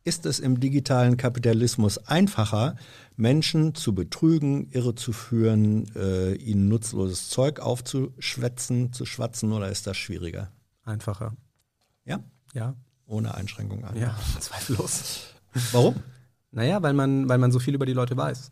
[0.09, 2.75] ist es im digitalen Kapitalismus einfacher,
[3.15, 9.85] Menschen zu betrügen, irre zu führen, äh, ihnen nutzloses Zeug aufzuschwätzen, zu schwatzen oder ist
[9.87, 10.51] das schwieriger?
[10.83, 11.33] Einfacher.
[12.05, 12.19] Ja,
[12.53, 12.75] Ja.
[13.05, 13.85] ohne Einschränkung.
[13.85, 14.01] einfach.
[14.01, 15.21] Ja, zweifellos.
[15.71, 15.95] Warum?
[16.51, 18.51] Naja, weil man, weil man so viel über die Leute weiß.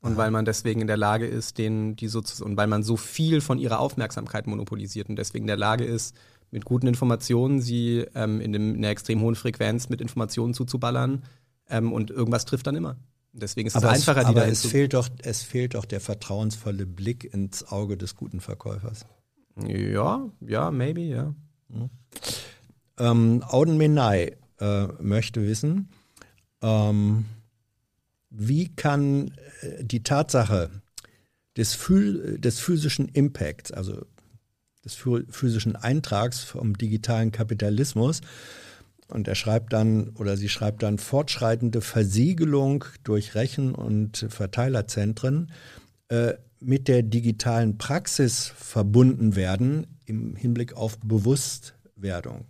[0.00, 2.96] Und weil man deswegen in der Lage ist, denen die sozusagen, und weil man so
[2.96, 6.14] viel von ihrer Aufmerksamkeit monopolisiert und deswegen in der Lage ist,
[6.50, 11.24] mit guten Informationen sie ähm, in, dem, in einer extrem hohen Frequenz mit Informationen zuzuballern
[11.68, 12.96] ähm, und irgendwas trifft dann immer.
[13.32, 15.84] Deswegen ist es Aber, einfacher, es, die aber dahin es, fehlt doch, es fehlt doch
[15.84, 19.04] der vertrauensvolle Blick ins Auge des guten Verkäufers.
[19.66, 21.34] Ja, ja, maybe, ja.
[22.98, 25.90] Ähm, Auden Menai äh, möchte wissen,
[26.62, 27.26] ähm,
[28.30, 30.70] wie kann äh, die Tatsache
[31.56, 34.04] des, des physischen Impacts, also
[34.86, 38.22] des phy- physischen Eintrags vom digitalen Kapitalismus,
[39.08, 45.52] und er schreibt dann, oder sie schreibt dann, fortschreitende Versiegelung durch Rechen- und Verteilerzentren
[46.08, 52.46] äh, mit der digitalen Praxis verbunden werden im Hinblick auf Bewusstwerdung.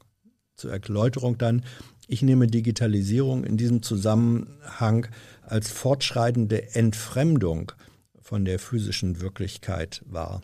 [0.55, 1.63] Zur Erläuterung dann,
[2.09, 5.09] ich nehme Digitalisierung in diesem Zusammenhang
[5.43, 7.73] als fortschreitende Entfremdung
[8.19, 10.41] von der physischen Wirklichkeit wahr.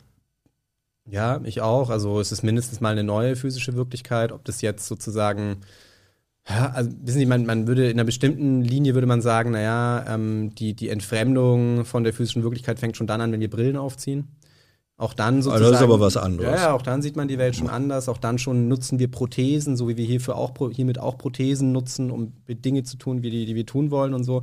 [1.11, 1.91] Ja, ich auch.
[1.91, 4.33] Also es ist mindestens mal eine neue physische Wirklichkeit.
[4.33, 5.57] Ob das jetzt sozusagen,
[6.49, 10.05] ja, also wissen Sie, man, man würde in einer bestimmten Linie würde man sagen, naja,
[10.09, 13.77] ähm, die, die Entfremdung von der physischen Wirklichkeit fängt schon dann an, wenn wir Brillen
[13.77, 14.29] aufziehen.
[14.97, 15.65] Auch dann sozusagen.
[15.73, 16.61] das ist aber was anderes.
[16.61, 18.09] Ja, auch dann sieht man die Welt schon anders.
[18.09, 22.13] Auch dann schon nutzen wir Prothesen, so wie wir hierfür auch, hiermit auch Prothesen nutzen,
[22.13, 24.43] um Dinge zu tun, wie die, die wir tun wollen und so.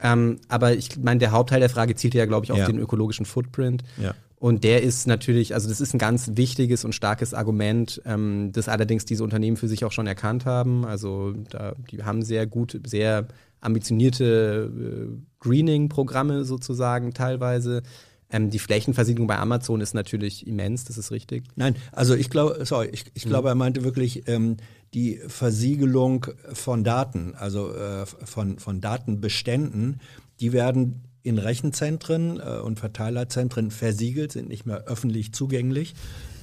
[0.00, 2.66] Ähm, aber ich meine, der Hauptteil der Frage zielt ja, glaube ich, auf Ja.
[2.66, 3.82] den ökologischen Footprint.
[4.00, 4.14] Ja.
[4.40, 8.70] Und der ist natürlich, also das ist ein ganz wichtiges und starkes Argument, ähm, das
[8.70, 10.86] allerdings diese Unternehmen für sich auch schon erkannt haben.
[10.86, 13.28] Also da, die haben sehr gut, sehr
[13.60, 17.82] ambitionierte äh, Greening-Programme sozusagen teilweise.
[18.30, 21.44] Ähm, die Flächenversiegelung bei Amazon ist natürlich immens, das ist richtig.
[21.56, 24.56] Nein, also ich glaube, sorry, ich, ich glaube, er meinte wirklich ähm,
[24.94, 30.00] die Versiegelung von Daten, also äh, von, von Datenbeständen,
[30.40, 35.94] die werden in Rechenzentren äh, und Verteilerzentren versiegelt, sind nicht mehr öffentlich zugänglich.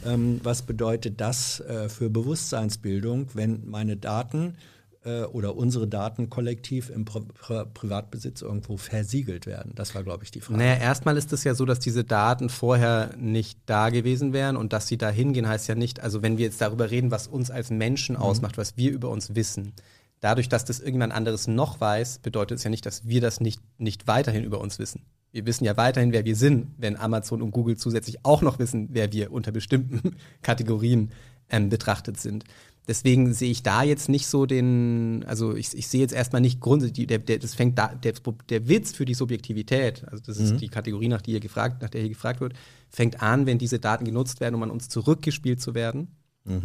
[0.06, 4.56] Ähm, was bedeutet das äh, für Bewusstseinsbildung, wenn meine Daten
[5.04, 9.72] äh, oder unsere Daten kollektiv im Pri Pri Privatbesitz irgendwo versiegelt werden?
[9.76, 10.60] Das war, glaube ich, die Frage.
[10.60, 14.72] Naja, erstmal ist es ja so, dass diese Daten vorher nicht da gewesen wären und
[14.72, 17.50] dass sie da hingehen, heißt ja nicht, also wenn wir jetzt darüber reden, was uns
[17.50, 19.74] als Menschen ausmacht, was wir über uns wissen,
[20.20, 23.62] dadurch, dass das irgendjemand anderes noch weiß, bedeutet es ja nicht, dass wir das nicht,
[23.78, 25.06] nicht weiterhin über uns wissen.
[25.32, 28.90] Wir wissen ja weiterhin, wer wir sind, wenn Amazon und Google zusätzlich auch noch wissen,
[28.92, 31.12] wer wir unter bestimmten Kategorien
[31.50, 32.46] ähm, betrachtet sind.
[32.88, 36.62] Deswegen sehe ich da jetzt nicht so den, also ich, ich sehe jetzt erstmal nicht
[36.62, 38.14] grundsätzlich, der, der, das fängt da, der,
[38.50, 41.90] der Witz für die Subjektivität, also das ist die Kategorie, nach, die hier gefragt, nach
[41.90, 42.54] der hier gefragt wird,
[42.90, 46.08] fängt an, wenn diese Daten genutzt werden, um an uns zurückgespielt zu werden,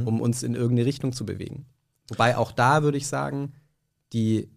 [0.04, 1.66] um uns in irgendeine Richtung zu bewegen.
[2.08, 3.54] Wobei auch da würde ich sagen,
[4.12, 4.50] die,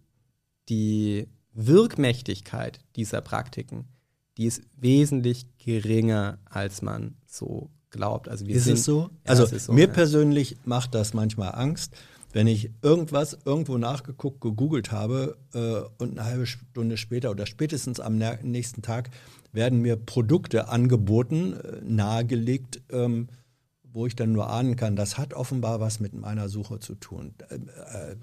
[0.68, 3.88] die Wirkmächtigkeit dieser Praktiken,
[4.36, 8.28] die ist wesentlich geringer, als man so glaubt.
[8.28, 9.10] Also wir Ist sind, es so?
[9.24, 9.92] Ja, also ist so, mir ja.
[9.92, 11.96] persönlich macht das manchmal Angst,
[12.32, 17.98] wenn ich irgendwas irgendwo nachgeguckt, gegoogelt habe äh, und eine halbe Stunde später oder spätestens
[17.98, 19.10] am nächsten Tag
[19.52, 23.28] werden mir Produkte angeboten, äh, nahegelegt, ähm,
[23.96, 27.34] wo ich dann nur ahnen kann, das hat offenbar was mit meiner Suche zu tun.
[27.48, 28.16] Äh, äh,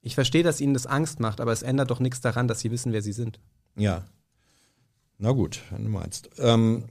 [0.00, 2.70] Ich verstehe, dass ihnen das Angst macht, aber es ändert doch nichts daran, dass sie
[2.70, 3.38] wissen, wer sie sind.
[3.76, 4.06] Ja.
[5.18, 6.30] Na gut, wenn du meinst.
[6.38, 6.84] Ähm,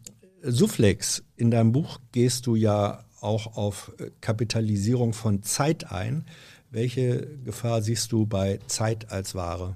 [0.43, 6.25] Sufflex, in deinem Buch gehst du ja auch auf äh, Kapitalisierung von Zeit ein.
[6.69, 9.75] Welche Gefahr siehst du bei Zeit als Ware?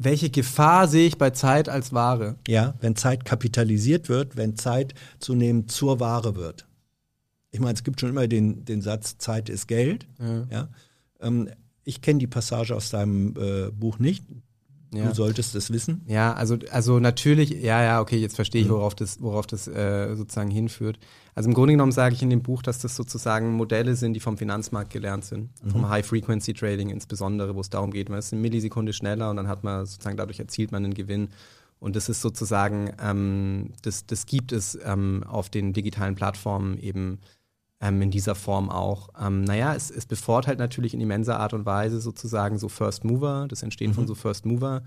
[0.00, 2.36] Welche Gefahr sehe ich bei Zeit als Ware?
[2.46, 6.66] Ja, wenn Zeit kapitalisiert wird, wenn Zeit zunehmend zur Ware wird.
[7.50, 10.06] Ich meine, es gibt schon immer den, den Satz, Zeit ist Geld.
[10.50, 10.68] Ja.
[11.20, 11.48] Ähm,
[11.82, 14.24] ich kenne die Passage aus deinem äh, Buch nicht.
[14.92, 15.08] Ja.
[15.08, 16.02] Du solltest es wissen.
[16.06, 20.14] Ja, also, also natürlich, ja, ja, okay, jetzt verstehe ich, worauf das, worauf das äh,
[20.16, 20.98] sozusagen hinführt.
[21.34, 24.20] Also im Grunde genommen sage ich in dem Buch, dass das sozusagen Modelle sind, die
[24.20, 28.92] vom Finanzmarkt gelernt sind, vom High-Frequency-Trading insbesondere, wo es darum geht, man ist eine Millisekunde
[28.92, 31.28] schneller und dann hat man sozusagen, dadurch erzielt man einen Gewinn.
[31.80, 37.20] Und das ist sozusagen, ähm, das, das gibt es ähm, auf den digitalen Plattformen eben
[37.80, 39.10] ähm, in dieser Form auch.
[39.20, 43.46] Ähm, naja, es, es bevorteilt natürlich in immenser Art und Weise sozusagen so First Mover,
[43.48, 44.82] das Entstehen von so First Mover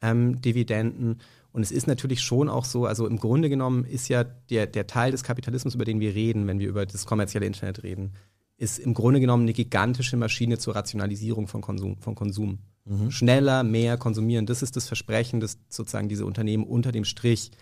[0.00, 1.20] ähm, Dividenden.
[1.52, 4.86] Und es ist natürlich schon auch so, also im Grunde genommen ist ja der, der
[4.86, 8.12] Teil des Kapitalismus, über den wir reden, wenn wir über das kommerzielle Internet reden,
[8.56, 11.98] ist im Grunde genommen eine gigantische Maschine zur Rationalisierung von Konsum.
[11.98, 12.58] Von Konsum.
[13.10, 17.52] Schneller, mehr konsumieren, das ist das Versprechen, das sozusagen diese Unternehmen unter dem Strich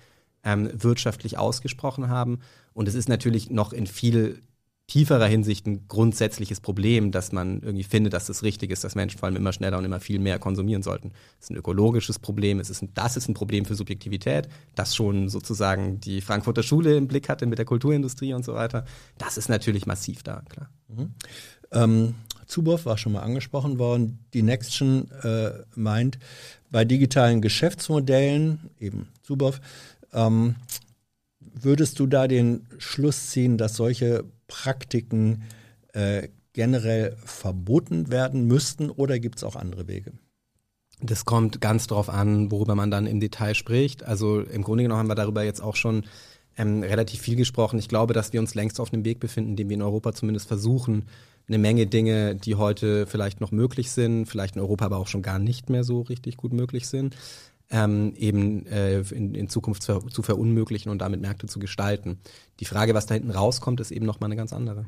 [0.44, 2.38] ähm, wirtschaftlich ausgesprochen haben.
[2.72, 4.40] Und es ist natürlich noch in viel
[4.90, 9.18] tieferer Hinsicht ein grundsätzliches Problem, dass man irgendwie findet, dass das richtig ist, dass Menschen
[9.18, 11.10] vor allem immer schneller und immer viel mehr konsumieren sollten.
[11.38, 14.96] Das ist ein ökologisches Problem, es ist ein, das ist ein Problem für Subjektivität, das
[14.96, 18.84] schon sozusagen die Frankfurter Schule im Blick hatte mit der Kulturindustrie und so weiter.
[19.16, 20.70] Das ist natürlich massiv da, klar.
[21.70, 24.18] Ähm, Zuboff war schon mal angesprochen worden.
[24.34, 26.18] Die Nextgen äh, meint,
[26.72, 29.60] bei digitalen Geschäftsmodellen, eben Zuboff,
[30.12, 30.56] ähm,
[31.38, 35.44] würdest du da den Schluss ziehen, dass solche Praktiken
[35.92, 40.12] äh, generell verboten werden müssten oder gibt es auch andere Wege?
[41.00, 44.02] Das kommt ganz drauf an, worüber man dann im Detail spricht.
[44.02, 46.04] Also im Grunde genommen haben wir darüber jetzt auch schon
[46.58, 47.78] ähm, relativ viel gesprochen.
[47.78, 50.48] Ich glaube, dass wir uns längst auf einem Weg befinden, den wir in Europa zumindest
[50.48, 51.06] versuchen,
[51.48, 55.22] eine Menge Dinge, die heute vielleicht noch möglich sind, vielleicht in Europa aber auch schon
[55.22, 57.16] gar nicht mehr so richtig gut möglich sind,
[57.70, 62.18] ähm, eben äh, in, in Zukunft zu, zu verunmöglichen und damit Märkte zu gestalten.
[62.58, 64.86] Die Frage, was da hinten rauskommt, ist eben nochmal eine ganz andere.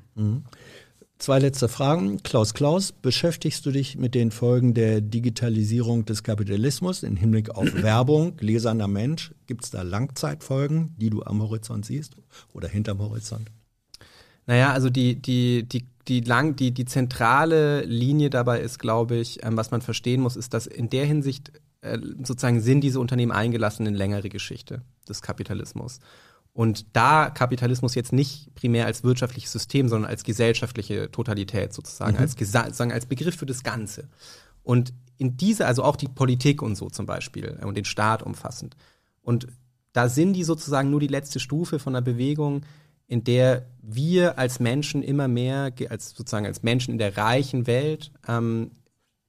[1.19, 2.21] Zwei letzte Fragen.
[2.25, 7.73] Klaus Klaus, beschäftigst du dich mit den Folgen der Digitalisierung des Kapitalismus im Hinblick auf
[7.83, 9.33] Werbung, gläserner Mensch?
[9.47, 12.17] Gibt es da Langzeitfolgen, die du am Horizont siehst
[12.53, 13.53] oder hinterm Horizont?
[14.47, 19.45] Naja, also die, die, die, die, lang, die, die zentrale Linie dabei ist, glaube ich,
[19.45, 21.53] ähm, was man verstehen muss, ist, dass in der Hinsicht
[21.83, 26.01] äh, sozusagen sind diese Unternehmen eingelassen in längere Geschichte des Kapitalismus.
[26.55, 32.37] Und da Kapitalismus jetzt nicht primär als wirtschaftliches System, sondern als gesellschaftliche Totalität sozusagen, als,
[32.37, 34.09] gesa- sozusagen als Begriff für das Ganze.
[34.63, 38.23] Und in diese, also auch die Politik und so zum Beispiel äh, und den Staat
[38.23, 38.77] umfassend.
[39.23, 39.47] Und
[39.93, 42.63] da sind die sozusagen nur die letzte Stufe von einer Bewegung,
[43.07, 48.11] in der wir als Menschen immer mehr, als sozusagen als Menschen in der reichen Welt,
[48.27, 48.71] ähm,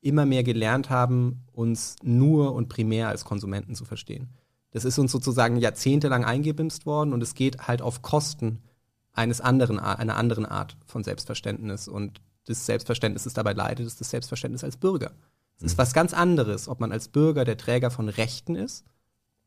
[0.04, 4.30] immer mehr gelernt haben, uns nur und primär als Konsumenten zu verstehen.
[4.72, 8.64] Das ist uns sozusagen jahrzehntelang eingebimst worden und es geht halt auf Kosten
[9.14, 11.88] eines anderen, einer anderen Art von Selbstverständnis.
[11.88, 15.12] Und das Selbstverständnis, das dabei leidet, ist das Selbstverständnis als Bürger.
[15.58, 15.82] Es ist mhm.
[15.82, 18.84] was ganz anderes, ob man als Bürger der Träger von Rechten ist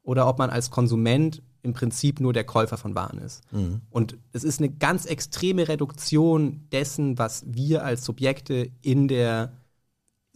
[0.02, 3.42] oder ob man als Konsument im Prinzip nur der Käufer von Waren ist.
[3.52, 3.80] Mhm.
[3.90, 9.52] Und es ist eine ganz extreme Reduktion dessen, was wir als Subjekte in der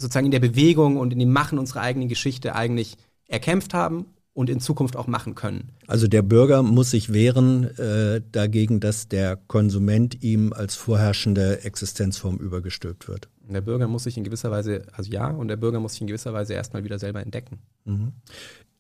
[0.01, 2.97] sozusagen in der Bewegung und in dem Machen unserer eigenen Geschichte eigentlich
[3.29, 5.73] erkämpft haben und in Zukunft auch machen können.
[5.87, 12.37] Also der Bürger muss sich wehren äh, dagegen, dass der Konsument ihm als vorherrschende Existenzform
[12.37, 13.29] übergestülpt wird.
[13.49, 16.07] Der Bürger muss sich in gewisser Weise, also ja, und der Bürger muss sich in
[16.07, 17.59] gewisser Weise erstmal wieder selber entdecken.
[17.85, 18.13] Mhm.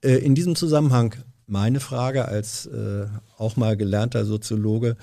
[0.02, 1.16] Äh, in diesem Zusammenhang
[1.46, 3.06] meine Frage als äh,
[3.36, 4.96] auch mal gelernter Soziologe,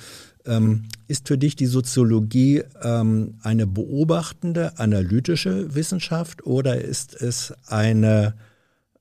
[0.47, 8.33] ähm, ist für dich die Soziologie ähm, eine beobachtende, analytische Wissenschaft oder ist es eine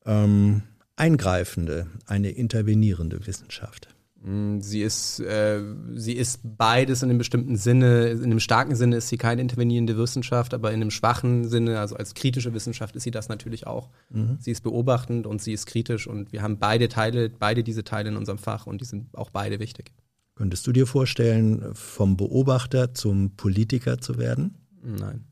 [0.05, 0.63] ähm,
[0.97, 3.89] eingreifende, eine intervenierende Wissenschaft?
[4.27, 5.63] Mm, sie ist, äh,
[5.95, 8.09] sie ist beides in einem bestimmten Sinne.
[8.09, 11.97] In einem starken Sinne ist sie keine intervenierende Wissenschaft, aber in einem schwachen Sinne, also
[11.97, 13.89] als kritische Wissenschaft, ist sie das natürlich auch.
[14.11, 14.39] Mhm.
[14.41, 18.09] Sie ist beobachtend und sie ist kritisch und wir haben beide Teile, beide diese Teile
[18.09, 19.93] in unserem Fach und die sind auch beide wichtig.
[20.37, 24.55] Könntest du dir vorstellen, vom Beobachter zum Politiker zu werden?
[24.83, 25.25] Nein.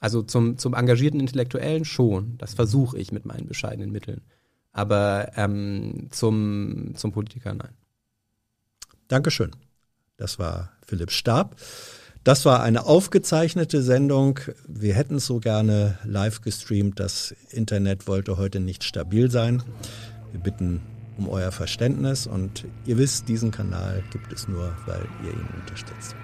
[0.00, 2.36] Also zum, zum engagierten Intellektuellen schon.
[2.36, 4.22] Das versuche ich mit meinen bescheidenen Mitteln.
[4.72, 7.74] Aber ähm, zum, zum Politiker nein.
[9.08, 9.52] Dankeschön.
[10.16, 11.56] Das war Philipp Stab.
[12.24, 14.40] Das war eine aufgezeichnete Sendung.
[14.66, 16.98] Wir hätten es so gerne live gestreamt.
[16.98, 19.62] Das Internet wollte heute nicht stabil sein.
[20.32, 20.82] Wir bitten
[21.16, 26.14] um euer Verständnis und ihr wisst, diesen Kanal gibt es nur, weil ihr ihn unterstützt.